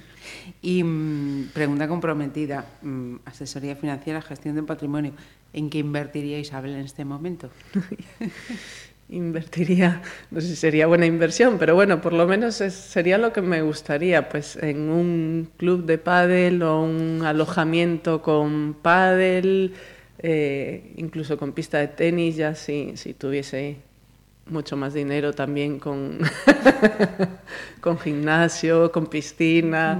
Y 0.62 0.84
mm, 0.84 1.50
pregunta 1.54 1.88
comprometida, 1.88 2.66
mm, 2.82 3.16
asesoría 3.26 3.76
financiera, 3.76 4.22
gestión 4.22 4.56
de 4.56 4.64
patrimonio. 4.64 5.12
¿En 5.54 5.70
qué 5.70 5.80
invertiría 5.80 6.40
Isabel 6.40 6.72
en 6.74 6.82
este 6.82 7.06
momento? 7.06 7.50
Invertiría, 9.10 10.02
no 10.32 10.42
sé 10.42 10.48
si 10.50 10.56
sería 10.58 10.86
buena 10.86 11.06
inversión, 11.06 11.56
pero 11.58 11.76
bueno, 11.76 12.02
por 12.02 12.12
lo 12.12 12.28
menos 12.28 12.60
es- 12.60 12.74
sería 12.74 13.18
lo 13.18 13.32
que 13.32 13.42
me 13.42 13.62
gustaría, 13.62 14.28
pues 14.28 14.58
en 14.58 14.90
un 14.90 15.48
club 15.56 15.86
de 15.86 15.98
pádel 15.98 16.62
o 16.62 16.82
un 16.84 17.22
alojamiento 17.24 18.22
con 18.22 18.76
pádel, 18.82 19.76
eh, 20.20 20.94
incluso 20.98 21.38
con 21.38 21.52
pista 21.54 21.78
de 21.78 21.88
tenis, 21.88 22.36
ya 22.36 22.56
si, 22.56 22.98
si 22.98 23.14
tuviese 23.14 23.78
mucho 24.50 24.78
más 24.78 24.94
dinero 24.94 25.34
también 25.34 25.80
con, 25.80 26.20
con 27.82 28.00
gimnasio, 28.00 28.92
con 28.92 29.08
piscina. 29.08 30.00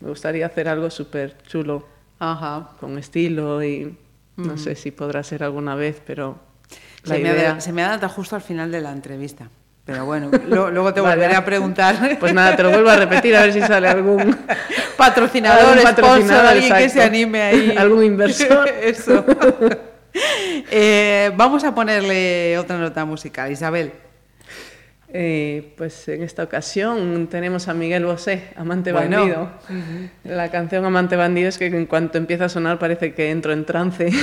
Me 0.00 0.08
gustaría 0.08 0.46
hacer 0.46 0.68
algo 0.68 0.90
súper 0.90 1.36
chulo, 1.42 1.86
Ajá. 2.18 2.70
con 2.80 2.98
estilo 2.98 3.62
y 3.62 3.96
no 4.36 4.56
sé 4.56 4.74
si 4.74 4.90
podrá 4.90 5.22
ser 5.22 5.42
alguna 5.42 5.74
vez, 5.74 6.00
pero 6.04 6.38
la 7.04 7.16
Se 7.16 7.22
me, 7.22 7.30
ha, 7.30 7.60
se 7.60 7.72
me 7.72 7.82
ha 7.82 7.88
dado 7.88 8.08
justo 8.08 8.36
al 8.36 8.42
final 8.42 8.70
de 8.70 8.80
la 8.80 8.92
entrevista. 8.92 9.50
Pero 9.90 10.04
bueno, 10.04 10.30
lo- 10.46 10.70
luego 10.70 10.94
te 10.94 11.00
Vale. 11.00 11.16
volveré 11.16 11.34
a 11.34 11.44
preguntar. 11.44 12.16
Pues 12.20 12.32
nada, 12.32 12.54
te 12.54 12.62
lo 12.62 12.70
vuelvo 12.70 12.90
a 12.90 12.96
repetir 12.96 13.34
a 13.34 13.42
ver 13.42 13.52
si 13.52 13.60
sale 13.60 13.88
algún 13.88 14.36
patrocinador, 14.96 15.76
algún 15.78 15.92
sponsor, 15.96 16.46
alguien 16.46 16.74
que 16.76 16.88
se 16.88 17.02
anime 17.02 17.42
ahí. 17.42 17.74
Algún 17.78 18.04
inversor. 18.04 18.68
Eso. 18.82 19.24
Eh, 20.72 21.30
vamos 21.36 21.62
a 21.62 21.72
ponerle 21.72 22.58
otra 22.58 22.76
nota 22.78 23.04
musical, 23.04 23.50
Isabel. 23.52 23.92
Eh, 25.12 25.74
pues 25.76 26.06
en 26.08 26.22
esta 26.22 26.44
ocasión 26.44 27.26
tenemos 27.28 27.66
a 27.66 27.74
Miguel 27.74 28.04
Bosé, 28.04 28.44
Amante 28.56 28.92
Bueno. 28.92 29.18
Bandido. 29.18 29.50
La 30.24 30.50
canción 30.50 30.84
Amante 30.84 31.16
Bandido 31.16 31.48
es 31.48 31.58
que 31.58 31.66
en 31.66 31.86
cuanto 31.86 32.18
empieza 32.18 32.44
a 32.44 32.48
sonar 32.48 32.78
parece 32.78 33.12
que 33.12 33.30
entro 33.30 33.52
en 33.52 33.64
trance. 33.64 34.10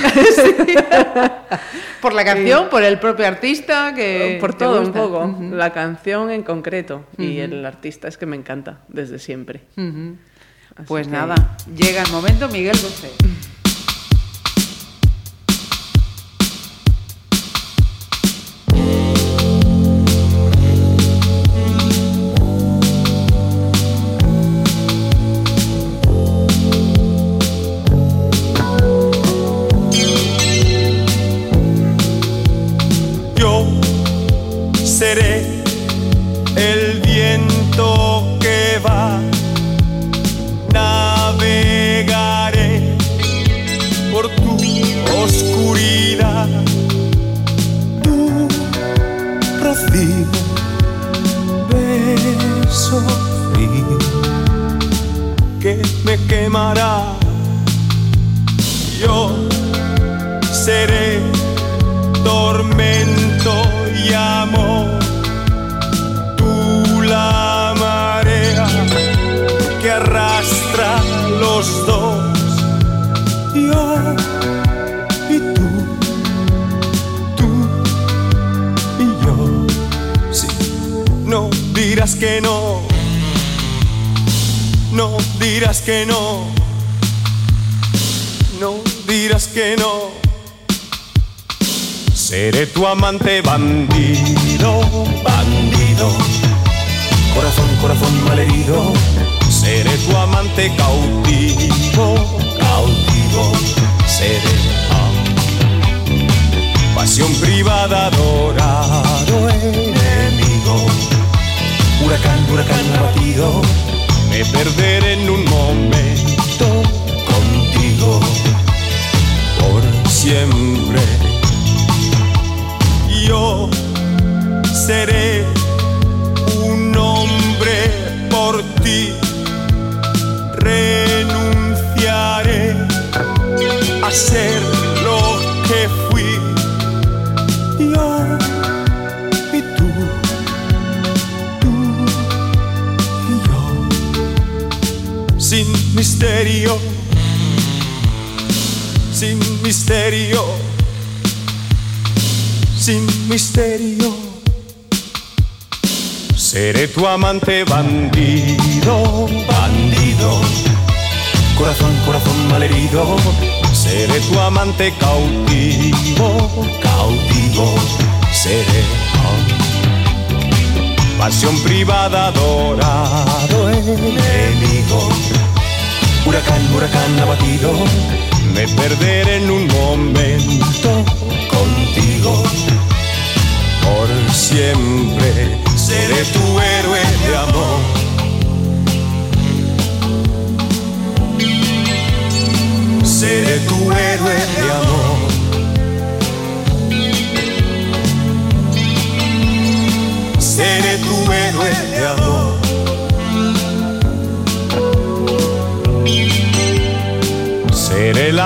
Por 2.00 2.14
la 2.14 2.24
canción, 2.24 2.68
por 2.70 2.84
el 2.84 3.00
propio 3.00 3.26
artista, 3.26 3.92
que 3.92 4.38
Por 4.40 4.54
todo 4.54 4.80
un 4.80 4.92
poco. 4.92 5.36
La 5.50 5.72
canción 5.72 6.30
en 6.30 6.42
concreto. 6.42 7.04
Y 7.18 7.38
el 7.38 7.64
artista 7.66 8.08
es 8.08 8.16
que 8.16 8.26
me 8.26 8.36
encanta 8.36 8.80
desde 8.88 9.18
siempre. 9.18 9.62
Pues 10.86 11.08
nada, 11.08 11.56
llega 11.74 12.02
el 12.02 12.10
momento, 12.10 12.48
Miguel 12.48 12.76
Bosé. 12.80 13.10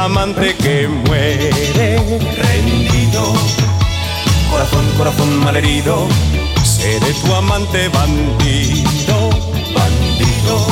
Amante 0.05 0.57
que 0.57 0.88
muere 0.88 1.50
rendido 2.36 3.32
corazón, 4.50 4.84
corazón 4.98 5.36
malherido, 5.44 6.09
seré 6.64 7.12
tu 7.24 7.32
amante 7.32 7.88
bandido, 7.88 9.30
bandido, 9.74 10.66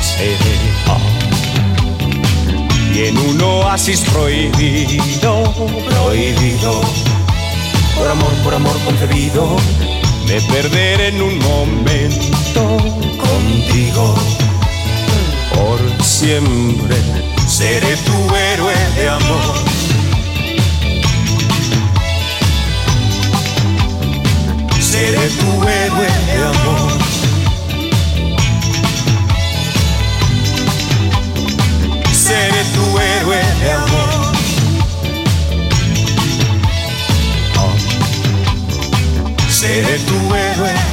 seré. 0.00 0.56
ah. 0.88 0.98
Y 2.92 3.04
en 3.04 3.18
un 3.18 3.40
oasis 3.40 4.00
prohibido, 4.12 5.44
prohibido, 5.88 6.80
por 7.96 8.08
amor, 8.08 8.32
por 8.44 8.54
amor 8.54 8.76
concebido, 8.84 9.56
me 10.26 10.40
perderé 10.42 11.08
en 11.08 11.22
un 11.22 11.38
momento 11.38 12.62
contigo. 13.16 14.14
Por 15.54 16.04
siempre 16.04 16.96
seré 17.46 17.96
tu 17.96 18.34
héroe 18.34 18.51
de 19.02 19.08
amor. 19.08 19.54
seré 24.80 25.28
tu 25.38 25.50
héroe 25.76 26.08
de 26.28 26.36
amor. 26.52 26.90
Seré 32.12 32.62
tu 32.74 32.84
héroe 33.08 33.40
de 33.62 33.70
amor. 33.80 34.32
Seré 39.48 39.96
tu 40.06 40.18
héroe. 40.34 40.91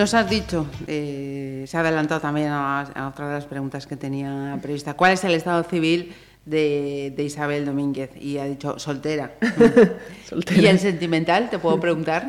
Nos 0.00 0.14
has 0.14 0.30
dicho, 0.30 0.66
eh, 0.86 1.64
se 1.66 1.76
ha 1.76 1.80
adelantado 1.80 2.22
también 2.22 2.48
a, 2.48 2.80
a 2.80 3.08
otra 3.08 3.28
de 3.28 3.34
las 3.34 3.44
preguntas 3.44 3.86
que 3.86 3.96
tenía 3.96 4.58
prevista. 4.62 4.94
¿Cuál 4.94 5.12
es 5.12 5.22
el 5.24 5.34
estado 5.34 5.62
civil 5.62 6.14
de, 6.46 7.12
de 7.14 7.22
Isabel 7.22 7.66
Domínguez? 7.66 8.10
Y 8.18 8.38
ha 8.38 8.46
dicho 8.46 8.78
soltera. 8.78 9.32
Soltera. 10.26 10.58
¿Y 10.58 10.66
el 10.68 10.78
sentimental? 10.78 11.50
¿Te 11.50 11.58
puedo 11.58 11.78
preguntar? 11.78 12.28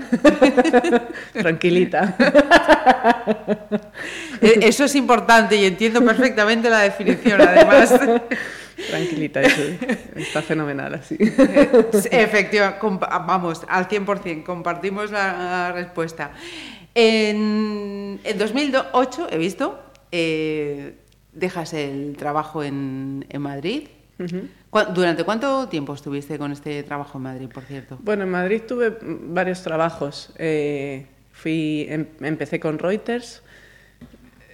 Tranquilita. 1.34 2.15
Eh, 4.41 4.57
Eso 4.63 4.86
es 4.86 4.95
importante 4.95 5.55
y 5.55 5.65
entiendo 5.65 6.03
perfectamente 6.03 6.67
la 6.67 6.80
definición, 6.80 7.39
además. 7.39 7.93
Tranquilita, 8.89 9.39
eso 9.41 9.61
está 10.15 10.41
fenomenal 10.41 10.95
así. 10.95 11.15
Efectivamente, 12.09 13.05
vamos, 13.07 13.61
al 13.67 13.88
100%, 13.88 14.43
compartimos 14.43 15.11
la 15.11 15.72
respuesta. 15.74 16.32
En, 16.96 18.20
en 18.24 18.38
2008, 18.38 19.28
he 19.32 19.38
visto, 19.38 19.80
eh, 20.12 20.96
dejas 21.34 21.74
el 21.74 22.16
trabajo 22.18 22.64
en, 22.64 23.26
en 23.30 23.42
Madrid. 23.42 23.88
Ujú. 24.20 24.42
¿Cu- 24.70 24.94
¿Durante 24.94 25.24
cuánto 25.24 25.68
tiempo 25.68 25.94
estuviste 25.94 26.38
con 26.38 26.52
este 26.52 26.84
trabajo 26.84 27.18
en 27.18 27.24
Madrid, 27.24 27.50
por 27.54 27.64
cierto? 27.64 27.98
Bueno, 28.02 28.24
en 28.24 28.30
Madrid 28.32 28.62
tuve 28.68 28.98
varios 29.02 29.62
trabajos. 29.64 30.32
Eh, 30.38 31.06
fui, 31.32 31.86
em- 31.89 32.08
empecé 32.22 32.60
con 32.60 32.78
Reuters, 32.78 33.42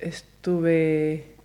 estuve 0.02 1.36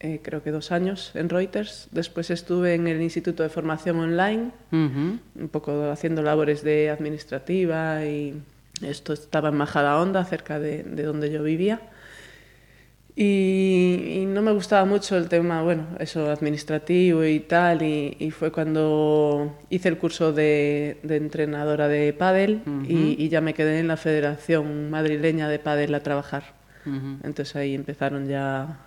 eh, 0.00 0.20
creo 0.22 0.42
que 0.42 0.50
dos 0.50 0.70
años 0.72 1.10
en 1.14 1.28
Reuters, 1.28 1.88
después 1.90 2.30
estuve 2.30 2.74
en 2.74 2.86
el 2.86 3.02
Instituto 3.02 3.42
de 3.42 3.48
Formación 3.48 3.98
Online, 3.98 4.50
un 4.72 5.20
poco 5.50 5.90
haciendo 5.90 6.22
labores 6.22 6.62
de 6.62 6.88
administrativa 6.90 8.04
y 8.04 8.40
esto 8.82 9.12
estaba 9.12 9.48
en 9.48 9.56
Majadahonda, 9.56 10.24
cerca 10.24 10.58
de, 10.58 10.82
de 10.82 11.02
donde 11.02 11.30
yo 11.30 11.42
vivía. 11.42 11.80
Y, 13.20 14.20
y 14.20 14.26
no 14.26 14.42
me 14.42 14.52
gustaba 14.52 14.84
mucho 14.84 15.16
el 15.16 15.28
tema, 15.28 15.60
bueno, 15.64 15.88
eso 15.98 16.30
administrativo 16.30 17.24
y 17.24 17.40
tal, 17.40 17.82
y, 17.82 18.16
y 18.20 18.30
fue 18.30 18.52
cuando 18.52 19.58
hice 19.70 19.88
el 19.88 19.98
curso 19.98 20.32
de, 20.32 20.98
de 21.02 21.16
entrenadora 21.16 21.88
de 21.88 22.12
pádel 22.12 22.60
y, 22.86 23.16
y 23.18 23.28
ya 23.28 23.40
me 23.40 23.54
quedé 23.54 23.80
en 23.80 23.88
la 23.88 23.96
Federación 23.96 24.88
Madrileña 24.90 25.48
de 25.48 25.58
Pádel 25.58 25.96
a 25.96 26.00
trabajar. 26.04 26.54
Entonces 27.24 27.56
ahí 27.56 27.74
empezaron 27.74 28.28
ya, 28.28 28.86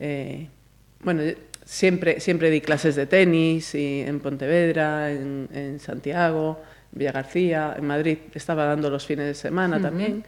eh, 0.00 0.48
bueno, 1.04 1.22
siempre, 1.64 2.18
siempre 2.18 2.50
di 2.50 2.60
clases 2.60 2.96
de 2.96 3.06
tenis 3.06 3.74
y 3.76 4.00
en 4.00 4.18
Pontevedra, 4.18 5.12
en, 5.12 5.48
en 5.54 5.78
Santiago, 5.78 6.60
Villa 6.92 7.12
García, 7.12 7.74
en 7.78 7.86
Madrid 7.86 8.18
estaba 8.34 8.64
dando 8.64 8.90
los 8.90 9.06
fines 9.06 9.26
de 9.26 9.34
semana 9.34 9.80
también. 9.80 10.24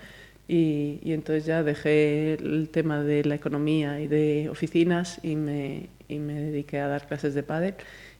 Y, 0.49 0.99
y 1.03 1.13
entonces 1.13 1.47
ya 1.47 1.63
dejé 1.63 2.35
el 2.35 2.69
tema 2.71 3.03
de 3.03 3.25
la 3.25 3.37
economía 3.37 4.01
y 4.01 4.09
de 4.09 4.49
oficinas 4.51 5.21
y 5.23 5.37
me, 5.37 5.89
y 6.09 6.19
me 6.19 6.35
dediqué 6.35 6.81
a 6.81 6.89
dar 6.89 7.07
clases 7.07 7.35
de 7.35 7.43
pádel. 7.43 7.75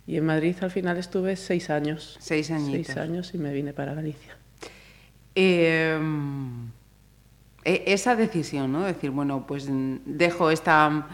Y 0.07 0.17
en 0.17 0.25
Madrid 0.27 0.57
al 0.61 0.71
final 0.71 0.97
estuve 0.97 1.37
seis 1.37 1.71
años. 1.71 2.17
Seis 2.21 2.51
añitos. 2.51 2.87
Seis 2.87 2.97
años 2.97 3.35
y 3.35 3.39
me 3.39 3.53
vine 3.53 3.73
para 3.73 3.95
Galicia. 3.95 4.37
Eh, 5.35 5.99
e- 7.65 7.85
esa 7.87 8.17
decisión, 8.17 8.73
¿no? 8.73 8.83
Decir, 8.85 9.11
bueno, 9.11 9.47
pues 9.47 9.69
dejo 9.69 10.51
esta 10.51 11.09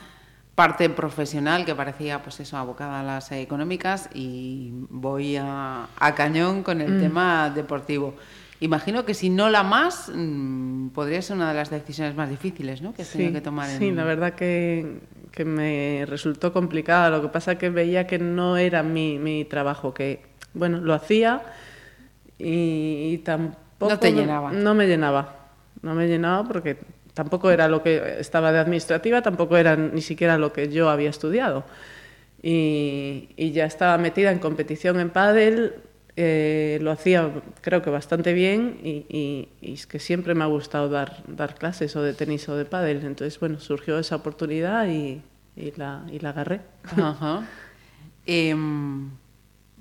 parte 0.58 0.90
profesional 0.90 1.64
que 1.64 1.72
parecía, 1.76 2.20
pues 2.20 2.40
eso, 2.40 2.56
abocada 2.56 2.98
a 2.98 3.02
las 3.04 3.30
económicas 3.30 4.10
y 4.12 4.72
voy 4.90 5.36
a, 5.36 5.86
a 5.96 6.14
cañón 6.16 6.64
con 6.64 6.80
el 6.80 6.98
tema 6.98 7.48
deportivo. 7.54 8.14
Imagino 8.58 9.04
que 9.04 9.14
si 9.14 9.30
no 9.30 9.50
la 9.50 9.62
más, 9.62 10.10
mm, 10.12 10.88
podría 10.88 11.22
ser 11.22 11.36
una 11.36 11.50
de 11.50 11.54
las 11.54 11.70
decisiones 11.70 12.16
más 12.16 12.28
difíciles, 12.28 12.82
¿no? 12.82 12.92
Que 12.92 13.02
has 13.02 13.08
tenido 13.10 13.32
que 13.34 13.40
tomar. 13.40 13.68
sí, 13.68 13.86
en- 13.86 13.94
la 13.94 14.02
verdad 14.02 14.34
que, 14.34 14.98
que 15.30 15.44
me 15.44 16.04
resultó 16.08 16.52
complicada. 16.52 17.08
Lo 17.10 17.22
que 17.22 17.28
pasa 17.28 17.56
que 17.56 17.70
veía 17.70 18.08
que 18.08 18.18
no 18.18 18.56
era 18.56 18.82
mi, 18.82 19.16
mi 19.20 19.44
trabajo, 19.44 19.94
que 19.94 20.22
bueno, 20.54 20.78
lo 20.80 20.92
hacía 20.92 21.40
y, 22.36 23.10
y 23.14 23.18
tampoco... 23.18 23.90
No 23.92 23.98
te 24.00 24.12
llenaba. 24.12 24.50
No 24.50 24.74
me 24.74 24.88
llenaba. 24.88 25.36
No 25.82 25.94
me 25.94 26.08
llenaba 26.08 26.42
porque 26.42 26.78
tampoco 27.18 27.50
era 27.50 27.66
lo 27.66 27.82
que 27.82 28.14
estaba 28.20 28.52
de 28.52 28.60
administrativa, 28.60 29.20
tampoco 29.22 29.56
era 29.56 29.74
ni 29.76 30.00
siquiera 30.02 30.38
lo 30.38 30.52
que 30.52 30.68
yo 30.70 30.88
había 30.88 31.10
estudiado. 31.10 31.64
Y, 32.42 33.30
y 33.36 33.50
ya 33.50 33.64
estaba 33.66 33.98
metida 33.98 34.30
en 34.30 34.38
competición 34.38 35.00
en 35.00 35.10
pádel, 35.10 35.74
eh, 36.16 36.78
lo 36.80 36.92
hacía 36.92 37.28
creo 37.60 37.82
que 37.82 37.90
bastante 37.90 38.32
bien 38.32 38.78
y, 38.84 39.04
y- 39.08 39.48
y 39.60 39.72
es 39.74 39.86
que 39.88 39.98
siempre 39.98 40.34
me 40.34 40.44
ha 40.44 40.46
gustado 40.46 40.88
dar, 40.88 41.22
dar 41.26 41.56
clases 41.56 41.96
o 41.96 42.02
de 42.02 42.14
tenis 42.14 42.48
o 42.48 42.54
de 42.56 42.64
pádel. 42.64 42.98
Entonces, 43.04 43.38
bueno, 43.40 43.58
surgió 43.58 43.98
esa 43.98 44.14
oportunidad 44.16 44.86
y, 44.88 45.20
y 45.56 45.72
la, 45.76 46.04
la 46.20 46.30
agarré. 46.30 46.60
Ajá. 46.96 47.42
Em, 48.26 49.10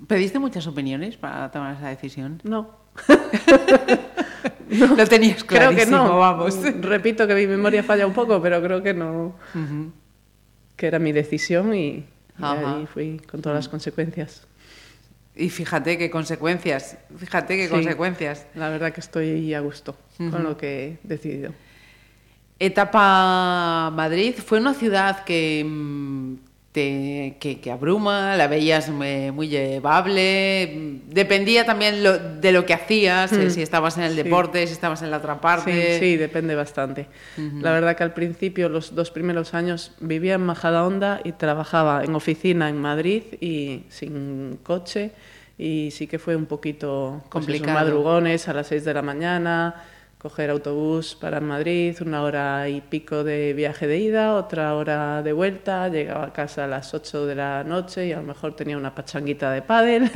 ¿Pediste 0.08 0.38
muchas 0.40 0.66
opiniones 0.66 1.16
para 1.16 1.50
tomar 1.52 1.76
esa 1.76 1.88
decisión? 1.88 2.40
No. 2.42 2.70
Lo 4.96 5.06
tenías 5.06 5.44
Creo 5.44 5.70
clarísimo, 5.70 6.04
que 6.04 6.08
no. 6.08 6.18
vamos. 6.18 6.58
Repito 6.80 7.26
que 7.26 7.34
mi 7.34 7.46
memoria 7.46 7.82
falla 7.82 8.06
un 8.06 8.12
poco, 8.14 8.40
pero 8.42 8.60
creo 8.62 8.82
que 8.82 8.94
no. 8.94 9.34
Que 10.76 10.86
era 10.86 10.98
mi 10.98 11.12
decisión 11.12 11.74
y, 11.74 12.04
y 12.38 12.44
ahí 12.44 12.86
fui 12.92 13.20
con 13.30 13.40
todas 13.42 13.56
las 13.56 13.68
consecuencias. 13.68 14.42
Y 15.34 15.50
fíjate 15.50 15.96
qué 15.98 16.10
consecuencias, 16.10 16.98
fíjate 17.16 17.56
qué 17.56 17.64
Sí. 17.66 17.70
consecuencias. 17.70 18.46
La 18.56 18.68
verdad 18.70 18.92
que 18.92 19.00
estoy 19.00 19.54
a 19.54 19.60
gusto 19.60 19.96
Ujú. 20.18 20.30
con 20.30 20.42
lo 20.44 20.56
que 20.56 20.86
he 20.86 20.98
decidido. 21.04 21.52
Etapa 22.58 23.90
Madrid 23.94 24.34
fue 24.44 24.58
una 24.58 24.74
ciudad 24.74 25.22
que, 25.24 25.64
mm, 25.64 26.34
te, 26.72 27.36
que, 27.40 27.60
que 27.60 27.70
abruma, 27.70 28.36
la 28.36 28.46
veías 28.46 28.88
muy 28.90 29.48
llevable, 29.48 31.00
dependía 31.08 31.64
también 31.64 32.02
lo- 32.04 32.18
de 32.18 32.52
lo 32.52 32.66
que 32.66 32.74
hacías, 32.74 33.32
eh, 33.32 33.46
Mm. 33.46 33.50
si 33.50 33.62
estabas 33.62 33.96
en 33.98 34.04
el 34.04 34.12
Sí. 34.14 34.22
deporte, 34.22 34.66
si 34.66 34.72
estabas 34.74 35.02
en 35.02 35.10
la 35.10 35.16
otra 35.18 35.40
parte. 35.40 35.94
Sí, 35.94 35.98
sí, 36.00 36.16
depende 36.16 36.54
bastante. 36.54 37.06
La 37.36 37.72
verdad 37.72 37.96
que 37.96 38.02
al 38.02 38.12
principio, 38.14 38.68
los 38.68 38.94
dos 38.94 39.10
primeros 39.10 39.54
años, 39.54 39.92
vivía 40.00 40.34
en 40.34 40.42
Majadahonda 40.42 41.20
y 41.24 41.32
trabajaba 41.32 42.04
en 42.04 42.14
oficina 42.14 42.68
en 42.68 42.76
Madrid 42.80 43.22
y 43.40 43.84
sin 43.88 44.58
coche. 44.62 45.10
Y 45.60 45.90
sí 45.90 46.06
que 46.06 46.20
fue 46.20 46.36
un 46.36 46.46
poquito 46.46 47.16
pues 47.22 47.30
Complicado. 47.30 47.74
madrugones 47.74 48.46
a 48.48 48.52
las 48.52 48.68
6 48.68 48.84
de 48.84 48.94
la 48.94 49.02
mañana, 49.02 49.74
coger 50.18 50.50
autobús 50.50 51.14
para 51.14 51.40
Madrid, 51.40 51.96
una 52.00 52.22
hora 52.22 52.68
y 52.68 52.80
pico 52.80 53.22
de 53.22 53.54
viaje 53.54 53.86
de 53.86 53.98
ida, 53.98 54.34
otra 54.34 54.74
hora 54.74 55.22
de 55.22 55.32
vuelta, 55.32 55.88
llegaba 55.88 56.26
a 56.26 56.32
casa 56.32 56.64
a 56.64 56.66
las 56.66 56.92
8 56.92 57.26
de 57.26 57.34
la 57.36 57.62
noche 57.64 58.06
y 58.06 58.12
a 58.12 58.16
lo 58.16 58.24
mejor 58.24 58.56
tenía 58.56 58.76
una 58.76 58.94
pachanguita 58.94 59.52
de 59.52 59.62
pádel 59.62 60.10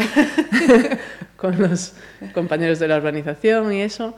con 1.36 1.60
los 1.60 1.94
compañeros 2.34 2.80
de 2.80 2.88
la 2.88 2.96
urbanización 2.96 3.72
y 3.72 3.82
eso. 3.82 4.16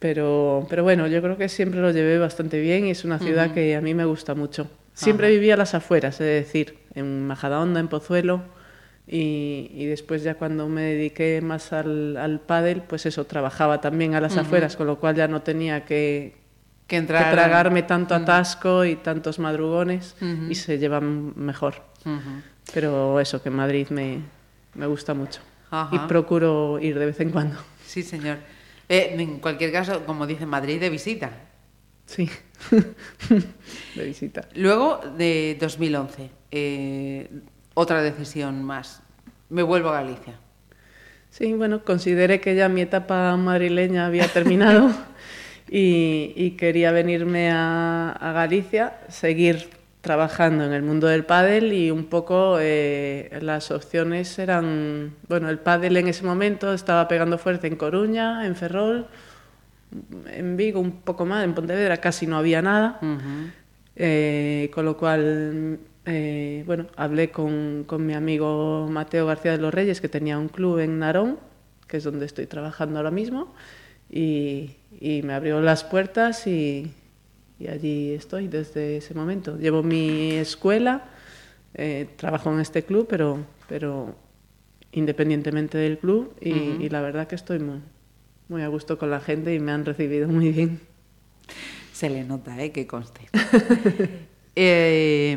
Pero, 0.00 0.66
pero 0.68 0.82
bueno, 0.82 1.06
yo 1.06 1.22
creo 1.22 1.38
que 1.38 1.48
siempre 1.48 1.80
lo 1.80 1.90
llevé 1.92 2.18
bastante 2.18 2.60
bien 2.60 2.86
y 2.86 2.90
es 2.90 3.04
una 3.04 3.18
ciudad 3.18 3.54
que 3.54 3.76
a 3.76 3.80
mí 3.80 3.94
me 3.94 4.04
gusta 4.04 4.34
mucho. 4.34 4.68
Siempre 4.92 5.30
vivía 5.30 5.54
a 5.54 5.56
las 5.56 5.74
afueras, 5.74 6.20
es 6.20 6.44
decir, 6.44 6.78
en 6.94 7.26
Majadahonda, 7.26 7.80
en 7.80 7.88
Pozuelo, 7.88 8.42
y, 9.06 9.70
y 9.74 9.86
después 9.86 10.22
ya 10.22 10.34
cuando 10.34 10.68
me 10.68 10.82
dediqué 10.82 11.40
más 11.42 11.72
al, 11.72 12.16
al 12.16 12.40
pádel, 12.40 12.82
pues 12.82 13.06
eso, 13.06 13.24
trabajaba 13.26 13.80
también 13.80 14.14
a 14.14 14.20
las 14.20 14.36
afueras, 14.36 14.76
con 14.76 14.86
lo 14.86 14.98
cual 14.98 15.14
ya 15.14 15.28
no 15.28 15.42
tenía 15.42 15.84
que, 15.84 16.36
que 16.86 17.02
tragarme 17.02 17.82
tanto 17.82 18.14
atasco 18.14 18.84
y 18.84 18.96
tantos 18.96 19.38
madrugones 19.38 20.16
y 20.48 20.54
se 20.54 20.78
llevan 20.78 21.32
mejor. 21.36 21.82
Pero 22.72 23.20
eso, 23.20 23.42
que 23.42 23.50
Madrid 23.50 23.88
me, 23.90 24.20
me 24.74 24.86
gusta 24.86 25.12
mucho. 25.14 25.40
Y 25.92 25.98
procuro 26.00 26.78
ir 26.80 26.98
de 26.98 27.06
vez 27.06 27.20
en 27.20 27.30
cuando. 27.30 27.56
Sí, 27.84 28.02
señor. 28.02 28.38
Eh, 28.88 29.14
en 29.18 29.38
cualquier 29.40 29.72
caso, 29.72 30.04
como 30.06 30.26
dice 30.26 30.46
Madrid, 30.46 30.80
de 30.80 30.90
visita. 30.90 31.30
Sí, 32.06 32.28
de 33.94 34.04
visita. 34.04 34.48
Luego 34.54 35.00
de 35.16 35.56
2011, 35.60 36.30
eh, 36.50 37.30
otra 37.74 38.02
decisión 38.02 38.62
más. 38.62 39.02
Me 39.50 39.62
vuelvo 39.62 39.90
a 39.90 39.94
Galicia. 39.94 40.34
Sí, 41.30 41.52
bueno, 41.52 41.84
consideré 41.84 42.40
que 42.40 42.54
ya 42.54 42.68
mi 42.68 42.80
etapa 42.80 43.36
madrileña 43.36 44.06
había 44.06 44.28
terminado 44.28 44.90
y, 45.68 46.32
y 46.36 46.52
quería 46.52 46.92
venirme 46.92 47.50
a, 47.50 48.10
a 48.12 48.32
Galicia, 48.32 49.00
seguir 49.08 49.68
trabajando 50.04 50.64
en 50.64 50.72
el 50.74 50.82
mundo 50.82 51.06
del 51.06 51.24
pádel 51.24 51.72
y 51.72 51.90
un 51.90 52.04
poco 52.04 52.58
eh, 52.60 53.30
las 53.40 53.70
opciones 53.70 54.38
eran, 54.38 55.14
bueno, 55.28 55.48
el 55.48 55.58
pádel 55.58 55.96
en 55.96 56.08
ese 56.08 56.24
momento 56.24 56.74
estaba 56.74 57.08
pegando 57.08 57.38
fuerte 57.38 57.66
en 57.68 57.76
Coruña, 57.76 58.46
en 58.46 58.54
Ferrol, 58.54 59.06
en 60.30 60.58
Vigo 60.58 60.78
un 60.78 61.00
poco 61.00 61.24
más, 61.24 61.42
en 61.42 61.54
Pontevedra 61.54 61.96
casi 61.96 62.26
no 62.26 62.36
había 62.36 62.60
nada. 62.60 63.00
Eh, 63.96 64.70
con 64.74 64.84
lo 64.84 64.96
cual, 64.96 65.78
eh, 66.06 66.62
bueno, 66.66 66.86
hablé 66.96 67.30
con, 67.30 67.84
con 67.86 68.04
mi 68.04 68.14
amigo 68.14 68.86
Mateo 68.90 69.26
García 69.26 69.52
de 69.52 69.58
los 69.58 69.72
Reyes, 69.72 70.00
que 70.00 70.08
tenía 70.08 70.38
un 70.38 70.48
club 70.48 70.78
en 70.78 70.98
Narón, 70.98 71.38
que 71.86 71.96
es 71.98 72.04
donde 72.04 72.26
estoy 72.26 72.46
trabajando 72.46 72.98
ahora 72.98 73.10
mismo, 73.10 73.54
y, 74.10 74.76
y 75.00 75.22
me 75.22 75.34
abrió 75.34 75.60
las 75.60 75.84
puertas 75.84 76.46
y, 76.46 76.92
y 77.58 77.68
allí 77.68 78.12
estoy 78.12 78.48
desde 78.48 78.98
ese 78.98 79.14
momento. 79.14 79.56
Llevo 79.56 79.82
mi 79.82 80.32
escuela, 80.32 81.04
eh, 81.74 82.08
trabajo 82.16 82.52
en 82.52 82.60
este 82.60 82.84
club, 82.84 83.06
pero, 83.08 83.38
pero 83.68 84.14
independientemente 84.92 85.78
del 85.78 85.98
club, 85.98 86.34
y, 86.40 86.50
y 86.50 86.88
la 86.88 87.00
verdad 87.00 87.26
que 87.26 87.34
estoy 87.34 87.58
muy, 87.58 87.80
muy 88.48 88.62
a 88.62 88.68
gusto 88.68 88.98
con 88.98 89.10
la 89.10 89.20
gente 89.20 89.54
y 89.54 89.58
me 89.58 89.72
han 89.72 89.84
recibido 89.84 90.28
muy 90.28 90.50
bien. 90.50 90.80
Se 91.92 92.10
le 92.10 92.24
nota, 92.24 92.62
¿eh? 92.62 92.72
Que 92.72 92.86
conste. 92.86 93.22
Eh, 94.56 95.36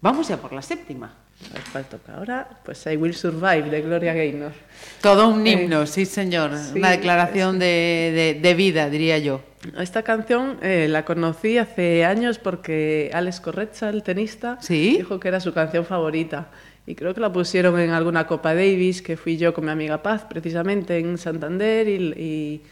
vamos 0.00 0.28
ya 0.28 0.36
por 0.36 0.52
la 0.52 0.62
séptima. 0.62 1.12
A 1.50 1.54
ver 1.54 1.62
cuál 1.70 1.84
toca 1.84 2.14
ahora. 2.16 2.48
Pues 2.64 2.84
I 2.86 2.96
Will 2.96 3.14
Survive 3.14 3.70
de 3.70 3.80
Gloria 3.82 4.12
Gaynor. 4.12 4.52
Todo 5.00 5.28
un 5.28 5.46
Eh, 5.46 5.52
himno, 5.52 5.86
sí, 5.86 6.04
señor. 6.04 6.50
sí, 6.56 6.78
Una 6.78 6.90
declaración 6.90 7.58
de, 7.60 8.34
de- 8.34 8.40
de 8.40 8.54
vida, 8.54 8.90
diría 8.90 9.18
yo. 9.18 9.40
Esta 9.78 10.02
canción 10.02 10.58
eh, 10.62 10.86
la 10.88 11.04
conocí 11.04 11.58
hace 11.58 12.04
años 12.04 12.38
porque 12.38 13.10
Alex 13.12 13.40
Correcha, 13.40 13.88
el 13.88 14.02
tenista, 14.02 14.58
¿Sí? 14.60 14.96
dijo 14.98 15.20
que 15.20 15.28
era 15.28 15.38
su 15.40 15.52
canción 15.54 15.84
favorita. 15.84 16.50
Y 16.86 16.94
creo 16.94 17.14
que 17.14 17.20
la 17.20 17.32
pusieron 17.32 17.78
en 17.78 17.90
alguna 17.90 18.26
Copa 18.26 18.54
Davis, 18.54 19.02
que 19.02 19.16
fui 19.16 19.36
yo 19.36 19.52
con 19.54 19.64
mi 19.66 19.70
amiga 19.70 20.02
Paz, 20.02 20.24
precisamente 20.28 20.98
en 20.98 21.18
Santander, 21.18 21.86
y, 21.88 21.94
y- 22.16 22.62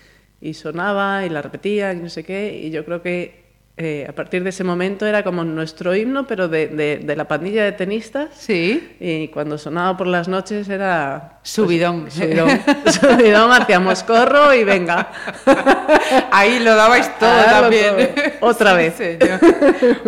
y 0.40 0.54
sonaba 0.54 1.24
y 1.24 1.28
la 1.28 1.40
repetía 1.42 1.92
y 1.92 1.96
no 1.96 2.08
sé 2.08 2.24
qué. 2.24 2.60
Y 2.64 2.70
yo 2.70 2.84
creo 2.84 3.00
que 3.02 3.45
eh, 3.78 4.06
a 4.08 4.12
partir 4.12 4.42
de 4.42 4.48
ese 4.50 4.64
momento 4.64 5.04
era 5.06 5.22
como 5.22 5.44
nuestro 5.44 5.94
himno, 5.94 6.26
pero 6.26 6.48
de, 6.48 6.68
de- 6.68 6.96
de 6.98 7.16
la 7.16 7.26
pandilla 7.28 7.64
de 7.64 7.72
tenistas. 7.72 8.30
Sí. 8.34 8.96
Y 9.00 9.28
cuando 9.28 9.58
sonaba 9.58 9.96
por 9.96 10.06
las 10.06 10.28
noches 10.28 10.68
era... 10.70 11.38
pues, 11.42 11.50
Subidón. 11.50 12.10
subidón. 12.10 12.48
subidón, 12.90 13.52
hacíamos 13.52 14.02
corro 14.02 14.54
y 14.54 14.64
venga. 14.64 15.08
Ahí 16.32 16.58
lo 16.60 16.74
dabais 16.74 17.18
todo 17.18 17.28
Ah, 17.30 17.60
también. 17.60 18.12
Otra 18.40 18.70
Sí, 18.70 18.76
vez. 18.76 18.94
señor. 18.94 19.40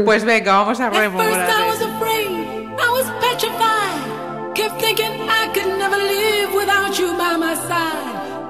Pues 0.05 0.25
venga, 0.25 0.53
vamos 0.61 0.81
a 0.81 0.89
rememorar. 0.91 1.49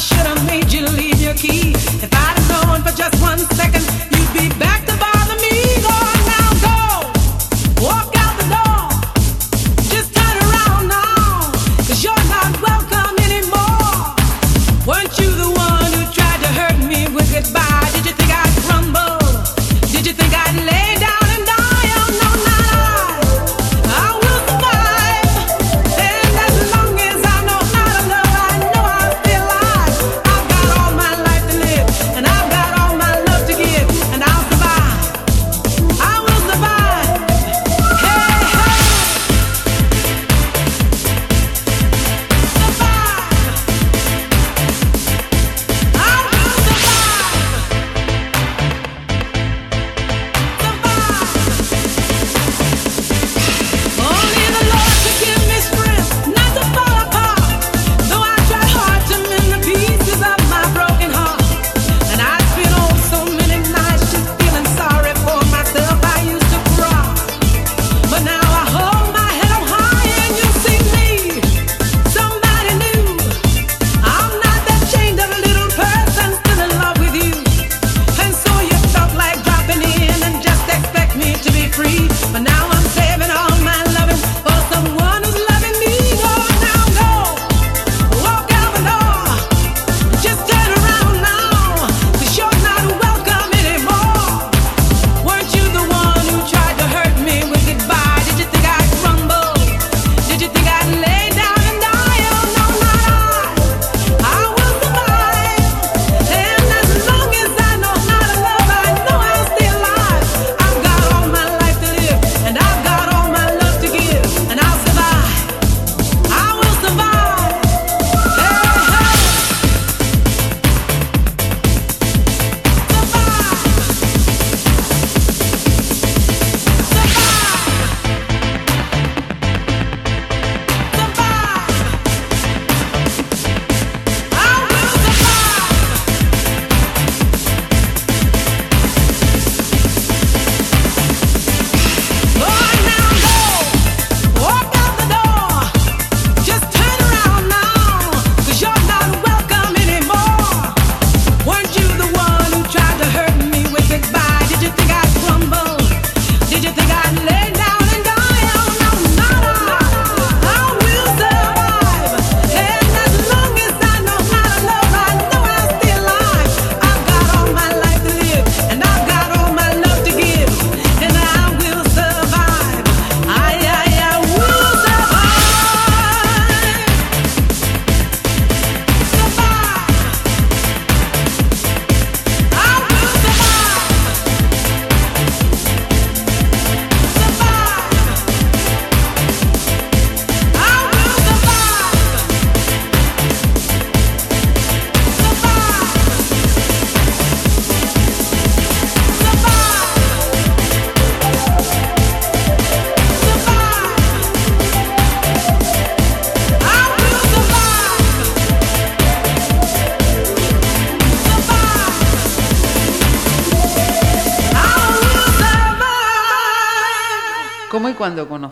should 0.00 0.26
have 0.26 0.46
made 0.46 0.72
you 0.72 0.86
leave 0.86 1.20
your 1.20 1.34
key. 1.34 1.72
If 1.74 2.08
I'd 2.14 2.38
have 2.38 2.66
known 2.66 2.82
for 2.82 2.96
just 2.96 3.20
one 3.20 3.38
second, 3.38 3.84
you'd 4.10 4.32
be 4.32 4.58
back. 4.58 4.79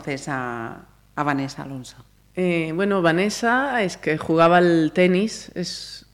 Conoces 0.09 0.29
a, 0.29 0.87
a 1.15 1.23
Vanessa 1.23 1.63
Alonso? 1.63 1.97
Eh, 2.35 2.73
bueno, 2.75 3.03
Vanessa 3.03 3.83
es 3.83 3.97
que 3.97 4.17
jugaba 4.17 4.59
al 4.59 4.93
tenis, 4.95 5.51
es 5.55 6.07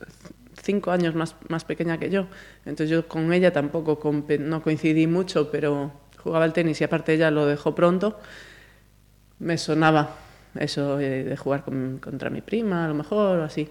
cinco 0.63 0.91
años 0.91 1.15
más, 1.15 1.37
más 1.49 1.65
pequeña 1.65 1.99
que 1.99 2.11
yo. 2.11 2.27
Entonces 2.65 2.91
yo 2.91 3.07
con 3.07 3.33
ella 3.33 3.53
tampoco 3.53 3.99
no 4.41 4.63
coincidí 4.63 5.07
mucho, 5.07 5.51
pero 5.51 5.93
jugaba 6.19 6.45
al 6.45 6.53
tenis 6.53 6.81
y 6.81 6.85
aparte 6.85 7.13
ella 7.15 7.31
lo 7.31 7.47
dejó 7.47 7.75
pronto. 7.75 8.19
Me 9.39 9.59
sonaba 9.59 10.17
eso 10.59 10.97
de 10.97 11.37
jugar 11.37 11.65
con- 11.65 11.99
contra 11.99 12.31
mi 12.31 12.41
prima, 12.41 12.85
a 12.85 12.89
lo 12.89 12.95
mejor, 12.95 13.41
o 13.41 13.45
así. 13.45 13.69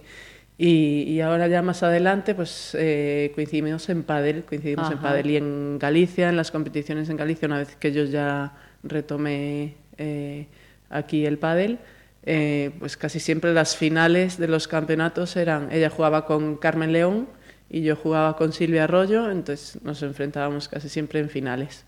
Y, 0.57 1.03
y 1.07 1.21
ahora 1.21 1.47
ya 1.47 1.61
más 1.63 1.81
adelante, 1.81 2.35
pues 2.35 2.75
eh, 2.79 3.31
coincidimos 3.33 3.89
en 3.89 4.03
pádel, 4.03 4.43
coincidimos 4.45 4.91
en 4.91 4.99
pádel 4.99 5.31
y 5.31 5.37
en 5.37 5.79
Galicia, 5.79 6.29
en 6.29 6.35
las 6.37 6.51
competiciones 6.51 7.09
en 7.09 7.17
Galicia, 7.17 7.47
una 7.47 7.57
vez 7.57 7.75
que 7.77 7.91
yo 7.91 8.03
ya 8.03 8.53
retomé 8.83 9.75
eh, 10.03 10.47
aquí 10.89 11.25
el 11.25 11.37
pádel, 11.37 11.79
eh, 12.25 12.71
pues 12.79 12.97
casi 12.97 13.19
siempre 13.19 13.53
las 13.53 13.75
finales 13.75 14.37
de 14.37 14.47
los 14.47 14.67
campeonatos 14.67 15.35
eran, 15.35 15.71
ella 15.71 15.89
jugaba 15.89 16.25
con 16.25 16.57
Carmen 16.57 16.91
León 16.91 17.27
y 17.69 17.81
yo 17.81 17.95
jugaba 17.95 18.35
con 18.37 18.51
Silvia 18.53 18.83
Arroyo, 18.83 19.29
entonces 19.31 19.81
nos 19.83 20.01
enfrentábamos 20.03 20.67
casi 20.67 20.89
siempre 20.89 21.19
en 21.19 21.29
finales. 21.29 21.85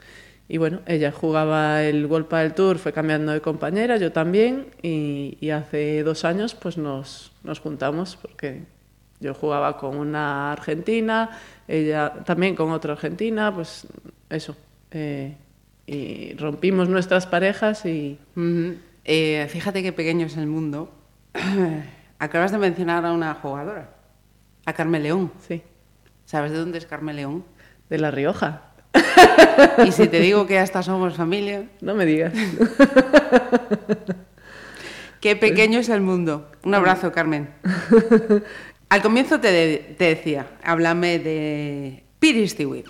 Y 0.48 0.58
bueno, 0.58 0.80
ella 0.86 1.12
jugaba 1.12 1.84
el 1.84 2.06
World 2.06 2.28
Padel 2.28 2.54
Tour, 2.54 2.78
fue 2.78 2.94
cambiando 2.94 3.32
de 3.32 3.42
compañera, 3.42 3.98
yo 3.98 4.12
también, 4.12 4.68
y, 4.82 5.38
y 5.42 5.50
hace 5.50 6.04
dos 6.04 6.24
años 6.24 6.54
pues 6.56 6.78
nos, 6.78 7.32
nos 7.44 7.60
juntamos 7.60 8.16
porque 8.22 8.64
yo 9.20 9.34
jugaba 9.34 9.78
con 9.78 9.98
una 9.98 10.52
argentina, 10.52 11.30
ella 11.68 12.14
también 12.26 12.56
con 12.56 12.72
otra 12.72 12.94
argentina, 12.94 13.54
pues 13.54 13.88
eso. 14.30 14.56
eh, 14.92 15.36
y 15.88 16.34
rompimos 16.36 16.90
nuestras 16.90 17.28
parejas 17.28 17.86
y. 17.86 18.18
Eh, 19.04 19.48
fíjate 19.50 19.84
qué 19.84 19.94
pequeño 19.94 20.26
es 20.26 20.36
el 20.38 20.48
mundo. 20.48 20.92
Acabas 22.20 22.52
de 22.52 22.58
mencionar 22.58 23.06
a 23.06 23.12
una 23.14 23.34
jugadora, 23.36 23.90
a 24.66 24.74
Carmen 24.74 25.04
León. 25.04 25.32
sí, 25.48 25.62
¿Sabes 26.26 26.52
de 26.52 26.58
dónde 26.58 26.78
es 26.80 26.86
Carmen 26.86 27.16
León? 27.18 27.44
de 27.90 27.98
La 28.00 28.12
Rioja. 28.12 28.62
Y 29.86 29.92
si 29.92 30.08
te 30.08 30.20
digo 30.20 30.48
que 30.48 30.60
hasta 30.60 30.82
somos 30.84 31.16
familia, 31.16 31.70
No 31.82 31.94
me 31.96 32.06
digas. 32.06 32.34
qué 35.20 35.36
pequeño 35.36 35.80
es 35.80 35.90
el 35.90 36.02
mundo. 36.02 36.52
Un 36.64 36.74
abrazo, 36.76 37.12
Carmen. 37.12 37.50
Al 38.90 39.02
comienzo 39.02 39.40
te, 39.40 39.52
de- 39.52 39.96
te 39.98 40.06
decía, 40.06 40.48
háblame 40.64 41.20
de 41.20 42.04
Piristiwit. 42.20 42.88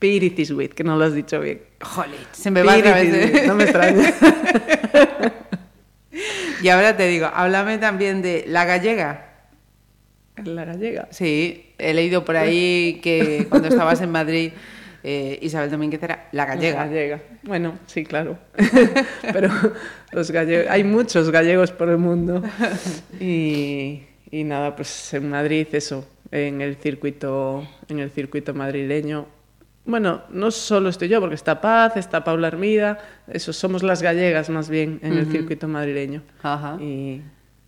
Piritiswit, 0.00 0.74
que 0.74 0.82
no 0.82 0.96
lo 0.96 1.04
has 1.04 1.14
dicho 1.14 1.38
bien. 1.38 1.62
Jolín, 1.80 2.18
se 2.32 2.50
me 2.50 2.64
va. 2.64 2.74
Piritiswit, 2.74 3.36
¿eh? 3.36 3.44
no 3.46 3.54
me 3.54 3.64
extraña. 3.64 4.12
Y 6.62 6.68
ahora 6.68 6.94
te 6.96 7.06
digo, 7.06 7.26
háblame 7.32 7.78
también 7.78 8.20
de 8.20 8.44
La 8.46 8.66
Gallega. 8.66 9.28
La 10.44 10.64
gallega. 10.64 11.08
Sí, 11.10 11.72
he 11.78 11.92
leído 11.92 12.24
por 12.24 12.36
ahí 12.36 13.00
que 13.02 13.46
cuando 13.48 13.68
estabas 13.68 14.00
en 14.00 14.10
Madrid, 14.10 14.52
eh, 15.02 15.38
Isabel 15.42 15.70
Domínguez 15.70 16.02
era 16.02 16.28
La 16.32 16.46
Gallega. 16.46 16.84
Gallega. 16.84 17.20
Bueno, 17.42 17.78
sí, 17.86 18.04
claro. 18.04 18.38
Pero 19.32 19.50
los 20.12 20.30
gallegos, 20.30 20.66
hay 20.70 20.84
muchos 20.84 21.30
gallegos 21.30 21.72
por 21.72 21.88
el 21.88 21.98
mundo. 21.98 22.42
Y, 23.20 24.02
y 24.30 24.44
nada, 24.44 24.74
pues 24.76 25.12
en 25.12 25.28
Madrid 25.28 25.66
eso, 25.72 26.06
en 26.30 26.62
el 26.62 26.76
circuito, 26.76 27.66
en 27.88 27.98
el 27.98 28.10
circuito 28.10 28.54
madrileño. 28.54 29.26
Bueno, 29.90 30.22
no 30.30 30.50
solo 30.50 30.88
estoy 30.88 31.08
yo, 31.08 31.20
porque 31.20 31.34
está 31.34 31.60
Paz, 31.60 31.96
está 31.96 32.22
Paula 32.22 32.48
Hermida, 32.48 32.98
eso 33.28 33.52
somos 33.52 33.82
las 33.82 34.02
gallegas 34.02 34.48
más 34.48 34.68
bien 34.68 35.00
en 35.02 35.14
el 35.14 35.26
circuito 35.30 35.66
madrileño. 35.68 36.22
Ajá. 36.42 36.76
Y, 36.80 37.22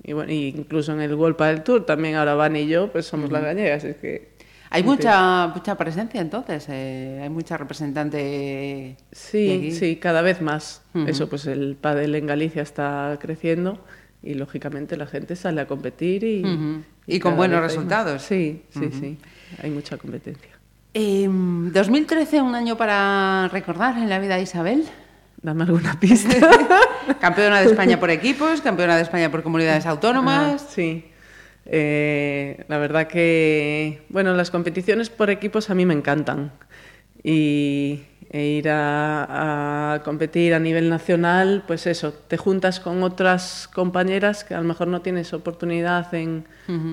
y 0.05 0.13
bueno, 0.13 0.33
y 0.33 0.49
incluso 0.57 0.93
en 0.93 1.01
el 1.01 1.17
Golpa 1.17 1.49
del 1.49 1.63
Tour 1.63 1.85
también 1.85 2.15
ahora 2.15 2.35
Van 2.35 2.57
y 2.57 2.67
yo, 2.69 2.91
pues 2.93 3.07
somos 3.07 3.31
las 3.33 3.43
gallegas, 3.43 3.85
es 3.85 3.97
que 3.97 4.33
Hay 4.71 4.85
mucha, 4.85 5.49
mucha 5.49 5.77
presencia 5.77 6.21
entonces, 6.21 6.67
eh, 6.71 7.21
hay 7.23 7.29
mucha 7.29 7.59
representante. 7.59 8.97
Sí, 9.13 9.71
sí, 9.73 9.97
cada 9.97 10.23
vez 10.23 10.41
más. 10.41 10.83
Eso, 11.07 11.29
pues 11.29 11.47
el 11.47 11.77
pádel 11.77 12.15
en 12.15 12.27
Galicia 12.27 12.63
está 12.63 13.19
creciendo 13.21 13.85
y 14.23 14.35
lógicamente 14.35 14.97
la 14.97 15.07
gente 15.07 15.37
sale 15.37 15.61
a 15.61 15.67
competir 15.67 16.25
y. 16.25 16.43
Y 17.07 17.19
con 17.19 17.37
buenos 17.37 17.61
resultados. 17.61 18.23
Sí, 18.23 18.63
sí, 18.71 18.89
sí. 18.93 19.19
Hay 19.63 19.71
mucha 19.71 19.99
competencia. 19.99 20.52
Em, 20.95 21.73
2013, 21.73 22.43
un 22.43 22.55
año 22.55 22.77
para 22.77 23.49
recordar 23.49 23.97
en 23.97 24.09
la 24.09 24.19
vida 24.19 24.37
de 24.37 24.43
Isabel. 24.43 24.85
Dame 25.41 25.65
alguna 25.65 25.99
pista. 25.99 26.51
Campeona 27.21 27.61
de 27.61 27.67
España 27.67 27.99
por 27.99 28.11
equipos, 28.11 28.61
campeona 28.61 28.97
de 28.97 29.03
España 29.03 29.31
por 29.31 29.43
comunidades 29.43 29.87
Ah, 29.87 29.91
autónomas. 29.91 30.67
sí. 30.71 31.05
Eh, 31.65 32.65
la 32.69 32.79
verdad 32.79 33.07
que, 33.07 34.03
bueno, 34.09 34.35
las 34.35 34.51
competiciones 34.51 35.11
por 35.11 35.31
equipos 35.31 35.71
a 35.71 35.75
mí 35.75 35.87
me 35.87 35.95
encantan. 35.95 36.53
Y 37.25 38.03
e 38.33 38.47
ir 38.47 38.71
a, 38.71 39.93
a 39.95 40.03
competir 40.03 40.55
a 40.55 40.59
nivel 40.59 40.89
nacional, 40.89 41.65
pues 41.67 41.87
eso, 41.87 42.13
te 42.13 42.39
juntas 42.39 42.81
con 42.81 43.03
otras 43.03 43.69
compañeras 43.73 44.43
que 44.43 44.55
a 44.55 44.59
lo 44.61 44.65
mejor 44.67 44.89
no 44.89 45.03
tienes 45.03 45.35
oportunidad 45.35 46.15
en, 46.15 46.47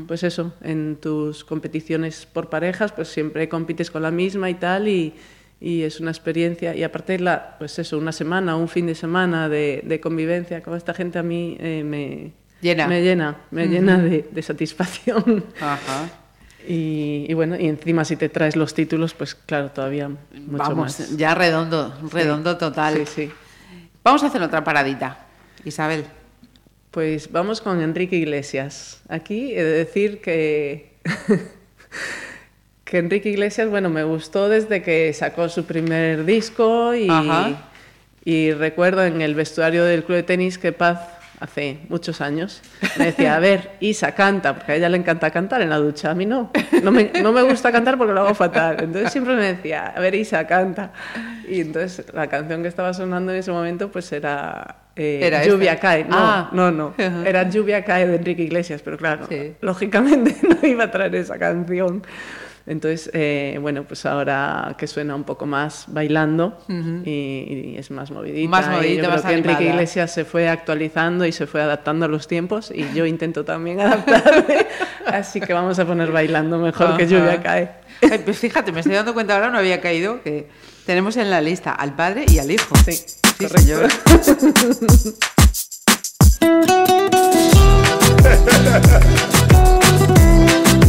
pues 0.05 0.23
eso, 0.23 0.51
en 0.61 0.97
tus 0.97 1.45
competiciones 1.45 2.25
por 2.25 2.49
parejas, 2.49 2.91
pues 2.91 3.07
siempre 3.07 3.47
compites 3.47 3.89
con 3.89 4.01
la 4.01 4.11
misma 4.11 4.49
y 4.49 4.55
tal, 4.55 4.89
y, 4.89 5.13
y 5.61 5.83
es 5.83 6.01
una 6.01 6.11
experiencia. 6.11 6.75
Y 6.75 6.83
aparte, 6.83 7.17
la, 7.19 7.55
pues 7.57 7.79
eso, 7.79 7.97
una 7.97 8.11
semana, 8.11 8.57
un 8.57 8.67
fin 8.67 8.87
de 8.87 8.95
semana 8.95 9.47
de, 9.47 9.81
de 9.85 9.99
convivencia 10.01 10.61
con 10.61 10.75
esta 10.75 10.93
gente 10.93 11.19
a 11.19 11.23
mí 11.23 11.55
eh, 11.59 11.83
me, 11.85 12.33
Llena. 12.61 12.87
me 12.87 13.01
llena, 13.01 13.37
me 13.51 13.67
llena 13.67 13.97
de, 13.97 14.27
de 14.29 14.41
satisfacción. 14.41 15.45
Ajá. 15.61 16.09
Y, 16.71 17.25
y 17.27 17.33
bueno, 17.33 17.55
y 17.59 17.67
encima 17.67 18.05
si 18.05 18.15
te 18.15 18.29
traes 18.29 18.55
los 18.55 18.75
títulos, 18.75 19.15
pues 19.15 19.33
claro, 19.33 19.71
todavía 19.71 20.07
mucho 20.07 20.19
Vamos, 20.51 20.99
más. 20.99 21.17
ya 21.17 21.33
redondo, 21.33 21.97
redondo 22.11 22.57
total. 22.57 22.95
Sí, 23.07 23.25
sí. 23.27 23.31
Vamos 24.03 24.21
a 24.23 24.27
hacer 24.27 24.39
otra 24.43 24.63
paradita, 24.63 25.25
Isabel. 25.65 26.05
Pues 26.91 27.31
vamos 27.31 27.61
con 27.61 27.81
Enrique 27.81 28.17
Iglesias. 28.17 29.01
Aquí 29.09 29.51
he 29.55 29.63
de 29.63 29.71
decir 29.71 30.21
que, 30.21 30.93
que 32.83 32.97
Enrique 32.99 33.29
Iglesias, 33.29 33.67
bueno, 33.67 33.89
me 33.89 34.03
gustó 34.03 34.47
desde 34.47 34.83
que 34.83 35.11
sacó 35.13 35.49
su 35.49 35.65
primer 35.65 36.23
disco 36.23 36.93
y, 36.93 37.09
Ajá. 37.09 37.67
y 38.23 38.51
recuerdo 38.51 39.03
en 39.05 39.21
el 39.21 39.33
vestuario 39.33 39.85
del 39.85 40.03
club 40.03 40.17
de 40.17 40.23
tenis 40.23 40.59
que 40.59 40.71
Paz 40.71 40.99
hace 41.39 41.79
muchos 41.89 42.21
años 42.21 42.61
me 42.97 43.05
decía, 43.05 43.35
a 43.35 43.39
ver, 43.39 43.71
Isa, 43.79 44.13
canta, 44.13 44.55
porque 44.55 44.73
a 44.73 44.75
ella 44.75 44.89
le 44.89 44.97
encanta 44.97 45.31
cantar 45.31 45.61
en 45.61 45.69
la 45.69 45.77
ducha, 45.77 46.11
a 46.11 46.15
mí 46.15 46.25
no. 46.25 46.51
No 46.83 46.91
me, 46.91 47.11
no 47.21 47.31
me 47.31 47.41
gusta 47.43 47.71
cantar 47.71 47.97
porque 47.97 48.13
lo 48.13 48.21
hago 48.21 48.33
fatal. 48.35 48.77
Entonces 48.81 49.11
siempre 49.11 49.35
me 49.35 49.53
decía, 49.53 49.87
a 49.95 49.99
ver, 49.99 50.15
Isa, 50.15 50.45
canta. 50.47 50.91
Y 51.47 51.61
entonces 51.61 52.05
la 52.13 52.27
canción 52.27 52.61
que 52.61 52.67
estaba 52.67 52.93
sonando 52.93 53.31
en 53.31 53.37
ese 53.39 53.51
momento 53.51 53.89
pues 53.91 54.11
era... 54.11 54.75
eh, 54.95 55.19
Era 55.23 55.41
esta. 55.41 55.49
Lluvia 55.53 55.79
cae. 55.79 56.03
No, 56.03 56.15
Ah. 56.17 56.49
no, 56.51 56.71
no. 56.71 56.93
Era 56.97 57.49
Lluvia 57.49 57.83
cae 57.85 58.05
de 58.07 58.15
Enrique 58.17 58.43
Iglesias, 58.43 58.81
pero 58.83 58.97
claro, 58.97 59.25
Sí. 59.29 59.53
lógicamente 59.61 60.35
no 60.61 60.67
iba 60.67 60.85
a 60.85 60.91
traer 60.91 61.15
esa 61.15 61.37
canción. 61.39 62.03
Entonces, 62.69 63.09
eh, 63.13 63.57
bueno, 63.59 63.83
pues 63.83 64.05
ahora 64.05 64.75
que 64.77 64.85
suena 64.85 65.15
un 65.15 65.23
poco 65.23 65.47
más 65.47 65.85
bailando 65.87 66.59
y, 67.03 67.09
y 67.09 67.75
es 67.79 67.89
más 67.89 68.11
movidita. 68.11 68.47
Más 68.47 68.67
y 68.67 68.69
movidita, 68.69 69.01
yo 69.03 69.09
creo 69.09 69.23
que 69.23 69.33
Enrique. 69.33 69.63
Iglesias 69.71 70.13
se 70.13 70.23
fue 70.23 70.47
actualizando 70.47 71.25
y 71.25 71.31
se 71.31 71.47
fue 71.47 71.63
adaptando 71.63 72.05
a 72.05 72.07
los 72.07 72.27
tiempos 72.27 72.71
y 72.73 72.85
yo 72.93 73.07
intento 73.07 73.43
también 73.43 73.79
adaptarme. 73.81 74.67
Así 75.07 75.41
que 75.41 75.51
vamos 75.51 75.79
a 75.79 75.85
poner 75.85 76.11
bailando 76.11 76.59
mejor 76.59 76.95
que 76.95 77.05
Ajá. 77.05 77.11
Lluvia 77.11 77.41
cae. 77.41 77.71
Ay, 78.03 78.21
pues 78.23 78.37
fíjate, 78.37 78.71
me 78.71 78.81
estoy 78.81 78.93
dando 78.95 79.15
cuenta 79.15 79.33
ahora, 79.33 79.49
no 79.49 79.57
había 79.57 79.81
caído, 79.81 80.21
que 80.21 80.47
tenemos 80.85 81.17
en 81.17 81.31
la 81.31 81.41
lista 81.41 81.71
al 81.71 81.95
padre 81.95 82.25
y 82.29 82.37
al 82.37 82.51
hijo. 82.51 82.75
Sí, 82.85 82.91
Sí, 82.93 83.45
correcto. 83.47 83.57
señor. 83.59 83.87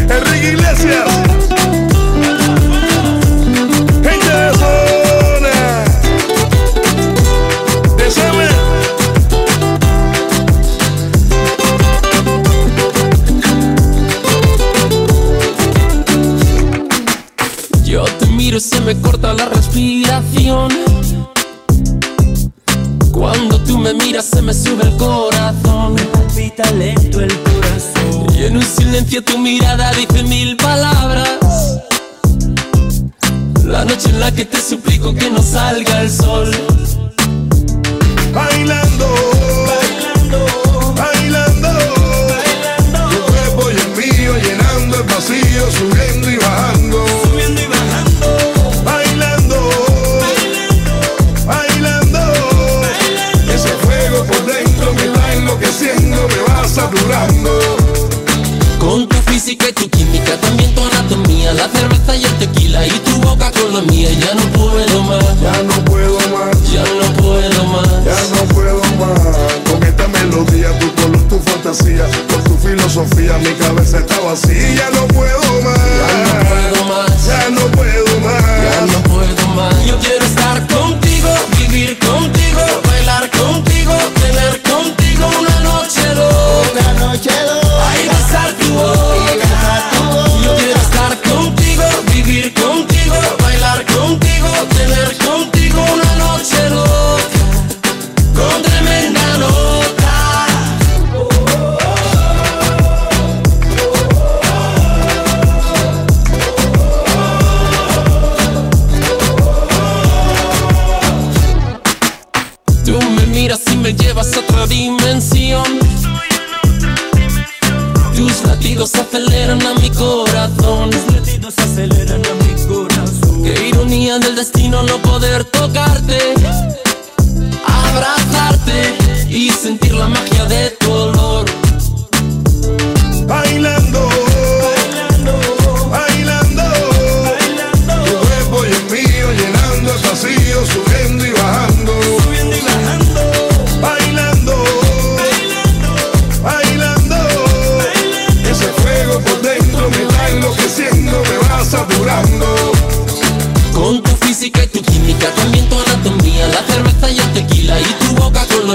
Enrique 0.08 0.52
Iglesias. 0.52 1.59
Se 18.80 18.94
me 18.94 19.00
corta 19.00 19.32
la 19.34 19.46
respiración. 19.46 20.68
Cuando 23.12 23.58
tú 23.60 23.78
me 23.78 23.92
miras 23.94 24.26
se 24.26 24.42
me 24.42 24.54
sube 24.54 24.84
el 24.84 24.96
corazón. 24.96 25.94
Me 25.94 26.02
palpita 26.04 26.70
lento 26.72 27.20
el 27.20 27.34
corazón. 27.40 28.26
Y 28.34 28.44
en 28.44 28.56
un 28.56 28.62
silencio 28.62 29.22
tu 29.22 29.38
mirada 29.38 29.92
dice 29.92 30.22
mil 30.22 30.56
palabras. 30.56 31.28
La 33.64 33.84
noche 33.84 34.08
en 34.10 34.20
la 34.20 34.32
que 34.32 34.44
te 34.44 34.60
suplico 34.60 35.14
que 35.14 35.30
no 35.30 35.42
salga 35.42 36.02
el 36.02 36.10
sol. 36.10 36.50
Bailando, 38.32 38.89
Con 58.78 59.06
tu 59.08 59.16
física 59.30 59.68
y 59.68 59.72
tu 59.72 59.88
química, 59.90 60.36
también 60.40 60.74
tu 60.74 60.82
anatomía, 60.84 61.52
la 61.52 61.68
cerveza 61.68 62.16
y 62.16 62.24
el 62.24 62.32
tequila 62.38 62.84
y 62.84 62.90
tu 62.90 63.16
boca 63.20 63.50
con 63.52 63.74
la 63.74 63.82
mía, 63.82 64.08
ya 64.12 64.34
no 64.34 64.42
puedo 64.58 65.02
más, 65.04 65.40
Ya 65.40 65.62
no 65.62 65.84
puedo 65.84 66.18
más. 66.30 66.72
ya 66.72 66.82
no 66.82 67.12
puedo 67.22 67.64
más. 67.66 68.04
Ya 68.04 68.36
no 68.36 68.42
puedo 68.54 68.80
más 68.98 69.20
con 69.70 69.82
esta 69.84 70.08
melodía, 70.08 70.76
tu 70.80 70.92
color, 71.00 71.28
tu 71.28 71.38
fantasía, 71.38 72.06
con 72.28 72.42
tu 72.44 72.56
filosofía, 72.68 73.38
mi 73.38 73.52
cabeza 73.54 73.98
está 73.98 74.18
vacía. 74.20 74.74
Ya 74.74 74.90
no 74.90 75.06
puedo 75.08 75.40
más, 75.62 75.78
Ya 75.78 76.10
no 76.34 76.40
puedo 76.48 76.84
más, 76.88 77.26
ya 77.26 77.50
no 77.50 77.60
puedo 77.70 78.20
más. 78.20 78.42
ya 78.42 78.86
no 78.86 79.02
puedo 79.04 79.46
más. 79.54 79.86
Yo 79.86 79.96
quiero 80.00 80.19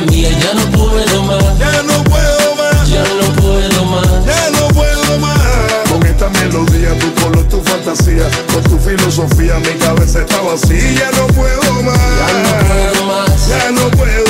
mía, 0.02 0.30
ya 0.40 0.54
no 0.54 0.66
puedo 0.72 1.24
más, 1.24 1.58
Ya 1.60 1.82
no 1.84 2.04
puedo 2.04 2.56
más. 2.56 2.90
ya 2.90 3.04
no 3.04 3.42
puedo 3.42 3.86
más. 3.86 4.26
Ya 4.26 4.50
no 4.52 4.68
puedo 4.70 5.20
más. 5.20 5.42
Con 5.90 6.06
esta 6.06 6.30
melodía, 6.30 6.98
tu 7.00 7.14
color, 7.22 7.44
tu 7.48 7.62
fantasía 7.62 8.24
Con 8.54 8.64
tu 8.64 8.78
filosofía, 8.80 9.60
mi 9.60 9.74
cabeza 9.80 10.20
está 10.22 10.42
vacía. 10.42 10.92
Ya 10.94 11.12
no 11.12 11.28
puedo 11.28 11.84
más 11.84 11.98
Ya 11.98 12.34
no 12.44 12.68
puedo 12.68 13.06
más, 13.06 13.48
Ya 13.48 13.72
no 13.72 13.90
puedo 13.92 14.25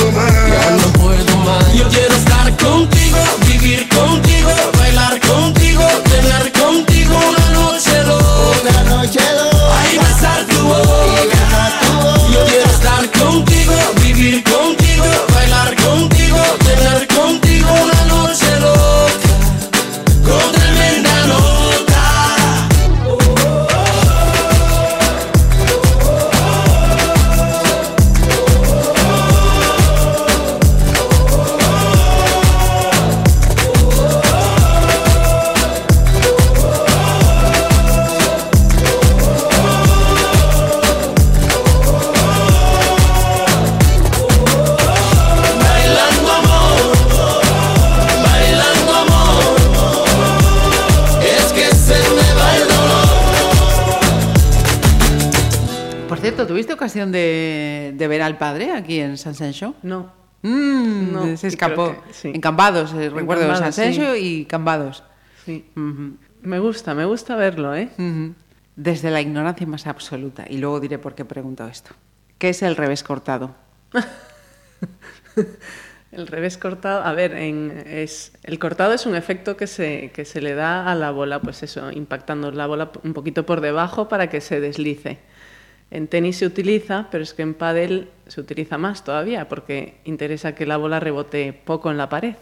al 58.26 58.38
padre 58.38 58.72
aquí 58.72 58.99
en 58.99 59.18
San 59.18 59.35
Sencho? 59.35 59.76
No. 59.84 60.11
Mm, 60.41 61.11
No, 61.11 61.38
se 61.38 61.47
escapó. 61.47 61.95
que 62.07 62.14
sí. 62.14 62.31
En 62.34 62.41
Cambados, 62.41 62.93
eh, 62.93 63.10
recuerdo, 63.10 63.43
San 63.43 63.52
Cambados, 63.53 63.76
Sencho 63.76 64.15
y 64.15 64.45
Cambados. 64.45 65.03
Sí. 65.45 65.65
Me 66.41 66.60
gusta, 66.60 66.93
me 66.93 67.06
gusta 67.06 67.35
verlo, 67.35 67.76
¿eh? 67.76 67.89
Desde 68.76 69.10
la 69.10 69.22
ignorancia 69.22 69.65
más 69.65 69.88
absoluta. 69.88 70.45
Y 70.49 70.57
luego 70.57 70.80
diré 70.80 70.97
por 70.99 71.15
qué 71.15 71.22
he 71.23 71.26
preguntado 71.26 71.69
esto. 71.69 71.91
¿Qué 72.38 72.49
es 72.49 72.61
el 72.61 72.76
revés 72.76 73.03
cortado? 73.03 73.56
El 76.11 76.27
revés 76.27 76.57
cortado, 76.57 77.03
a 77.03 77.11
ver, 77.11 77.34
en, 77.34 77.84
es, 77.88 78.31
el 78.43 78.57
cortado 78.57 78.93
es 78.93 79.06
un 79.06 79.15
efecto 79.15 79.57
que 79.57 79.68
se, 79.68 80.11
que 80.14 80.23
se 80.23 80.39
le 80.39 80.53
da 80.53 80.89
a 80.89 80.95
la 80.95 81.11
bola, 81.11 81.41
pues 81.41 81.61
eso, 81.61 81.91
impactando 81.91 82.52
la 82.52 82.68
bola 82.68 82.89
un 83.03 83.14
poquito 83.14 83.45
por 83.45 83.60
debajo 83.60 84.07
para 84.07 84.30
que 84.30 84.39
se 84.39 84.61
deslice. 84.61 85.18
En 85.91 86.07
tenis 86.07 86.38
se 86.38 86.45
utiliza, 86.45 87.07
pero 87.12 87.24
es 87.24 87.34
que 87.34 87.44
en 87.44 87.53
pádel 87.53 88.10
se 88.28 88.41
utiliza 88.41 88.78
más 88.78 89.03
todavía, 89.03 89.48
porque 89.48 89.99
interesa 90.03 90.56
que 90.56 90.66
la 90.66 90.78
bola 90.78 90.99
rebote 90.99 91.53
poco 91.53 91.91
en 91.91 91.98
la 91.98 92.10
pared. 92.10 92.36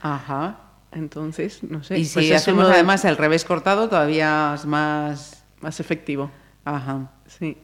Ajá. 0.00 0.58
Entonces, 0.92 1.62
no 1.62 1.84
sé. 1.84 1.98
y 1.98 2.04
si 2.04 2.14
pues 2.14 2.26
es 2.30 2.36
hacemos 2.36 2.66
de- 2.66 2.74
además 2.74 3.04
el 3.04 3.16
revés 3.16 3.44
cortado, 3.44 3.88
todavía 3.88 4.52
es 4.56 4.66
más... 4.66 5.44
más 5.60 5.78
efectivo. 5.80 6.30
Ajá. 6.64 7.10
Sí. 7.26 7.56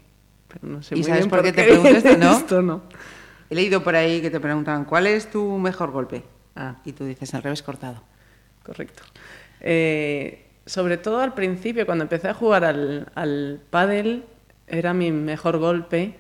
Pero 0.48 0.69
no 0.69 0.82
sé 0.82 0.94
¿Y 0.94 0.98
muy 0.98 1.05
sabes 1.09 1.20
bien 1.23 1.31
por 1.31 1.43
qué 1.43 1.53
te 1.53 1.65
pregunto 1.69 1.89
esto, 1.90 2.16
no? 2.16 2.36
esto, 2.36 2.62
no? 2.62 2.82
He 3.51 3.55
leído 3.57 3.82
por 3.82 3.97
ahí 3.97 4.20
que 4.23 4.31
te 4.31 4.39
preguntan, 4.40 4.85
¿cuál 4.85 5.07
es 5.09 5.28
tu 5.31 5.59
mejor 5.59 5.90
golpe? 5.90 6.23
Ah. 6.55 6.77
Y 6.85 6.93
tú 6.93 7.05
dices, 7.05 7.35
el 7.35 7.43
revés 7.43 7.62
cortado. 7.65 8.01
Correcto. 8.62 9.03
Eh, 9.61 10.47
sobre 10.65 10.97
todo 10.97 11.20
al 11.20 11.35
principio, 11.35 11.85
cuando 11.85 12.03
empecé 12.05 12.28
a 12.28 12.35
jugar 12.35 12.65
al, 12.65 13.11
al 13.16 13.61
pádel, 13.70 14.24
era 14.66 14.94
mi 14.94 15.12
mejor 15.12 15.59
golpe 15.59 16.14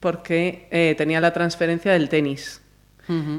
porque 0.00 0.68
eh, 0.70 0.94
tenía 0.96 1.20
la 1.20 1.32
transferencia 1.32 1.92
del 1.92 2.08
tenis. 2.08 2.62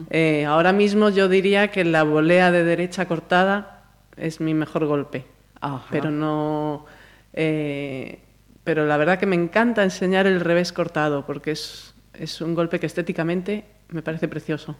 Eh, 0.10 0.46
ahora 0.46 0.72
mismo 0.72 1.10
yo 1.10 1.28
diría 1.28 1.72
que 1.72 1.84
la 1.84 2.04
volea 2.04 2.52
de 2.52 2.64
derecha 2.64 3.06
cortada 3.06 3.84
es 4.16 4.40
mi 4.40 4.54
mejor 4.54 4.86
golpe, 4.86 5.26
Ajá. 5.60 5.86
pero 5.92 6.10
no... 6.10 6.86
eh, 7.34 8.20
pero 8.64 8.86
la 8.86 8.96
verdad 8.98 9.20
que 9.20 9.26
me 9.26 9.36
encanta 9.36 9.84
enseñar 9.84 10.26
el 10.26 10.40
revés 10.40 10.72
cortado 10.72 11.26
porque 11.26 11.52
es, 11.52 11.94
es 12.14 12.40
un 12.42 12.56
golpe 12.56 12.80
que 12.80 12.86
estéticamente 12.86 13.66
me 13.90 14.02
parece 14.02 14.28
precioso. 14.28 14.76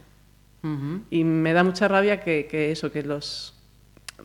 Y 1.10 1.24
me 1.24 1.52
da 1.52 1.64
mucha 1.64 1.86
rabia 1.86 2.20
que, 2.20 2.46
que 2.50 2.72
eso, 2.72 2.90
que 2.90 3.02
los 3.02 3.54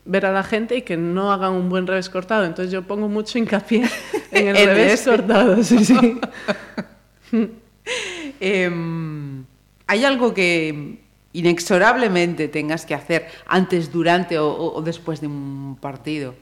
ver 0.04 0.26
a 0.26 0.32
la 0.32 0.42
gente 0.42 0.76
y 0.76 0.82
que 0.82 0.96
no 0.96 1.32
hagan 1.32 1.52
un 1.52 1.68
buen 1.68 1.86
revés 1.86 2.10
cortado. 2.10 2.44
Entonces 2.44 2.72
yo 2.72 2.82
pongo 2.82 3.08
mucho 3.08 3.38
hincapié 3.38 3.84
en 4.34 4.56
el 4.56 4.66
revés 4.66 5.02
cortado, 5.02 5.62
sí, 5.62 5.84
sí. 5.84 6.20
Em, 8.40 9.44
¿Hay 9.86 10.04
algo 10.04 10.32
que 10.32 10.98
inexorablemente 11.34 12.48
tengas 12.48 12.86
que 12.86 12.94
hacer 12.94 13.26
antes, 13.46 13.92
durante 13.92 14.38
o 14.38 14.80
después 14.82 15.20
de 15.20 15.26
un 15.26 15.76
partido? 15.80 16.34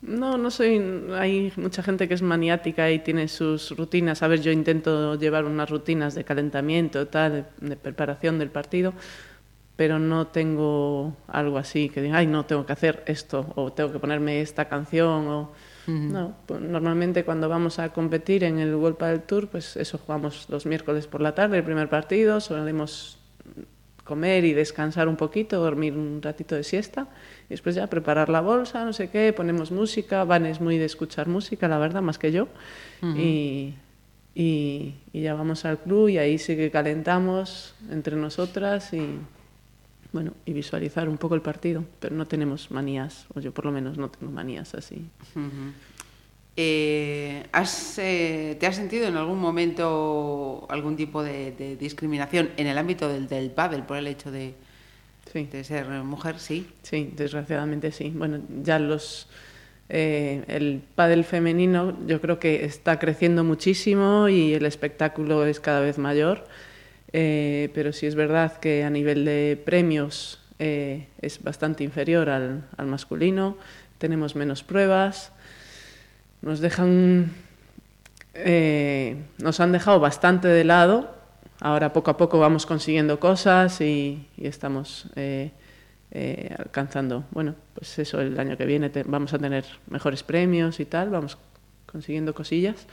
No, 0.00 0.38
no 0.38 0.50
soy. 0.50 0.80
Hay 1.16 1.52
mucha 1.56 1.82
gente 1.82 2.06
que 2.06 2.14
es 2.14 2.22
maniática 2.22 2.90
y 2.90 3.00
tiene 3.00 3.26
sus 3.28 3.76
rutinas. 3.76 4.22
A 4.22 4.28
ver, 4.28 4.40
yo 4.40 4.52
intento 4.52 5.16
llevar 5.16 5.44
unas 5.44 5.68
rutinas 5.70 6.14
de 6.14 6.24
calentamiento, 6.24 7.08
tal, 7.08 7.46
de, 7.60 7.68
de 7.68 7.76
preparación 7.76 8.38
del 8.38 8.50
partido, 8.50 8.94
pero 9.76 9.98
no 9.98 10.28
tengo 10.28 11.16
algo 11.26 11.58
así 11.58 11.88
que 11.88 12.00
diga, 12.02 12.18
ay, 12.18 12.26
no, 12.28 12.46
tengo 12.46 12.64
que 12.64 12.72
hacer 12.72 13.02
esto, 13.06 13.52
o 13.56 13.72
tengo 13.72 13.92
que 13.92 13.98
ponerme 13.98 14.40
esta 14.40 14.66
canción, 14.68 15.26
o. 15.28 15.52
No, 15.88 16.34
pues 16.44 16.60
normalmente 16.60 17.24
cuando 17.24 17.48
vamos 17.48 17.78
a 17.78 17.88
competir 17.94 18.44
en 18.44 18.58
el 18.58 18.74
World 18.74 18.98
del 18.98 19.22
Tour, 19.22 19.48
pues 19.48 19.74
eso 19.76 19.96
jugamos 19.96 20.46
los 20.50 20.66
miércoles 20.66 21.06
por 21.06 21.22
la 21.22 21.34
tarde, 21.34 21.56
el 21.56 21.64
primer 21.64 21.88
partido, 21.88 22.40
solemos 22.40 23.18
comer 24.04 24.44
y 24.44 24.52
descansar 24.52 25.08
un 25.08 25.16
poquito, 25.16 25.60
dormir 25.60 25.94
un 25.94 26.20
ratito 26.20 26.54
de 26.54 26.62
siesta, 26.62 27.08
y 27.46 27.50
después 27.50 27.74
ya 27.74 27.86
preparar 27.86 28.28
la 28.28 28.42
bolsa, 28.42 28.84
no 28.84 28.92
sé 28.92 29.08
qué, 29.08 29.32
ponemos 29.32 29.70
música, 29.70 30.24
Van 30.24 30.44
es 30.44 30.60
muy 30.60 30.76
de 30.76 30.84
escuchar 30.84 31.26
música, 31.26 31.68
la 31.68 31.78
verdad, 31.78 32.02
más 32.02 32.18
que 32.18 32.32
yo, 32.32 32.48
y, 33.02 33.74
y, 34.34 34.94
y 35.12 35.20
ya 35.22 35.32
vamos 35.34 35.64
al 35.64 35.78
club 35.78 36.08
y 36.08 36.18
ahí 36.18 36.36
sí 36.36 36.54
que 36.54 36.70
calentamos 36.70 37.74
entre 37.90 38.16
nosotras 38.16 38.92
y 38.92 39.18
bueno, 40.12 40.32
y 40.46 40.52
visualizar 40.52 41.08
un 41.08 41.18
poco 41.18 41.34
el 41.34 41.42
partido, 41.42 41.84
pero 42.00 42.14
no 42.16 42.26
tenemos 42.26 42.70
manías, 42.70 43.26
o 43.34 43.40
yo 43.40 43.52
por 43.52 43.66
lo 43.66 43.72
menos 43.72 43.98
no 43.98 44.08
tengo 44.10 44.32
manías 44.32 44.74
así. 44.74 45.04
Eh, 46.56 47.44
¿has, 47.52 47.98
eh, 47.98 48.56
¿Te 48.58 48.66
has 48.66 48.74
sentido 48.74 49.06
en 49.06 49.16
algún 49.16 49.38
momento 49.38 50.66
algún 50.68 50.96
tipo 50.96 51.22
de, 51.22 51.52
de 51.52 51.76
discriminación 51.76 52.50
en 52.56 52.66
el 52.66 52.76
ámbito 52.78 53.08
del, 53.08 53.28
del 53.28 53.50
pádel 53.52 53.82
por 53.84 53.96
el 53.96 54.06
hecho 54.08 54.32
de, 54.32 54.54
Sí. 55.32 55.44
de 55.52 55.62
ser 55.62 55.86
mujer? 56.02 56.38
Sí. 56.40 56.66
Sí, 56.82 57.12
desgraciadamente 57.14 57.92
sí. 57.92 58.10
Bueno, 58.14 58.40
ya 58.64 58.78
los 58.80 59.28
eh, 59.90 60.42
el 60.48 60.82
pádel 60.96 61.24
femenino 61.24 61.96
yo 62.06 62.20
creo 62.20 62.38
que 62.40 62.64
está 62.64 62.98
creciendo 62.98 63.44
muchísimo 63.44 64.28
y 64.28 64.52
el 64.54 64.66
espectáculo 64.66 65.46
es 65.46 65.60
cada 65.60 65.80
vez 65.80 65.96
mayor. 65.98 66.44
Eh, 67.12 67.70
pero 67.74 67.92
sí 67.92 68.06
es 68.06 68.14
verdad 68.14 68.58
que 68.58 68.84
a 68.84 68.90
nivel 68.90 69.24
de 69.24 69.60
premios 69.64 70.40
eh, 70.58 71.06
es 71.20 71.42
bastante 71.42 71.84
inferior 71.84 72.28
al, 72.28 72.64
masculino. 72.84 73.56
Tenemos 73.98 74.36
menos 74.36 74.62
pruebas. 74.62 75.32
Nos 76.42 76.60
dejan 76.60 77.32
eh, 78.34 79.16
nos 79.38 79.60
han 79.60 79.72
dejado 79.72 80.00
bastante 80.00 80.48
de 80.48 80.64
lado. 80.64 81.14
Ahora 81.60 81.92
poco 81.92 82.10
a 82.10 82.16
poco 82.16 82.38
vamos 82.38 82.66
consiguiendo 82.66 83.18
cosas 83.18 83.80
y, 83.80 84.28
estamos 84.36 85.08
eh, 86.10 86.54
alcanzando, 86.58 87.24
bueno, 87.32 87.54
pues 87.74 87.98
eso, 87.98 88.20
el 88.20 88.38
año 88.40 88.56
que 88.56 88.64
viene 88.64 88.90
vamos 89.04 89.34
a 89.34 89.38
tener 89.38 89.64
mejores 89.90 90.22
premios 90.22 90.80
y 90.80 90.86
tal, 90.86 91.10
vamos 91.10 91.36
consiguiendo 91.84 92.32
cosillas, 92.32 92.86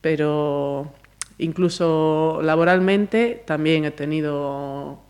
pero 0.00 0.94
incluso 1.42 2.40
laboralmente 2.42 3.42
también 3.46 3.84
he 3.84 3.90
tenido 3.90 5.00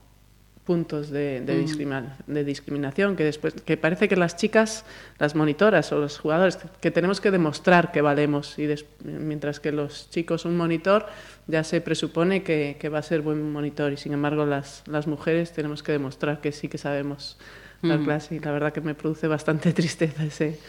puntos 0.65 1.11
de, 1.11 1.41
de, 1.41 1.61
discrima- 1.61 2.17
de 2.29 2.45
discriminación 2.45 3.17
que 3.17 3.25
después 3.25 3.53
que 3.55 3.77
parece 3.77 4.09
que 4.09 4.15
las 4.15 4.37
chicas 4.37 4.85
las 5.19 5.35
monitoras 5.35 5.91
o 5.91 5.99
los 6.01 6.19
jugadores 6.21 6.57
que 6.81 6.93
tenemos 6.93 7.21
que 7.21 7.33
demostrar 7.33 7.91
que 7.91 8.01
valemos 8.01 8.57
y 8.61 8.67
des- 8.67 8.85
mientras 9.03 9.59
que 9.59 9.73
los 9.73 10.09
chicos 10.11 10.45
un 10.45 10.57
monitor 10.57 11.07
ya 11.49 11.65
se 11.65 11.81
presupone 11.81 12.45
que, 12.45 12.77
que 12.79 12.89
va 12.89 12.99
a 12.99 13.03
ser 13.03 13.23
buen 13.23 13.51
monitor 13.51 13.93
y 13.93 13.97
sin 13.97 14.13
embargo 14.13 14.47
las, 14.47 14.85
las 14.87 15.09
mujeres 15.09 15.51
tenemos 15.53 15.83
que 15.83 15.91
demostrar 15.93 16.41
que 16.41 16.53
sí 16.53 16.69
que 16.69 16.79
sabemos 16.79 17.39
dar 17.83 17.97
Ujú. 17.97 18.05
clase 18.05 18.37
y 18.37 18.39
la 18.39 18.53
verdad 18.53 18.73
que 18.73 18.81
me 18.81 18.95
produce 18.95 19.27
bastante 19.27 19.73
tristeza 19.81 20.23
ese, 20.25 20.61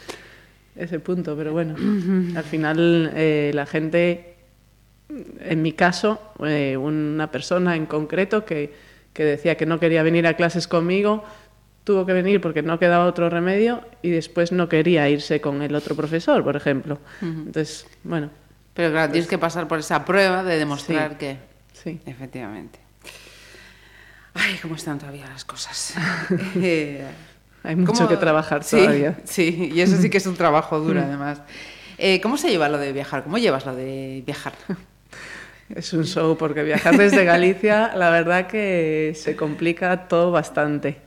ese 0.74 0.98
punto 0.98 1.36
pero 1.36 1.52
bueno 1.52 1.76
al 2.36 2.42
final 2.44 3.12
eh, 3.14 3.52
la 3.54 3.64
gente 3.64 4.33
en 5.08 5.62
mi 5.62 5.72
caso, 5.72 6.20
eh, 6.44 6.76
una 6.76 7.30
persona 7.30 7.76
en 7.76 7.86
concreto 7.86 8.44
que, 8.44 8.74
que 9.12 9.24
decía 9.24 9.56
que 9.56 9.66
no 9.66 9.78
quería 9.78 10.02
venir 10.02 10.26
a 10.26 10.34
clases 10.34 10.66
conmigo, 10.66 11.24
tuvo 11.84 12.06
que 12.06 12.12
venir 12.14 12.40
porque 12.40 12.62
no 12.62 12.78
quedaba 12.78 13.04
otro 13.06 13.28
remedio 13.28 13.82
y 14.02 14.10
después 14.10 14.52
no 14.52 14.68
quería 14.68 15.08
irse 15.10 15.40
con 15.40 15.62
el 15.62 15.74
otro 15.74 15.94
profesor, 15.94 16.42
por 16.42 16.56
ejemplo. 16.56 16.98
Entonces, 17.20 17.86
bueno, 18.02 18.30
Pero 18.72 18.90
claro, 18.90 19.12
tienes 19.12 19.28
que 19.28 19.38
pasar 19.38 19.68
por 19.68 19.78
esa 19.78 20.04
prueba 20.04 20.42
de 20.42 20.58
demostrar 20.58 21.10
Sí. 21.12 21.16
que... 21.18 21.36
sí. 21.74 22.00
Efectivamente. 22.06 22.78
Ay, 24.32 24.58
cómo 24.62 24.74
están 24.74 24.98
todavía 24.98 25.28
las 25.28 25.44
cosas. 25.44 25.94
Eh, 26.56 27.04
Hay 27.62 27.76
mucho 27.76 27.92
¿cómo- 27.92 28.08
que 28.08 28.16
trabajar 28.16 28.64
Sí, 28.64 28.76
todavía. 28.78 29.18
Sí, 29.24 29.70
y 29.74 29.80
eso 29.80 29.96
sí 29.96 30.10
que 30.10 30.16
es 30.18 30.26
un 30.26 30.34
trabajo 30.36 30.80
duro, 30.80 31.00
además. 31.00 31.40
Eh, 31.98 32.20
¿Cómo 32.20 32.36
se 32.36 32.48
lleva 32.50 32.68
lo 32.68 32.78
de 32.78 32.92
viajar? 32.92 33.22
¿Cómo 33.24 33.38
llevas 33.38 33.64
lo 33.66 33.74
de 33.76 34.22
viajar? 34.26 34.54
Es 35.74 35.92
un 35.92 36.04
show 36.04 36.36
porque 36.36 36.62
viajar 36.62 36.96
desde 36.96 37.24
Galicia, 37.24 37.96
la 37.96 38.08
verdad 38.10 38.46
que 38.46 39.12
se 39.16 39.34
complica 39.34 40.06
todo 40.06 40.30
bastante. 40.30 40.98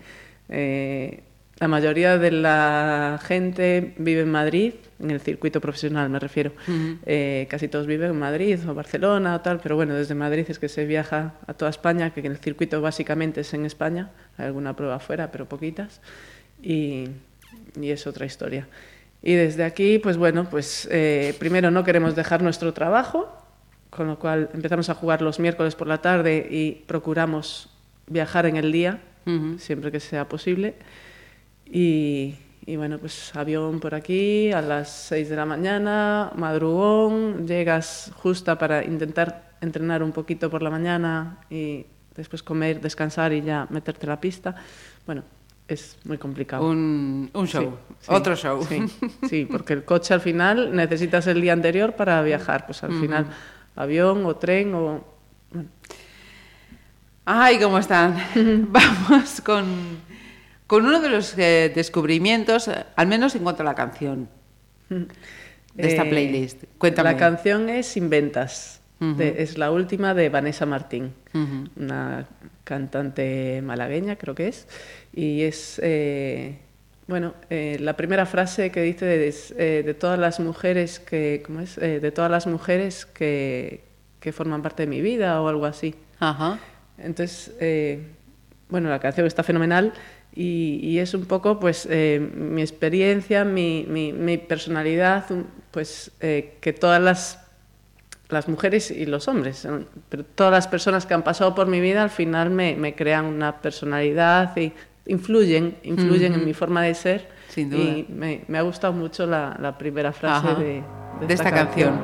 Eh, 0.49 1.23
la 1.57 1.69
mayoría 1.69 2.17
de 2.17 2.31
la 2.31 3.17
gente 3.23 3.93
vive 3.97 4.21
en 4.21 4.29
Madrid, 4.29 4.73
en 4.99 5.11
el 5.11 5.21
circuito 5.21 5.61
profesional 5.61 6.09
me 6.09 6.19
refiero. 6.19 6.51
Eh, 7.05 7.47
casi 7.49 7.69
todos 7.69 7.87
viven 7.87 8.09
en 8.09 8.19
Madrid 8.19 8.59
o 8.67 8.73
Barcelona 8.73 9.35
o 9.35 9.39
tal, 9.39 9.61
pero 9.61 9.77
bueno, 9.77 9.93
desde 9.93 10.15
Madrid 10.15 10.45
es 10.49 10.59
que 10.59 10.67
se 10.67 10.85
viaja 10.85 11.35
a 11.47 11.53
toda 11.53 11.71
España, 11.71 12.13
que 12.13 12.19
el 12.19 12.35
circuito 12.35 12.81
básicamente 12.81 13.41
es 13.41 13.53
en 13.53 13.65
España, 13.65 14.11
hay 14.37 14.47
alguna 14.47 14.75
prueba 14.75 14.95
afuera, 14.95 15.31
pero 15.31 15.45
poquitas, 15.45 16.01
y, 16.61 17.07
y 17.79 17.89
es 17.89 18.05
otra 18.05 18.25
historia. 18.25 18.67
Y 19.23 19.33
desde 19.33 19.63
aquí, 19.63 19.97
pues 19.97 20.17
bueno, 20.17 20.49
pues 20.49 20.89
eh, 20.91 21.33
primero 21.39 21.71
no 21.71 21.85
queremos 21.85 22.17
dejar 22.17 22.41
nuestro 22.41 22.73
trabajo, 22.73 23.46
con 23.97 24.07
lo 24.07 24.19
cual 24.19 24.49
empezamos 24.53 24.89
a 24.89 24.93
jugar 24.93 25.21
los 25.21 25.39
miércoles 25.39 25.75
por 25.75 25.87
la 25.87 26.01
tarde 26.01 26.47
y 26.49 26.83
procuramos 26.85 27.69
viajar 28.05 28.45
en 28.45 28.55
el 28.55 28.71
día, 28.71 29.01
siempre 29.57 29.91
que 29.91 29.99
sea 29.99 30.29
posible. 30.29 30.75
Y, 31.65 32.35
y 32.65 32.75
bueno, 32.77 32.99
pues 32.99 33.35
avión 33.35 33.79
por 33.79 33.95
aquí 33.95 34.51
a 34.53 34.61
las 34.61 34.89
6 35.09 35.29
de 35.29 35.35
la 35.35 35.45
mañana, 35.45 36.31
madrugón, 36.35 37.45
llegas 37.47 38.11
justa 38.15 38.57
para 38.57 38.85
intentar 38.85 39.51
entrenar 39.59 40.03
un 40.03 40.11
poquito 40.11 40.49
por 40.49 40.61
la 40.61 40.69
mañana 40.69 41.39
y 41.49 41.85
después 42.15 42.43
comer, 42.43 42.79
descansar 42.79 43.33
y 43.33 43.41
ya 43.41 43.67
meterte 43.69 44.05
a 44.05 44.09
la 44.09 44.21
pista. 44.21 44.55
Bueno, 45.05 45.23
es 45.67 45.97
muy 46.05 46.17
complicado. 46.17 46.65
Un, 46.65 47.29
un 47.33 47.47
show, 47.47 47.63
Sí, 47.63 47.95
sí, 47.99 48.13
otro 48.13 48.35
show. 48.35 48.63
Sí, 48.63 48.85
sí, 49.27 49.47
porque 49.49 49.73
el 49.73 49.83
coche 49.83 50.13
al 50.13 50.21
final 50.21 50.73
necesitas 50.73 51.27
el 51.27 51.41
día 51.41 51.53
anterior 51.53 51.93
para 51.93 52.21
viajar. 52.21 52.65
Pues 52.65 52.83
al 52.83 52.93
final 52.93 53.25
avión 53.77 54.25
o 54.25 54.35
tren 54.35 54.73
o... 54.75 55.03
Ay, 57.25 57.59
¿cómo 57.59 57.77
están? 57.77 58.15
Vamos 58.71 59.41
con, 59.41 59.65
con 60.65 60.85
uno 60.85 61.01
de 61.01 61.09
los 61.09 61.37
eh, 61.37 61.71
descubrimientos, 61.73 62.67
eh, 62.69 62.85
al 62.95 63.07
menos 63.07 63.35
en 63.35 63.43
cuanto 63.43 63.63
a 63.63 63.65
la 63.65 63.75
canción 63.75 64.29
de 64.89 65.07
esta 65.87 66.03
eh, 66.03 66.09
playlist. 66.09 66.63
Cuéntame. 66.77 67.11
La 67.11 67.17
canción 67.17 67.69
es 67.69 67.97
Inventas. 67.97 68.81
De- 68.99 69.43
es 69.43 69.59
la 69.59 69.69
última 69.69 70.15
de 70.15 70.29
Vanessa 70.29 70.65
Martín, 70.65 71.13
una 71.75 72.25
cantante 72.63 73.61
malagueña, 73.63 74.15
creo 74.15 74.33
que 74.33 74.47
es. 74.47 74.67
Y 75.13 75.43
es, 75.43 75.79
eh, 75.83 76.57
bueno, 77.07 77.33
eh, 77.49 77.77
la 77.79 77.95
primera 77.95 78.25
frase 78.25 78.69
que 78.71 78.81
dice 78.81 79.31
eh, 79.57 79.83
de 79.85 79.93
todas 79.93 80.19
las 80.19 80.39
mujeres 80.39 80.99
que, 80.99 81.41
¿cómo 81.45 81.61
es? 81.61 81.77
Eh, 81.77 81.99
de 81.99 82.11
todas 82.11 82.29
las 82.29 82.47
mujeres 82.47 83.05
que, 83.05 83.83
que 84.19 84.31
forman 84.33 84.61
parte 84.61 84.83
de 84.83 84.87
mi 84.87 85.01
vida 85.01 85.41
o 85.41 85.47
algo 85.47 85.65
así. 85.65 85.95
Ajá. 86.19 86.59
Entonces, 86.97 87.53
eh, 87.59 88.01
bueno, 88.69 88.89
la 88.89 88.99
canción 88.99 89.25
está 89.25 89.43
fenomenal 89.43 89.93
y, 90.35 90.79
y 90.83 90.99
es 90.99 91.13
un 91.13 91.25
poco, 91.25 91.59
pues, 91.59 91.87
eh, 91.89 92.19
mi 92.19 92.61
experiencia, 92.61 93.45
mi, 93.45 93.85
mi- 93.87 94.11
mi 94.13 94.37
personalidad, 94.37 95.25
pues, 95.71 96.11
eh, 96.19 96.55
que 96.59 96.73
todas 96.73 97.01
las, 97.01 97.39
las 98.29 98.49
mujeres 98.49 98.91
y 98.91 99.05
los 99.05 99.27
hombres, 99.29 99.65
pero 100.09 100.25
todas 100.25 100.51
las 100.51 100.67
personas 100.67 101.05
que 101.05 101.13
han 101.13 101.23
pasado 101.23 101.55
por 101.55 101.67
mi 101.67 101.79
vida 101.79 102.03
al 102.03 102.09
final 102.09 102.49
me, 102.49 102.75
me 102.75 102.93
crean 102.93 103.25
una 103.25 103.61
personalidad 103.61 104.55
y 104.57 104.73
influyen, 105.07 105.77
influyen 105.83 106.33
en 106.33 106.45
mi 106.45 106.53
forma 106.53 106.83
de 106.83 106.93
ser. 106.93 107.29
Sin 107.49 107.69
duda. 107.69 107.81
Y 107.81 108.05
me, 108.09 108.43
me 108.47 108.57
ha 108.57 108.61
gustado 108.61 108.93
mucho 108.93 109.25
la, 109.25 109.57
la 109.59 109.77
primera 109.77 110.11
frase 110.11 110.55
de, 110.55 110.83
De 111.25 111.33
esta 111.33 111.51
canción. 111.51 111.99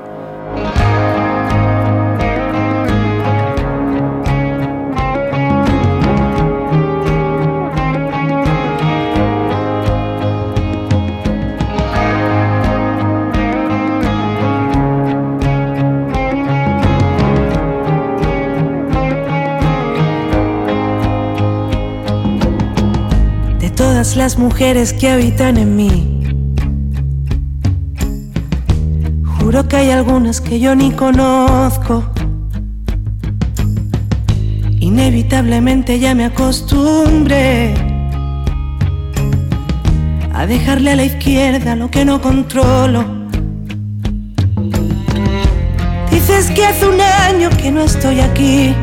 Las 24.03 24.37
mujeres 24.37 24.91
que 24.91 25.09
habitan 25.09 25.55
en 25.55 25.77
mí. 25.77 26.19
Juro 29.23 29.65
que 29.69 29.77
hay 29.77 29.91
algunas 29.91 30.41
que 30.41 30.59
yo 30.59 30.75
ni 30.75 30.91
conozco. 30.91 32.03
Inevitablemente 34.79 35.99
ya 35.99 36.13
me 36.15 36.25
acostumbré 36.25 37.73
a 40.33 40.45
dejarle 40.47 40.91
a 40.91 40.95
la 40.97 41.05
izquierda 41.05 41.77
lo 41.77 41.89
que 41.89 42.03
no 42.03 42.21
controlo. 42.21 43.05
Dices 46.11 46.51
que 46.51 46.65
hace 46.65 46.87
un 46.87 46.99
año 46.99 47.49
que 47.51 47.71
no 47.71 47.81
estoy 47.83 48.19
aquí. 48.19 48.75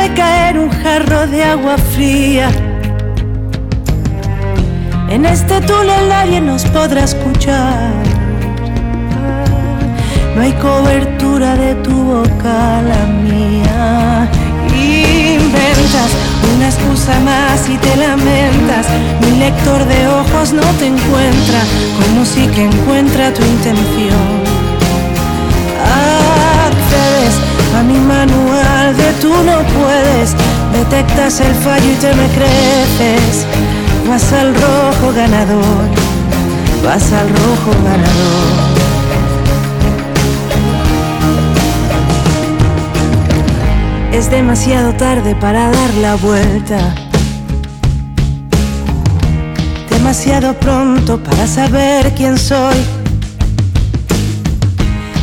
De 0.00 0.14
caer 0.14 0.58
un 0.58 0.70
jarro 0.70 1.26
de 1.26 1.44
agua 1.44 1.76
fría. 1.76 2.48
En 5.10 5.26
este 5.26 5.60
túnel 5.60 6.08
nadie 6.08 6.40
nos 6.40 6.64
podrá 6.64 7.04
escuchar. 7.04 7.92
No 10.34 10.40
hay 10.40 10.52
cobertura 10.52 11.54
de 11.56 11.74
tu 11.84 11.92
boca, 12.14 12.82
la 12.90 13.02
mía. 13.26 14.30
Inventas 14.72 16.10
una 16.54 16.66
excusa 16.68 17.20
más 17.20 17.68
y 17.68 17.76
te 17.76 17.94
lamentas. 17.96 18.86
Mi 19.20 19.38
lector 19.38 19.84
de 19.84 20.08
ojos 20.08 20.52
no 20.52 20.66
te 20.78 20.86
encuentra, 20.86 21.60
como 21.98 22.24
si 22.24 22.46
que 22.46 22.64
encuentra 22.64 23.34
tu 23.34 23.42
intención. 23.42 24.49
Mi 27.90 27.98
manual 27.98 28.96
de 28.96 29.12
tú 29.20 29.28
no 29.28 29.58
puedes. 29.78 30.34
Detectas 30.72 31.40
el 31.40 31.54
fallo 31.54 31.90
y 31.90 31.96
te 31.96 32.14
me 32.14 32.26
creces. 32.28 33.46
Vas 34.08 34.32
al 34.32 34.54
rojo 34.54 35.12
ganador, 35.14 35.88
vas 36.84 37.12
al 37.12 37.28
rojo 37.28 37.72
ganador. 37.84 38.70
Es 44.12 44.30
demasiado 44.30 44.92
tarde 44.94 45.34
para 45.34 45.70
dar 45.70 45.94
la 45.94 46.16
vuelta. 46.16 46.94
Demasiado 49.88 50.54
pronto 50.54 51.18
para 51.22 51.46
saber 51.46 52.12
quién 52.14 52.36
soy. 52.36 52.99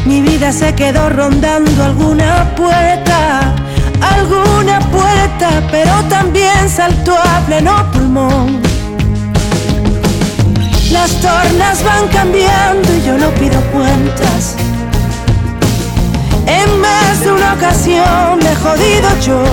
Mi 0.08 0.22
vida 0.22 0.54
se 0.54 0.74
quedó 0.74 1.10
rondando 1.10 1.84
alguna 1.84 2.56
puerta, 2.56 3.54
alguna 4.00 4.80
puerta, 4.90 5.50
pero 5.70 5.92
también 6.08 6.70
saltó 6.70 7.14
a 7.14 7.42
pleno 7.46 7.92
pulmón. 7.92 8.62
Las 10.92 11.12
tornas 11.20 11.84
van 11.84 12.08
cambiando 12.08 12.88
y 12.96 13.06
yo 13.06 13.18
no 13.18 13.30
pido 13.32 13.60
cuentas. 13.74 14.56
En 16.46 16.80
más 16.80 17.20
de 17.20 17.34
una 17.34 17.54
ocasión 17.56 18.40
me 18.42 18.54
he 18.54 18.56
jodido 18.56 19.10
yo. 19.26 19.44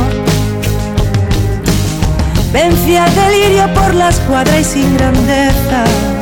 Vencí 2.53 2.97
al 2.97 3.13
delirio 3.13 3.75
por 3.75 3.93
la 3.93 4.11
escuadra 4.11 4.61
y 4.61 4.63
sin 4.63 4.97
grandeza. 4.97 6.14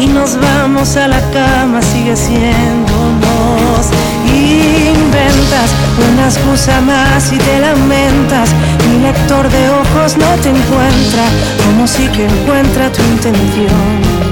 Y 0.00 0.06
nos 0.06 0.38
vamos 0.40 0.96
a 0.96 1.08
la 1.08 1.20
cama, 1.30 1.80
sigue 1.82 2.16
siéndonos. 2.16 3.86
Inventas 4.26 5.70
una 6.12 6.24
excusa 6.26 6.80
más 6.80 7.32
y 7.32 7.38
te 7.38 7.60
lamentas. 7.60 8.50
Mi 8.88 9.02
lector 9.02 9.48
de 9.48 9.70
ojos 9.70 10.16
no 10.16 10.30
te 10.42 10.50
encuentra, 10.50 11.24
como 11.64 11.86
si 11.86 12.08
que 12.08 12.24
encuentra 12.24 12.90
tu 12.90 13.02
intención. 13.02 14.22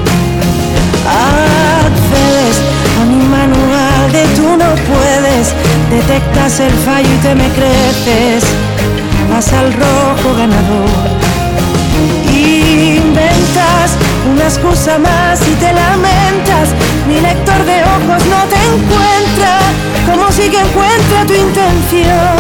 Accedes 1.06 2.56
a 3.00 3.04
mi 3.04 3.22
manual 3.24 4.12
de 4.12 4.24
tú 4.36 4.56
no 4.56 4.70
puedes, 4.90 5.54
detectas 5.90 6.60
el 6.60 6.72
fallo 6.72 7.08
y 7.08 7.18
te 7.18 7.34
me 7.34 7.48
creces, 7.48 8.44
vas 9.30 9.52
al 9.52 9.72
rojo 9.72 10.36
ganador. 10.36 11.20
Una 14.30 14.44
excusa 14.44 14.98
más 14.98 15.40
y 15.40 15.54
te 15.54 15.72
lamentas, 15.72 16.68
mi 17.08 17.18
lector 17.18 17.64
de 17.64 17.82
ojos 17.82 18.22
no 18.26 18.40
te 18.52 18.60
encuentra, 18.72 19.58
como 20.06 20.30
si 20.30 20.50
que 20.50 20.60
encuentra 20.60 21.24
tu 21.26 21.32
intención. 21.32 22.36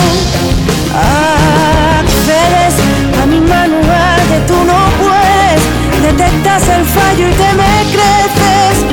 Accedes 1.98 2.74
a 3.22 3.26
mi 3.26 3.40
manual 3.40 4.20
de 4.28 4.40
tú 4.46 4.58
no 4.64 4.80
puedes, 5.02 5.60
detectas 6.02 6.68
el 6.68 6.84
fallo 6.84 7.28
y 7.28 7.32
te 7.32 7.52
me 7.54 7.74
creces, 7.94 8.84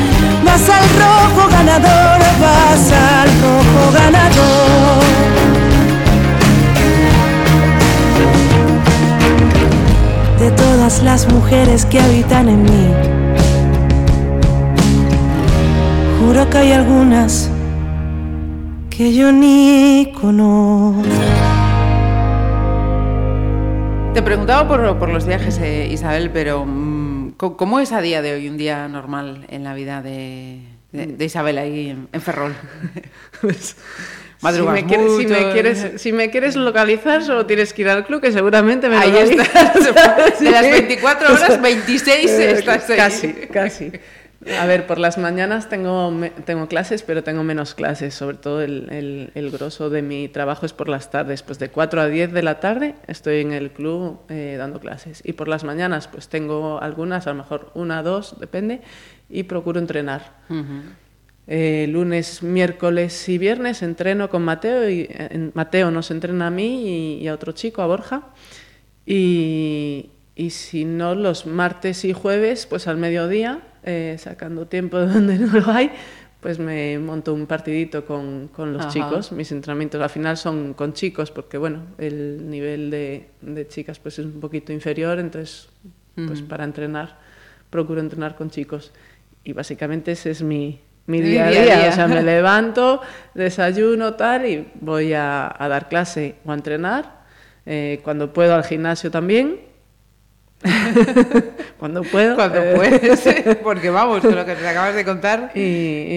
vas 0.46 0.70
al 0.70 0.86
rojo 1.04 1.50
ganador, 1.50 2.20
vas 2.40 2.92
al 2.92 3.30
rojo 3.42 3.92
ganador. 3.92 5.47
Todas 10.78 11.02
las 11.02 11.28
mujeres 11.34 11.86
que 11.88 12.00
habitan 12.00 12.48
en 12.50 12.62
mí, 12.62 12.94
juro 16.20 16.48
que 16.52 16.58
hay 16.60 16.72
algunas 16.72 17.50
que 18.92 19.12
yo 19.12 19.32
ni 19.32 20.14
conozco. 20.22 21.02
Te 24.14 24.22
preguntaba 24.22 24.68
por, 24.68 25.00
por 25.00 25.10
los 25.10 25.26
viajes, 25.26 25.58
eh, 25.58 25.88
Isabel, 25.92 26.30
pero 26.30 26.64
mm, 26.64 27.32
¿cómo 27.38 27.80
es 27.80 27.92
a 27.92 28.00
día 28.02 28.22
de 28.22 28.34
hoy 28.36 28.48
un 28.48 28.58
día 28.58 28.88
normal 28.88 29.48
en 29.50 29.64
la 29.64 29.74
vida 29.74 30.04
de, 30.04 30.60
de- 30.92 31.08
de 31.08 31.26
Isabel 31.26 31.58
ahí 31.58 31.90
en, 31.90 32.08
en 32.12 32.22
Ferrol? 32.22 32.54
Madrugas 34.42 34.78
si, 34.78 34.84
me 34.84 34.88
quieres, 34.88 35.18
si, 35.18 35.28
me 35.28 35.52
quieres, 35.52 36.02
si 36.02 36.14
me 36.14 36.30
quieres 36.30 36.56
localizar, 36.56 37.24
solo 37.24 37.46
tienes 37.46 37.74
que 37.74 37.82
ir 37.82 37.90
al 37.90 38.06
club, 38.06 38.22
que 38.22 38.32
seguramente 38.32 38.88
me 38.88 38.98
Ahí 38.98 39.16
estás. 39.18 39.74
De 40.40 40.52
las 40.52 40.70
24 40.70 41.34
horas, 41.34 41.62
26 41.62 42.32
Eh, 42.32 42.52
estás 42.52 42.90
ahí. 42.90 42.98
Casi, 42.98 43.34
casi. 43.52 43.92
A 44.60 44.66
ver, 44.68 44.86
por 44.86 45.00
las 45.00 45.18
mañanas 45.18 45.68
tengo, 45.68 46.14
tengo 46.46 46.68
clases, 46.68 47.02
pero 47.02 47.24
tengo 47.24 47.44
menos 47.44 47.74
clases. 47.74 48.14
Sobre 48.14 48.38
todo 48.38 48.62
el, 48.62 48.88
el, 48.92 49.32
el 49.34 49.50
grosso 49.50 49.90
de 49.90 50.04
mi 50.04 50.28
trabajo 50.30 50.66
es 50.66 50.74
por 50.74 50.88
las 50.88 51.10
tardes. 51.10 51.42
Pues 51.42 51.58
de 51.58 51.70
4 51.70 52.02
a 52.02 52.08
10 52.08 52.32
de 52.32 52.44
la 52.44 52.60
tarde 52.60 52.96
estoy 53.08 53.42
en 53.42 53.52
el 53.52 53.72
club 53.72 54.20
eh, 54.30 54.56
dando 54.58 54.80
clases. 54.80 55.22
Y 55.26 55.34
por 55.34 55.48
las 55.48 55.64
mañanas 55.64 56.08
pues 56.08 56.30
tengo 56.30 56.80
algunas, 56.82 57.26
a 57.26 57.32
lo 57.32 57.38
mejor 57.38 57.72
una, 57.74 58.04
dos, 58.04 58.40
depende, 58.40 58.82
y 59.30 59.44
procuro 59.44 59.80
entrenar. 59.80 60.32
Eh, 61.50 61.88
lunes, 61.90 62.44
miércoles 62.44 63.30
y 63.30 63.38
viernes 63.38 63.82
entreno 63.82 64.30
con 64.30 64.44
Mateo 64.44 64.90
y 64.90 65.08
eh, 65.10 65.52
Mateo 65.54 65.92
nos 65.92 66.12
entrena 66.12 66.48
a 66.48 66.50
mí 66.50 67.16
y, 67.18 67.24
y 67.24 67.28
a 67.30 67.34
otro 67.34 67.54
chico, 67.54 67.82
a 67.82 67.88
Borja. 67.88 68.24
Y, 69.06 70.10
y 70.36 70.50
si 70.50 70.84
no, 70.84 71.16
los 71.16 71.46
martes 71.46 72.04
y 72.04 72.12
jueves, 72.12 72.66
pues 72.66 72.88
al 72.88 72.98
mediodía, 72.98 73.62
eh, 73.84 74.18
sacando 74.20 74.68
tiempo 74.68 74.98
de 75.00 75.08
donde 75.08 75.40
no 75.40 75.58
lo 75.58 75.72
hay, 75.72 75.90
pues 76.42 76.60
me 76.60 77.00
monto 77.00 77.34
un 77.34 77.48
partidito 77.48 78.06
con, 78.06 78.50
con 78.50 78.74
los 78.74 78.82
Ajá. 78.82 78.92
chicos. 78.92 79.32
Mis 79.32 79.52
entrenamientos 79.54 80.02
al 80.02 80.10
final 80.10 80.36
son 80.36 80.74
con 80.74 80.92
chicos 80.92 81.32
porque, 81.32 81.58
bueno, 81.58 81.84
el 81.98 82.50
nivel 82.50 82.92
de, 82.92 83.30
de 83.42 83.68
chicas 83.70 84.00
pues 84.00 84.20
es 84.20 84.26
un 84.26 84.42
poquito 84.42 84.74
inferior, 84.74 85.18
entonces, 85.18 85.70
pues 86.16 86.42
para 86.42 86.64
entrenar, 86.64 87.20
procuro 87.70 88.02
entrenar 88.02 88.36
con 88.36 88.50
chicos. 88.50 88.92
Y 89.44 89.54
básicamente 89.54 90.12
ese 90.12 90.32
es 90.32 90.42
mi, 90.44 90.82
mi 91.08 91.22
día 91.22 91.48
a 91.48 91.50
día 91.50 91.88
a. 91.88 91.90
O 91.90 91.94
sea, 91.94 92.08
me 92.08 92.22
levanto, 92.22 93.02
desayuno, 93.34 94.14
tal, 94.14 94.46
y 94.46 94.68
voy 94.80 95.14
a, 95.14 95.54
a 95.58 95.68
dar 95.68 95.90
clase 95.90 96.36
o 96.46 96.52
a 96.52 96.54
entrenar. 96.54 97.18
Eh, 97.66 98.00
cuando 98.04 98.32
puedo 98.32 98.54
al 98.56 98.64
gimnasio 98.64 99.10
también. 99.10 99.60
cuando 101.80 102.04
puedo. 102.04 102.36
Cuando 102.36 102.62
eh, 102.62 102.74
puedes, 102.76 103.58
porque 103.64 103.90
vamos, 103.90 104.22
con 104.22 104.36
lo 104.36 104.46
que 104.46 104.56
te 104.56 104.68
acabas 104.68 104.96
de 104.96 105.04
contar. 105.04 105.52
Y, 105.56 105.60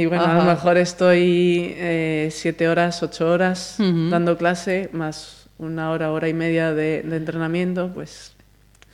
y 0.00 0.06
bueno, 0.06 0.24
a 0.24 0.32
Ajá. 0.32 0.38
lo 0.38 0.44
mejor 0.44 0.76
estoy 0.76 1.74
eh, 1.76 2.28
siete 2.30 2.68
horas, 2.68 3.02
ocho 3.02 3.30
horas 3.30 3.76
Ujú. 3.78 4.10
dando 4.10 4.36
clase, 4.36 4.90
más 4.92 5.48
una 5.58 5.90
hora, 5.90 6.12
hora 6.12 6.28
y 6.28 6.34
media 6.34 6.72
de, 6.72 7.02
de 7.02 7.16
entrenamiento, 7.16 7.90
pues 7.92 8.34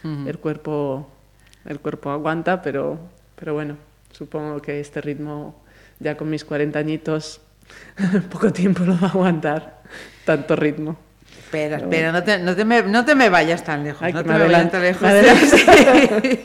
Ujú. 0.02 0.28
el 0.28 0.38
cuerpo 0.38 1.10
el 1.66 1.80
cuerpo 1.80 2.10
aguanta, 2.10 2.62
pero, 2.62 2.98
pero 3.34 3.54
bueno, 3.54 3.76
supongo 4.12 4.62
que 4.62 4.80
este 4.80 5.00
ritmo 5.00 5.62
ya 6.00 6.16
con 6.16 6.28
mis 6.30 6.44
40 6.44 6.78
añitos 6.78 7.40
poco 8.30 8.52
tiempo 8.52 8.84
lo 8.84 8.94
va 8.98 9.08
a 9.08 9.10
aguantar, 9.10 9.82
tanto 10.24 10.56
ritmo. 10.56 10.96
Espera, 11.38 11.76
espera, 11.76 12.10
no 12.12 12.22
te, 12.24 12.38
no, 12.38 12.56
te 12.56 12.64
me, 12.64 12.82
no 12.82 13.04
te 13.04 13.14
me 13.14 13.28
vayas 13.28 13.62
tan 13.62 13.84
lejos. 13.84 14.02
Ay, 14.02 14.12
no 14.12 14.22
te 14.24 14.30
me 14.32 14.38
vayas 14.38 14.70
tan 14.70 14.82
lejos. 14.82 15.08
Sí. 16.22 16.40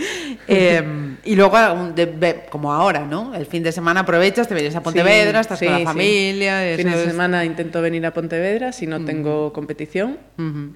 Em, 0.46 1.18
y 1.24 1.36
luego, 1.36 1.56
de- 1.94 2.46
como 2.50 2.72
ahora, 2.72 3.00
¿no? 3.04 3.34
El 3.34 3.44
fin 3.46 3.62
de 3.62 3.70
semana 3.70 4.00
aprovechas, 4.00 4.48
te 4.48 4.54
vienes 4.54 4.74
a 4.74 4.82
Pontevedra, 4.82 5.40
estás 5.40 5.58
Sí, 5.58 5.66
con 5.66 5.72
la 5.74 5.78
sí. 5.80 5.84
familia. 5.84 6.66
eso 6.66 6.78
Fines 6.78 6.96
de 6.96 7.04
es- 7.04 7.10
semana 7.10 7.44
intento 7.44 7.82
venir 7.82 8.06
a 8.06 8.12
Pontevedra 8.12 8.72
si 8.72 8.86
no 8.86 9.04
tengo 9.04 9.52
competición. 9.52 10.18
Ujú. 10.38 10.74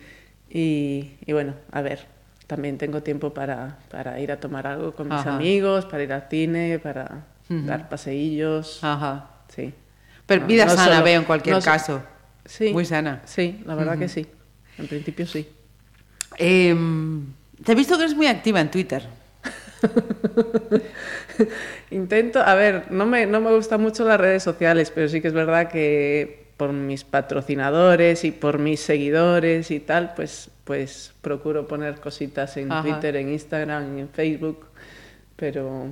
Y, 0.51 1.12
y 1.24 1.32
bueno, 1.32 1.55
a 1.72 1.80
ver, 1.80 2.01
también 2.46 2.76
tengo 2.78 3.02
tiempo 3.02 3.32
para, 3.32 3.78
para 3.90 4.20
ir 4.20 4.30
a 4.30 4.38
tomar 4.38 4.66
algo 4.66 4.94
con 4.94 5.09
mis 5.09 5.18
Ajá. 5.18 5.36
amigos, 5.36 5.86
para 5.86 6.02
ir 6.02 6.12
al 6.12 6.26
cine, 6.28 6.78
para 6.82 7.24
Dar 7.48 7.88
paseillos. 7.88 8.82
Ajá. 8.82 9.30
Sí. 9.54 9.72
Pero 10.26 10.42
No, 10.42 10.46
vida 10.46 10.64
no 10.64 10.70
sana 10.74 10.94
solo- 10.94 11.04
veo 11.04 11.20
en 11.20 11.24
cualquier 11.26 11.56
no 11.56 11.62
caso. 11.62 12.02
Sí. 12.44 12.72
Muy 12.72 12.84
sana. 12.84 13.22
Sí, 13.26 13.62
la 13.66 13.74
verdad 13.74 13.98
que 13.98 14.08
sí. 14.08 14.26
En 14.78 14.88
principio 14.88 15.26
sí. 15.26 15.48
Em, 16.38 17.26
te 17.64 17.72
he 17.72 17.74
visto 17.74 17.96
que 17.96 18.04
eres 18.04 18.16
muy 18.16 18.26
activa 18.26 18.60
en 18.60 18.70
Twitter. 18.70 19.02
Intento, 21.90 22.40
a 22.40 22.54
ver, 22.54 22.90
no 22.90 23.06
me, 23.06 23.26
no 23.26 23.40
me 23.40 23.54
gustan 23.54 23.80
mucho 23.82 24.04
las 24.06 24.18
redes 24.20 24.42
sociales, 24.42 24.90
pero 24.94 25.08
sí 25.08 25.20
que 25.20 25.28
es 25.28 25.34
verdad 25.34 25.68
que 25.70 26.44
por 26.56 26.72
mis 26.72 27.04
patrocinadores 27.04 28.24
y 28.24 28.30
por 28.30 28.58
mis 28.58 28.80
seguidores 28.80 29.70
y 29.70 29.80
tal, 29.80 30.14
pues, 30.14 30.50
pues 30.64 31.12
procuro 31.20 31.66
poner 31.66 32.00
cositas 32.00 32.56
en 32.56 32.70
Ajá. 32.72 32.82
Twitter, 32.82 33.16
en 33.16 33.32
Instagram, 33.32 33.98
en 33.98 34.08
Facebook, 34.08 34.66
pero, 35.36 35.88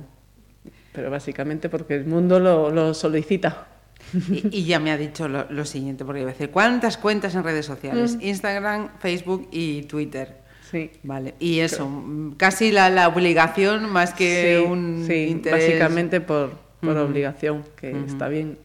pero 0.93 1.09
básicamente 1.11 1.67
porque 1.69 1.95
el 1.95 2.05
mundo 2.05 2.39
lo, 2.39 2.69
lo 2.71 2.93
solicita. 2.93 3.67
Y, 4.13 4.59
y 4.59 4.65
ya 4.65 4.79
me 4.79 4.91
ha 4.91 4.97
dicho 4.97 5.27
lo, 5.27 5.49
lo 5.49 5.65
siguiente, 5.65 6.05
porque 6.05 6.21
iba 6.21 6.29
a 6.29 6.33
decir, 6.33 6.49
¿cuántas 6.49 6.97
cuentas 6.97 7.35
en 7.35 7.43
redes 7.43 7.65
sociales? 7.65 8.15
Mm. 8.17 8.21
Instagram, 8.21 8.89
Facebook 8.99 9.47
y 9.51 9.83
Twitter. 9.83 10.37
Sí. 10.69 10.91
Vale. 11.03 11.35
Y 11.39 11.59
eso, 11.59 11.87
mm, 11.87 12.33
casi 12.35 12.71
la, 12.71 12.89
la 12.89 13.07
obligación 13.07 13.89
más 13.91 14.13
que 14.13 14.59
Sí, 14.59 14.65
un 14.71 15.05
sí, 15.07 15.27
interés. 15.29 15.67
básicamente 15.67 16.19
por, 16.21 16.51
por 16.81 16.97
obligación, 16.97 17.63
que 17.75 17.91
está 18.05 18.27
bien. 18.27 18.57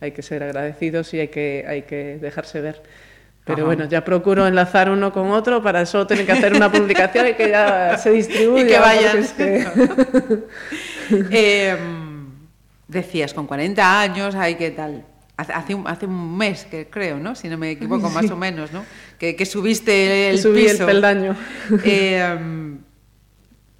Hay 0.00 0.12
que 0.12 0.22
ser 0.22 0.42
agradecidos 0.44 1.12
y 1.14 1.20
hay 1.20 1.28
que, 1.28 1.64
hay 1.66 1.82
que 1.82 2.18
dejarse 2.18 2.60
ver. 2.60 2.82
Pero 3.48 3.58
Ajá. 3.62 3.66
bueno, 3.66 3.84
ya 3.86 4.04
procuro 4.04 4.46
enlazar 4.46 4.88
uno 4.90 5.12
con 5.12 5.30
otro 5.30 5.60
para 5.62 5.84
solo 5.86 6.06
tener 6.06 6.24
que 6.26 6.32
hacer 6.32 6.52
una 6.54 6.70
publicación 6.70 7.26
y 7.28 7.32
que 7.34 7.48
ya 7.48 7.98
se 7.98 8.10
distribuya. 8.10 8.62
Y 8.64 8.66
que 8.68 8.78
vayan. 8.78 9.18
es 9.18 9.32
que- 9.32 9.66
Em, 11.30 12.26
decías, 12.86 13.34
con 13.34 13.46
40 13.46 14.00
años, 14.00 14.34
hay 14.34 14.54
que 14.56 14.70
tal. 14.70 15.04
Hace, 15.36 15.74
un, 15.74 15.86
hace 15.86 16.06
un 16.06 16.36
mes, 16.36 16.64
que 16.64 16.88
creo, 16.90 17.18
¿no? 17.18 17.34
Si 17.36 17.48
no 17.48 17.56
me 17.56 17.70
equivoco, 17.70 18.10
más 18.10 18.28
o 18.30 18.36
menos, 18.36 18.72
¿no? 18.72 18.84
Que, 19.18 19.36
que 19.36 19.46
subiste 19.46 20.30
el 20.30 20.38
Subí 20.40 20.66
el 20.66 20.72
piso. 20.72 20.84
peldaño. 20.86 21.36
Em, 21.84 22.78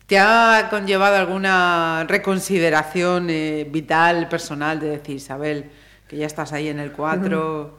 ¿Te 0.07 0.19
ha 0.19 0.69
conllevado 0.71 1.17
alguna 1.17 2.07
reconsideración 2.09 3.27
eh, 3.29 3.67
vital, 3.71 4.29
personal, 4.29 4.79
de 4.81 4.89
decir, 4.91 5.17
Isabel, 5.17 5.67
que 6.07 6.17
ya 6.17 6.27
estás 6.27 6.53
ahí 6.53 6.69
en 6.69 6.79
el 6.79 6.93
4? 6.93 7.79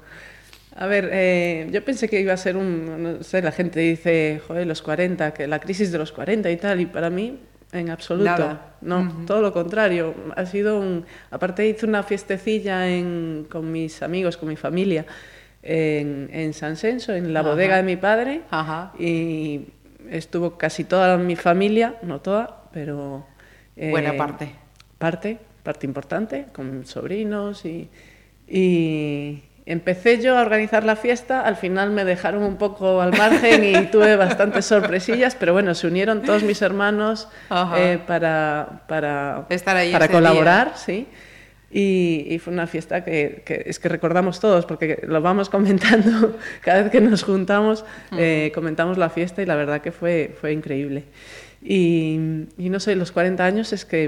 A 0.82 0.88
ver, 0.88 1.10
eh, 1.12 1.68
yo 1.72 1.84
pensé 1.84 2.08
que 2.08 2.22
iba 2.22 2.32
a 2.32 2.38
ser 2.38 2.56
un, 2.56 3.04
no 3.04 3.22
sé, 3.24 3.42
la 3.42 3.52
gente 3.52 3.82
dice, 3.82 4.42
joder, 4.48 4.66
los 4.66 4.82
40, 4.82 5.34
que 5.34 5.46
la 5.46 5.60
crisis 5.60 5.92
de 5.92 5.98
los 5.98 6.14
40 6.14 6.50
y 6.50 6.56
tal, 6.56 6.80
y 6.80 6.86
para 6.86 7.10
mí, 7.10 7.38
en 7.74 7.90
absoluto. 7.90 8.30
Nada. 8.30 8.76
No, 8.82 9.26
todo 9.28 9.42
lo 9.42 9.52
contrario. 9.52 10.16
Ha 10.38 10.46
sido 10.46 10.80
un... 10.80 11.06
Aparte 11.32 11.68
hice 11.68 11.86
una 11.86 12.02
fiestecilla 12.04 12.88
en, 12.88 13.46
con 13.52 13.70
mis 13.72 14.02
amigos, 14.02 14.38
con 14.38 14.48
mi 14.48 14.56
familia, 14.56 15.06
en, 15.64 16.30
en 16.32 16.54
San 16.54 16.78
Senso, 16.78 17.14
en 17.14 17.34
la 17.34 17.42
Ajá. 17.42 17.50
bodega 17.50 17.76
de 17.76 17.84
mi 17.84 17.98
padre, 17.98 18.44
Ajá. 18.50 18.94
y 18.98 19.66
estuvo 20.10 20.58
casi 20.58 20.86
toda 20.86 21.18
mi 21.18 21.36
familia, 21.36 21.96
no 22.04 22.22
toda, 22.22 22.70
pero... 22.72 23.26
eh, 23.76 23.90
Buena 23.92 24.16
parte. 24.16 24.50
Parte, 24.98 25.40
parte 25.62 25.86
importante, 25.86 26.46
con 26.54 26.86
sobrinos 26.86 27.66
y, 27.66 27.90
y 28.48 29.44
empecé 29.70 30.20
yo 30.20 30.36
a 30.36 30.42
organizar 30.42 30.84
la 30.84 30.96
fiesta, 30.96 31.42
al 31.42 31.56
final 31.56 31.92
me 31.92 32.04
dejaron 32.04 32.42
un 32.44 32.58
poco 32.58 33.02
al 33.02 33.16
margen 33.16 33.64
y 33.64 33.86
tuve 33.92 34.16
bastantes 34.16 34.66
sorpresillas, 34.66 35.36
pero 35.36 35.54
bueno, 35.54 35.76
se 35.76 35.86
unieron 35.86 36.24
todos 36.24 36.42
mis 36.42 36.62
hermanos 36.64 37.30
eh, 37.78 38.00
para, 38.06 38.82
para, 38.88 39.46
Estar 39.50 39.78
ahí 39.78 39.92
para 39.92 40.08
colaborar, 40.08 40.74
sí. 40.76 41.08
Y, 41.72 42.26
y 42.28 42.40
fue 42.40 42.52
una 42.52 42.66
fiesta 42.66 43.04
que, 43.04 43.44
que 43.46 43.62
es 43.68 43.78
que 43.78 43.90
recordamos 43.90 44.40
todos, 44.40 44.66
porque 44.66 45.04
lo 45.04 45.22
vamos 45.22 45.50
comentando 45.52 46.36
cada 46.62 46.82
vez 46.82 46.92
que 46.92 47.00
nos 47.00 47.22
juntamos, 47.22 47.86
eh, 48.18 48.52
comentamos 48.56 48.98
la 48.98 49.12
fiesta 49.12 49.44
y 49.44 49.46
la 49.46 49.56
verdad 49.56 49.82
que 49.82 49.92
fue, 49.92 50.36
fue 50.42 50.52
increíble. 50.52 51.04
Y, 51.62 52.18
y 52.58 52.70
no 52.70 52.80
sé, 52.80 52.96
los 52.96 53.12
40 53.12 53.44
años 53.44 53.74
es 53.74 53.84
que 53.84 54.08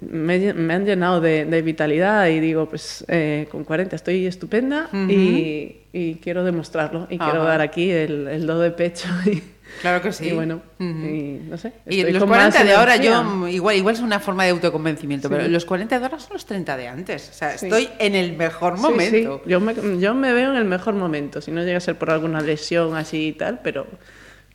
me, 0.00 0.54
me 0.54 0.74
han 0.74 0.86
llenado 0.86 1.20
de, 1.20 1.44
de 1.44 1.62
vitalidad 1.62 2.26
y 2.28 2.40
digo, 2.40 2.66
pues 2.68 3.04
eh, 3.08 3.46
con 3.50 3.64
40 3.64 3.94
estoy 3.94 4.24
estupenda 4.26 4.88
y, 4.92 5.76
y 5.92 6.14
quiero 6.16 6.44
demostrarlo 6.44 7.06
y 7.10 7.18
quiero 7.18 7.40
Ajá. 7.42 7.48
dar 7.48 7.60
aquí 7.60 7.90
el, 7.90 8.26
el 8.28 8.46
do 8.46 8.58
de 8.60 8.70
pecho. 8.70 9.08
Y, 9.26 9.42
Claro 9.82 10.00
que 10.00 10.12
sí. 10.12 10.28
y 10.28 10.32
bueno, 10.32 10.62
y 10.80 11.40
no 11.46 11.58
sé. 11.58 11.74
Y 11.86 12.02
los 12.04 12.20
con 12.20 12.30
más 12.30 12.38
40 12.54 12.64
de 12.64 12.72
ahora, 12.74 12.96
yo 12.96 13.46
igual, 13.48 13.76
igual 13.76 13.94
es 13.96 14.00
una 14.00 14.18
forma 14.18 14.44
de 14.44 14.50
autoconvencimiento, 14.50 15.28
Sí. 15.28 15.34
pero 15.36 15.46
los 15.46 15.66
40 15.66 15.98
de 15.98 16.04
ahora 16.06 16.18
son 16.18 16.32
los 16.32 16.46
30 16.46 16.74
de 16.78 16.88
antes. 16.88 17.28
O 17.28 17.34
sea, 17.34 17.58
Sí. 17.58 17.66
estoy 17.66 17.88
en 17.98 18.14
el 18.14 18.34
mejor 18.34 18.78
momento. 18.78 19.42
sí. 19.44 19.50
Yo, 19.50 19.60
me, 19.60 19.74
yo 20.00 20.14
me 20.14 20.32
veo 20.32 20.52
en 20.52 20.56
el 20.56 20.64
mejor 20.64 20.94
momento, 20.94 21.42
si 21.42 21.50
no 21.52 21.62
llega 21.62 21.76
a 21.76 21.80
ser 21.80 21.96
por 21.96 22.08
alguna 22.10 22.40
lesión 22.40 22.96
así 22.96 23.28
y 23.28 23.32
tal, 23.34 23.60
pero 23.62 23.86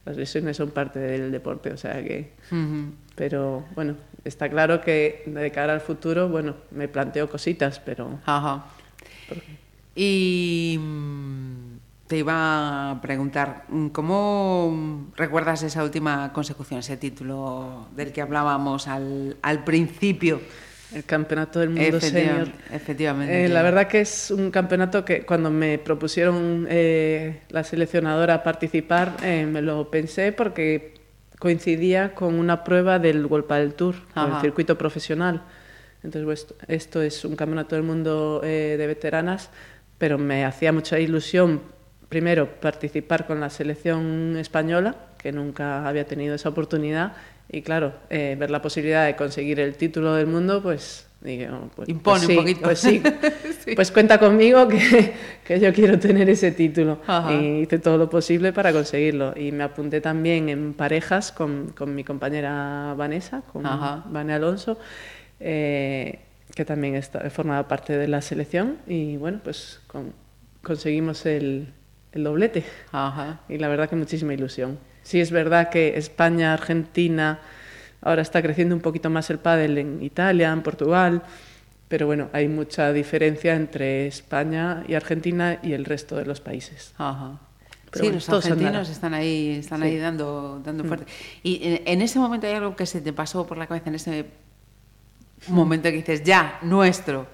las 0.05 0.17
lesiones 0.17 0.57
son 0.57 0.71
parte 0.71 0.99
del 0.99 1.31
deporte, 1.31 1.71
o 1.71 1.77
sea 1.77 2.03
que... 2.03 2.33
Pero 3.15 3.65
bueno, 3.75 3.95
está 4.23 4.49
claro 4.49 4.81
que 4.81 5.23
de 5.27 5.51
cara 5.51 5.73
al 5.73 5.81
futuro, 5.81 6.29
bueno, 6.29 6.55
me 6.71 6.87
planteo 6.87 7.29
cositas, 7.29 7.79
pero... 7.79 8.19
Ajá. 8.25 8.65
Y 9.95 10.77
mm, 10.79 11.77
te 12.07 12.17
iba 12.17 12.91
a 12.91 13.01
preguntar, 13.01 13.65
mm, 13.69 13.87
¿cómo 13.89 15.07
recuerdas 15.15 15.63
esa 15.63 15.83
última 15.83 16.33
consecución, 16.33 16.79
ese 16.79 16.97
título 16.97 17.87
del 17.95 18.11
que 18.11 18.21
hablábamos 18.21 18.87
al, 18.87 19.37
al 19.41 19.63
principio? 19.63 20.41
El 20.95 21.03
campeonato 21.05 21.59
del 21.59 21.69
mundo 21.69 21.97
Efectiva- 21.97 22.27
senior. 22.27 22.47
Efectivamente. 22.71 23.45
Eh, 23.45 23.49
la 23.49 23.61
verdad 23.61 23.87
que 23.87 24.01
es 24.01 24.31
un 24.31 24.51
campeonato 24.51 25.03
que 25.03 25.25
cuando 25.25 25.49
me 25.49 25.77
propusieron 25.79 26.67
eh, 26.69 27.41
la 27.49 27.63
seleccionadora 27.63 28.43
participar, 28.43 29.17
eh, 29.23 29.45
me 29.45 29.61
lo 29.61 29.89
pensé 29.89 30.31
porque 30.31 30.93
coincidía 31.39 32.13
con 32.13 32.35
una 32.35 32.63
prueba 32.63 32.99
del 32.99 33.25
World 33.25 33.45
Padel 33.47 33.73
Tour, 33.73 33.95
el 34.15 34.41
circuito 34.41 34.77
profesional. 34.77 35.41
Entonces, 36.03 36.25
pues, 36.25 36.47
esto 36.67 37.01
es 37.01 37.23
un 37.25 37.35
campeonato 37.35 37.75
del 37.75 37.83
mundo 37.83 38.41
eh, 38.43 38.75
de 38.77 38.87
veteranas, 38.87 39.49
pero 39.97 40.17
me 40.17 40.45
hacía 40.45 40.71
mucha 40.71 40.99
ilusión, 40.99 41.61
primero, 42.09 42.47
participar 42.59 43.25
con 43.25 43.39
la 43.39 43.49
selección 43.49 44.35
española, 44.37 44.95
que 45.17 45.31
nunca 45.31 45.87
había 45.87 46.05
tenido 46.05 46.35
esa 46.35 46.49
oportunidad, 46.49 47.13
y 47.53 47.61
claro, 47.61 47.93
eh, 48.09 48.35
ver 48.37 48.49
la 48.51 48.61
posibilidad 48.61 49.05
de 49.05 49.15
conseguir 49.15 49.59
el 49.59 49.75
título 49.75 50.15
del 50.15 50.27
mundo, 50.27 50.61
pues 50.61 51.07
digo, 51.21 51.69
pues, 51.75 51.87
Impone 51.87 52.19
pues 52.25 52.29
un 52.29 52.35
poquito. 52.43 52.61
Pues 52.63 52.79
sí, 52.79 53.01
Sí. 53.63 53.75
pues 53.75 53.91
cuenta 53.91 54.17
conmigo 54.19 54.67
que, 54.67 55.13
que 55.45 55.59
yo 55.59 55.71
quiero 55.71 55.97
tener 55.99 56.29
ese 56.29 56.51
título. 56.51 56.99
Ajá. 57.07 57.31
Y 57.33 57.61
hice 57.61 57.79
todo 57.79 57.97
lo 57.97 58.09
posible 58.09 58.51
para 58.51 58.73
conseguirlo. 58.73 59.33
Y 59.37 59.51
me 59.53 59.63
apunté 59.63 60.01
también 60.01 60.49
en 60.49 60.73
parejas 60.73 61.31
con, 61.31 61.67
con 61.77 61.95
mi 61.95 62.03
compañera 62.03 62.93
Vanessa, 62.97 63.41
con 63.53 63.65
Ajá. 63.65 64.03
Vane 64.09 64.33
Alonso, 64.33 64.77
eh, 65.39 66.19
que 66.55 66.65
también 66.65 66.95
está, 66.95 67.29
formaba 67.29 67.67
parte 67.67 67.97
de 67.97 68.07
la 68.07 68.21
selección. 68.21 68.77
Y 68.87 69.15
bueno, 69.17 69.39
pues 69.43 69.79
con- 69.87 70.13
conseguimos 70.61 71.25
el, 71.25 71.71
el 72.11 72.23
doblete. 72.23 72.63
Ajá. 72.91 73.41
Y 73.47 73.57
la 73.59 73.67
verdad 73.69 73.87
que 73.89 73.95
muchísima 73.95 74.33
ilusión. 74.33 74.77
Sí 75.03 75.19
es 75.19 75.31
verdad 75.31 75.69
que 75.69 75.97
España, 75.97 76.53
Argentina, 76.53 77.39
ahora 78.01 78.21
está 78.21 78.41
creciendo 78.41 78.73
un 78.75 78.81
poquito 78.81 79.09
más 79.09 79.29
el 79.29 79.37
pádel 79.39 79.77
en 79.77 80.01
Italia, 80.01 80.51
en 80.51 80.61
Portugal, 80.61 81.21
pero 81.87 82.07
bueno, 82.07 82.29
hay 82.33 82.47
mucha 82.47 82.91
diferencia 82.91 83.53
entre 83.55 84.07
España 84.07 84.83
y 84.87 84.95
Argentina 84.95 85.59
y 85.61 85.73
el 85.73 85.85
resto 85.85 86.15
de 86.15 86.25
los 86.25 86.41
países. 86.41 86.93
Ajá. 86.97 87.37
Pero 87.91 88.05
sí, 88.05 88.09
bueno, 88.11 88.15
los 88.15 88.45
argentinos 88.45 88.89
están 88.89 89.13
ahí, 89.13 89.57
están 89.59 89.81
Sí. 89.81 89.85
ahí 89.87 89.97
dando, 89.97 90.59
dando 90.65 90.83
Mm. 90.83 90.87
fuerte. 90.87 91.05
Y 91.43 91.59
en, 91.67 91.81
en 91.85 92.01
ese 92.01 92.17
momento 92.17 92.47
hay 92.47 92.53
algo 92.53 92.75
que 92.75 92.87
se 92.87 93.01
te 93.01 93.13
pasó 93.13 93.45
por 93.45 93.57
la 93.59 93.67
cabeza, 93.67 93.89
en 93.89 93.95
ese 93.95 94.25
momento 95.49 95.89
que 95.89 95.97
dices, 95.97 96.23
ya, 96.23 96.57
nuestro. 96.63 97.27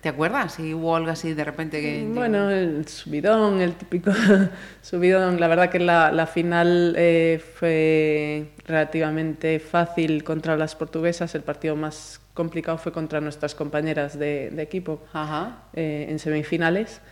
¿Te 0.00 0.08
acuerdas? 0.08 0.54
Si 0.54 0.72
hubo 0.72 0.96
algo 0.96 1.10
así 1.10 1.34
de 1.34 1.44
repente 1.44 1.80
que... 1.82 2.06
Bueno, 2.10 2.50
el 2.50 2.88
subidón, 2.88 3.60
el 3.60 3.74
típico 3.74 4.10
subidón. 4.82 5.38
La 5.38 5.46
verdad 5.46 5.68
que 5.68 5.78
la, 5.78 6.10
la 6.10 6.26
final 6.26 6.94
eh, 6.96 7.38
fue 7.54 8.52
relativamente 8.66 9.60
fácil 9.60 10.24
contra 10.24 10.56
las 10.56 10.74
portuguesas. 10.74 11.34
El 11.34 11.42
partido 11.42 11.76
más 11.76 12.20
complicado 12.32 12.78
fue 12.78 12.92
contra 12.92 13.20
nuestras 13.20 13.54
compañeras 13.54 14.18
de, 14.18 14.48
de 14.50 14.62
equipo 14.62 15.02
Ajá. 15.12 15.64
eh, 15.74 16.06
en 16.08 16.18
semifinales. 16.18 17.02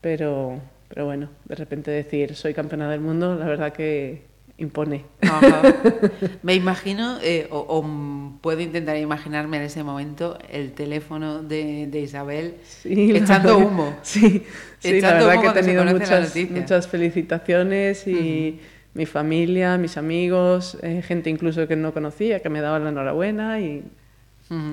Pero, 0.00 0.62
pero 0.88 1.04
bueno, 1.04 1.28
de 1.44 1.56
repente 1.56 1.90
decir 1.90 2.34
soy 2.36 2.54
campeona 2.54 2.88
del 2.90 3.00
mundo, 3.00 3.34
la 3.34 3.46
verdad 3.46 3.72
que 3.72 4.27
impone. 4.58 5.04
Ajá. 5.22 5.62
Me 6.42 6.54
imagino, 6.54 7.18
eh, 7.22 7.46
o, 7.50 7.58
o, 7.58 8.38
puedo 8.40 8.60
intentar 8.60 8.96
imaginarme 8.96 9.56
en 9.58 9.62
ese 9.64 9.82
momento 9.84 10.36
el 10.50 10.72
teléfono 10.72 11.42
de, 11.42 11.86
de 11.86 12.00
Isabel 12.00 12.56
Sí, 12.64 13.16
echando 13.16 13.58
humo. 13.58 13.96
Sí, 14.02 14.44
sí 14.80 15.00
la 15.00 15.14
verdad 15.14 15.34
humo 15.36 15.42
que 15.42 15.60
he 15.60 15.62
tenido 15.62 15.84
muchas, 15.84 16.34
muchas 16.50 16.88
felicitaciones 16.88 18.06
y 18.06 18.60
mi 18.94 19.06
familia, 19.06 19.78
mis 19.78 19.96
amigos, 19.96 20.76
eh, 20.82 21.02
gente 21.02 21.30
incluso 21.30 21.68
que 21.68 21.76
no 21.76 21.94
conocía, 21.94 22.40
que 22.40 22.48
me 22.48 22.60
daba 22.60 22.80
la 22.80 22.88
enhorabuena 22.90 23.60
y 23.60 23.84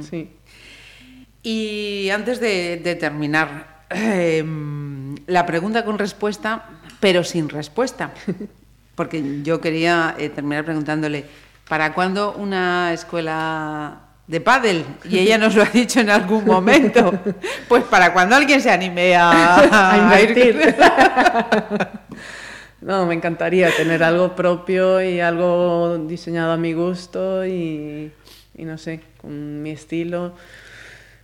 sí. 0.09 0.29
Y 1.43 2.09
antes 2.09 2.39
de, 2.39 2.77
de 2.77 2.95
terminar, 2.95 3.85
eh, 3.91 4.43
la 5.27 5.45
pregunta 5.45 5.85
con 5.85 5.99
respuesta, 5.99 6.69
pero 6.99 7.23
sin 7.23 7.49
respuesta. 7.49 8.13
Porque 8.95 9.41
yo 9.43 9.59
quería 9.61 10.15
eh, 10.17 10.30
terminar 10.30 10.63
preguntándole, 10.65 11.26
¿para 11.67 11.93
cuándo 11.93 12.34
una 12.38 12.93
escuela 12.93 13.99
de 14.27 14.41
pádel? 14.41 14.85
Y 15.03 15.19
ella 15.19 15.38
nos 15.38 15.53
lo 15.55 15.63
ha 15.63 15.65
dicho 15.65 15.99
en 15.99 16.09
algún 16.09 16.45
momento. 16.45 17.13
Pues 17.67 17.84
para 17.84 18.13
cuando 18.13 18.35
alguien 18.35 18.61
se 18.61 18.72
anime 18.72 19.15
a, 19.15 19.55
A 19.91 19.97
ir- 20.22 20.30
invertir. 20.30 20.76
No, 22.81 23.05
me 23.07 23.15
encantaría 23.15 23.76
tener 23.76 24.03
algo 24.03 24.35
propio 24.35 25.01
y 25.01 25.19
algo 25.19 25.97
diseñado 26.07 26.51
a 26.51 26.57
mi 26.57 26.73
gusto 26.73 27.43
y, 27.45 28.11
y 28.55 28.63
no 28.65 28.77
sé, 28.77 28.99
con 29.19 29.63
mi 29.63 29.72
estilo. 29.72 30.34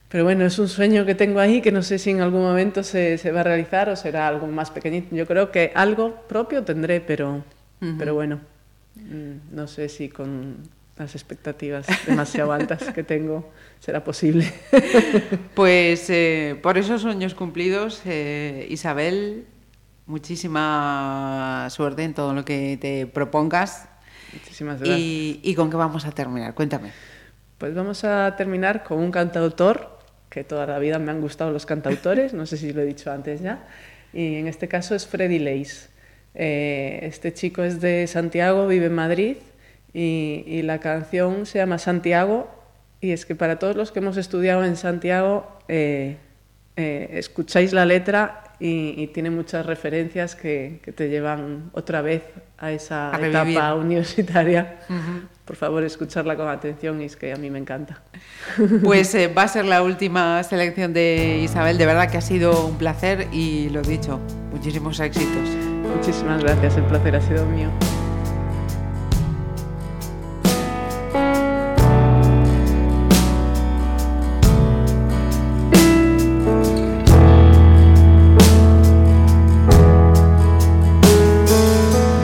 Pero 0.10 0.24
bueno, 0.24 0.44
es 0.46 0.58
un 0.58 0.68
sueño 0.68 1.06
que 1.06 1.14
tengo 1.14 1.40
ahí 1.40 1.62
que 1.62 1.72
no 1.72 1.84
sé 1.84 2.00
si 2.00 2.10
en 2.10 2.22
algún 2.22 2.42
momento 2.42 2.82
se, 2.84 3.18
se 3.20 3.32
va 3.32 3.42
a 3.42 3.44
realizar 3.44 3.90
o 3.90 3.96
será 3.96 4.28
algo 4.28 4.48
más 4.48 4.72
pequeñito. 4.72 5.16
Yo 5.16 5.28
creo 5.28 5.52
que 5.52 5.72
algo 5.76 6.16
propio 6.28 6.64
tendré, 6.64 7.00
pero, 7.00 7.44
pero 7.98 8.14
bueno, 8.14 8.40
mm, 8.96 9.56
no 9.56 9.68
sé 9.68 9.90
si 9.90 10.10
con 10.10 10.58
las 10.98 11.16
expectativas 11.16 11.88
demasiado 12.06 12.52
altas 12.52 12.84
que 12.94 13.04
tengo 13.04 13.52
será 13.80 14.04
posible. 14.04 14.52
Pues 15.56 16.10
eh, 16.10 16.58
por 16.62 16.78
esos 16.78 17.02
sueños 17.02 17.34
cumplidos, 17.34 18.02
eh, 18.06 18.68
Isabel, 18.70 19.46
muchísima 20.06 21.68
suerte 21.70 22.04
en 22.04 22.14
todo 22.14 22.34
lo 22.34 22.46
que 22.46 22.78
te 22.80 23.08
propongas. 23.08 23.90
Muchísimas 24.34 24.80
gracias. 24.80 25.00
¿Y, 25.00 25.40
y 25.44 25.56
con 25.56 25.70
qué 25.70 25.78
vamos 25.78 26.06
a 26.06 26.12
terminar? 26.12 26.54
Cuéntame. 26.54 26.92
Pues 27.58 27.76
vamos 27.76 28.04
a 28.04 28.36
terminar 28.38 28.84
con 28.84 28.98
un 28.98 29.12
cantautor, 29.12 30.00
que 30.32 30.44
toda 30.44 30.66
la 30.66 30.80
vida 30.80 30.98
me 30.98 31.12
han 31.12 31.22
gustado 31.22 31.52
los 31.52 31.68
cantautores, 31.68 32.34
no 32.34 32.48
sé 32.48 32.58
si 32.58 32.74
lo 32.74 32.82
he 32.82 32.86
dicho 32.86 33.12
antes 33.12 33.42
ya, 33.42 33.68
y 34.14 34.38
en 34.38 34.48
este 34.48 34.68
caso 34.68 34.96
es 34.96 35.06
Freddy 35.06 35.38
Leis. 35.38 35.91
Eh, 36.36 37.00
este 37.04 37.34
chico 37.34 37.64
es 37.64 37.82
de 37.82 38.08
Santiago, 38.08 38.68
vive 38.68 38.88
en 38.88 38.96
Madrid, 38.96 39.38
y, 39.94 40.44
y 40.46 40.62
la 40.62 40.80
canción 40.80 41.46
se 41.46 41.60
llama 41.60 41.78
Santiago, 41.78 42.50
y 43.02 43.12
es 43.12 43.26
que 43.26 43.36
para 43.36 43.60
todos 43.60 43.76
los 43.76 43.92
que 43.92 44.00
hemos 44.00 44.18
estudiado 44.18 44.64
en 44.64 44.76
Santiago, 44.76 45.48
eh, 45.68 46.18
eh, 46.78 47.10
escucháis 47.14 47.74
la 47.74 47.86
letra 47.86 48.44
y, 48.60 48.94
y 48.96 49.08
tiene 49.08 49.30
muchas 49.30 49.66
referencias 49.66 50.36
que, 50.36 50.80
que 50.84 50.92
te 50.92 51.10
llevan 51.10 51.72
otra 51.74 52.02
vez 52.02 52.24
a 52.58 52.72
esa 52.72 53.14
A 53.14 53.28
etapa 53.28 53.74
universitaria. 53.74 54.80
Por 55.44 55.56
favor, 55.56 55.84
escucharla 55.84 56.38
con 56.38 56.48
atención 56.48 57.02
y 57.02 57.06
es 57.06 57.18
que 57.18 57.34
a 57.34 57.36
mí 57.36 57.50
me 57.50 57.60
encanta. 57.60 58.02
Pues 58.84 59.14
eh, 59.16 59.28
va 59.28 59.44
a 59.44 59.48
ser 59.48 59.66
la 59.66 59.84
última 59.84 60.42
selección 60.44 60.94
de 60.94 61.42
Isabel. 61.44 61.78
De 61.78 61.86
verdad 61.86 62.10
que 62.10 62.18
ha 62.18 62.22
sido 62.22 62.68
un 62.68 62.78
placer 62.78 63.28
y 63.34 63.70
lo 63.70 63.82
dicho, 63.82 64.20
muchísimos 64.52 65.00
éxitos. 65.00 65.71
Muchísimas 65.96 66.44
gracias, 66.44 66.78
el 66.78 66.84
placer 66.84 67.16
ha 67.16 67.22
sido 67.22 67.46
mío. 67.46 67.70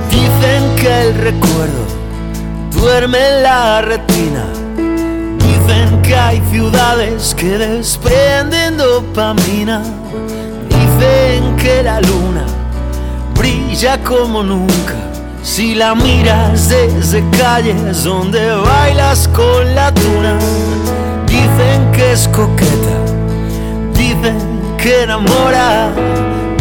Dicen 0.10 0.76
que 0.76 1.02
el 1.02 1.14
recuerdo 1.16 1.86
duerme 2.72 3.18
en 3.20 3.44
la 3.44 3.82
retina. 3.82 4.46
Dicen 5.38 6.02
que 6.02 6.16
hay 6.16 6.42
ciudades 6.50 7.36
que 7.36 7.58
desprenden 7.58 8.78
dopamina. 8.78 9.84
Dicen 10.70 11.56
que 11.58 11.84
la 11.84 12.02
luna 12.02 12.57
brilla 13.38 14.02
como 14.04 14.44
nunca. 14.44 14.96
Si 15.44 15.76
la 15.76 15.96
miras 15.96 16.70
desde 16.70 17.24
calles 17.38 18.04
donde 18.04 18.52
bailas 18.56 19.28
con 19.30 19.76
la 19.76 19.94
tuna. 19.94 20.38
Dicen 21.26 21.92
que 21.94 22.12
es 22.12 22.28
coqueta. 22.28 22.98
Dicen 23.94 24.38
que 24.78 25.04
enamora. 25.04 25.92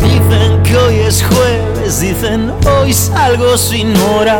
Dicen 0.02 0.62
que 0.62 0.76
hoy 0.76 0.98
es 1.00 1.24
jueves, 1.24 2.00
dicen 2.00 2.52
hoy 2.78 2.92
salgo 2.92 3.56
sin 3.56 3.96
hora. 3.96 4.38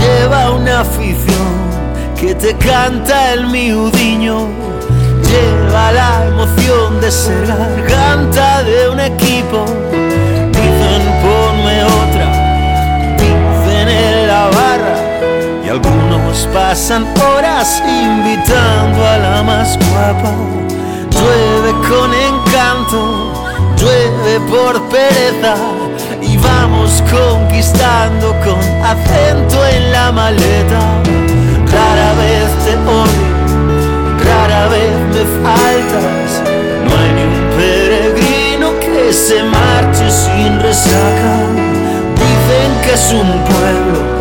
Lleva 0.00 0.50
una 0.50 0.80
afición 0.80 1.54
que 2.18 2.34
te 2.34 2.54
canta 2.56 3.32
el 3.32 3.46
miudiño. 3.46 4.48
Lleva 5.28 5.92
la 5.92 6.26
emoción 6.26 7.00
de 7.00 7.10
ser 7.10 7.46
garganta 7.46 8.62
de 8.62 8.88
un 8.88 9.00
equipo. 9.00 9.64
Algunos 15.74 16.48
pasan 16.52 17.04
horas 17.18 17.82
invitando 17.84 19.04
a 19.04 19.18
la 19.18 19.42
más 19.42 19.76
guapa. 19.90 20.32
Llueve 21.10 21.72
con 21.88 22.14
encanto, 22.14 23.32
llueve 23.76 24.38
por 24.48 24.80
pereza 24.88 25.56
y 26.22 26.36
vamos 26.36 27.02
conquistando 27.10 28.36
con 28.44 28.60
acento 28.84 29.66
en 29.66 29.90
la 29.90 30.12
maleta. 30.12 30.80
Rara 31.72 32.10
vez 32.22 32.50
te 32.64 32.74
odio, 33.02 33.26
rara 34.24 34.68
vez 34.68 34.94
me 35.12 35.24
faltas. 35.42 36.30
No 36.84 36.90
hay 37.00 37.10
ni 37.16 37.22
un 37.32 37.50
peregrino 37.56 38.78
que 38.78 39.12
se 39.12 39.42
marche 39.42 40.08
sin 40.08 40.60
resaca. 40.60 41.34
Dicen 42.14 42.70
que 42.82 42.92
es 42.94 43.12
un 43.12 43.28
pueblo 43.44 44.13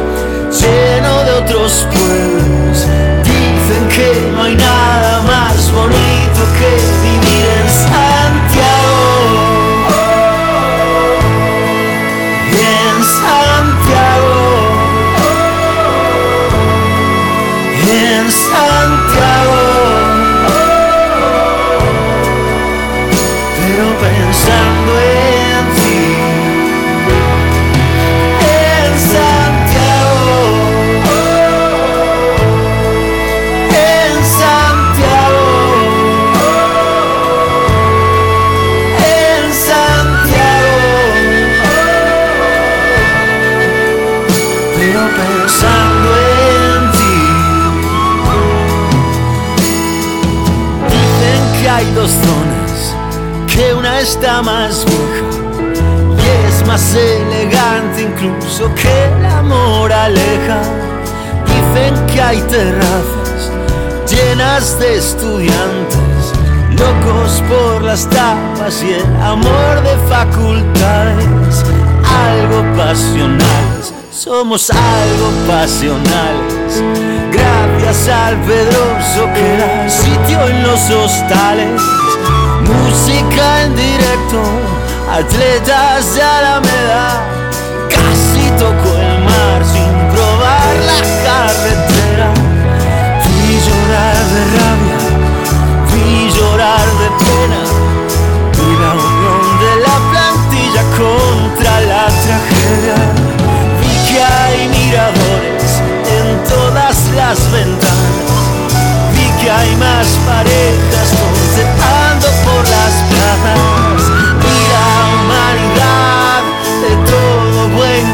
lleno 0.54 1.24
de 1.24 1.32
otros 1.34 1.88
pueblos. 1.92 2.88
Dicen 3.24 3.88
que 3.90 4.32
no 4.32 4.44
hay 4.44 4.56
nada 4.56 5.22
más 5.24 5.72
bonito 5.72 6.42
que 6.58 6.70
vivir 7.02 7.46
en 7.62 7.70
incluso 58.24 58.74
que 58.76 59.10
la 59.22 59.42
moraleja. 59.42 60.62
Dicen 61.46 62.06
que 62.08 62.22
hay 62.22 62.42
terrazas 62.42 63.52
llenas 64.08 64.80
de 64.80 64.98
estudiantes, 64.98 66.34
locos 66.72 67.42
por 67.50 67.82
las 67.84 68.10
tapas 68.10 68.84
y 68.84 68.94
el 68.94 69.16
amor 69.22 69.82
de 69.84 69.96
facultades, 70.10 71.64
algo 72.28 72.78
pasionales, 72.78 73.94
somos 74.12 74.70
algo 74.70 75.32
pasionales. 75.48 76.84
Gracias 77.32 78.08
al 78.10 78.36
Pedroso 78.42 79.34
que 79.34 79.58
da 79.58 79.90
sitio 79.90 80.48
en 80.48 80.64
los 80.64 80.90
hostales, 80.90 81.82
música 82.62 83.64
en 83.64 83.76
directo, 83.76 84.42
atletas 85.12 86.16
de 86.16 86.22
Alameda, 86.22 87.33
tocó 88.58 88.90
el 88.98 89.20
mar 89.24 89.60
sin 89.66 89.92
probar 90.14 90.74
la 90.90 91.00
carretera. 91.26 92.30
Vi 93.24 93.60
llorar 93.66 94.18
de 94.34 94.42
rabia, 94.58 95.00
vi 95.92 96.30
llorar 96.38 96.88
de 97.02 97.10
pena. 97.24 97.62
Vi 98.58 98.70
la 98.84 98.92
unión 99.08 99.44
de 99.64 99.74
la 99.88 99.96
plantilla 100.12 100.84
contra 101.02 101.82
la 101.92 102.06
tragedia. 102.24 102.98
Vi 103.80 103.94
que 104.08 104.24
hay 104.24 104.68
miradores 104.68 105.72
en 106.18 106.26
todas 106.50 106.98
las 107.16 107.52
ventanas. 107.52 108.24
Vi 109.16 109.26
que 109.42 109.52
hay 109.52 109.76
más 109.76 110.08
parejas 110.26 111.08
donde 111.20 111.64
hay 111.82 112.03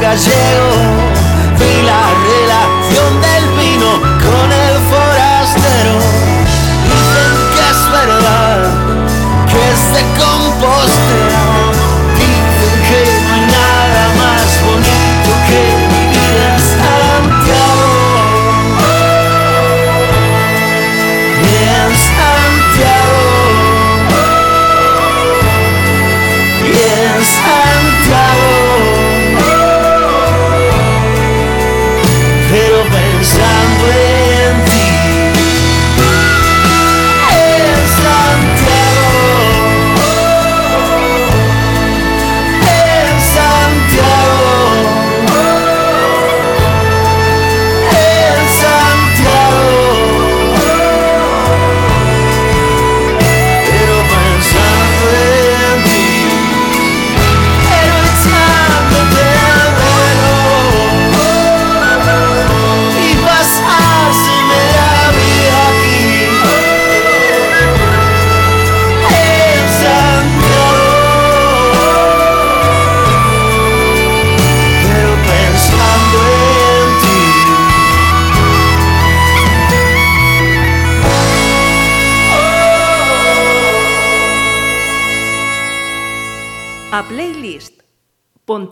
gallego 0.10 0.69
vi 1.60 1.73
la 1.84 2.06
relación 2.31 3.11
del 3.22 3.45
vino 3.61 3.91
con 4.26 4.48
el 4.65 4.76
forastero. 4.91 5.95
Dicen 6.90 7.31
que 7.53 7.64
es 7.73 7.81
verdad, 7.99 8.57
que 9.49 9.60
es 9.72 9.81
de 9.94 10.03
compost 10.19 11.09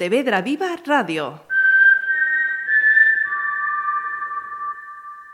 Pontevedra 0.07 0.39
Viva 0.39 0.73
Radio. 0.85 1.56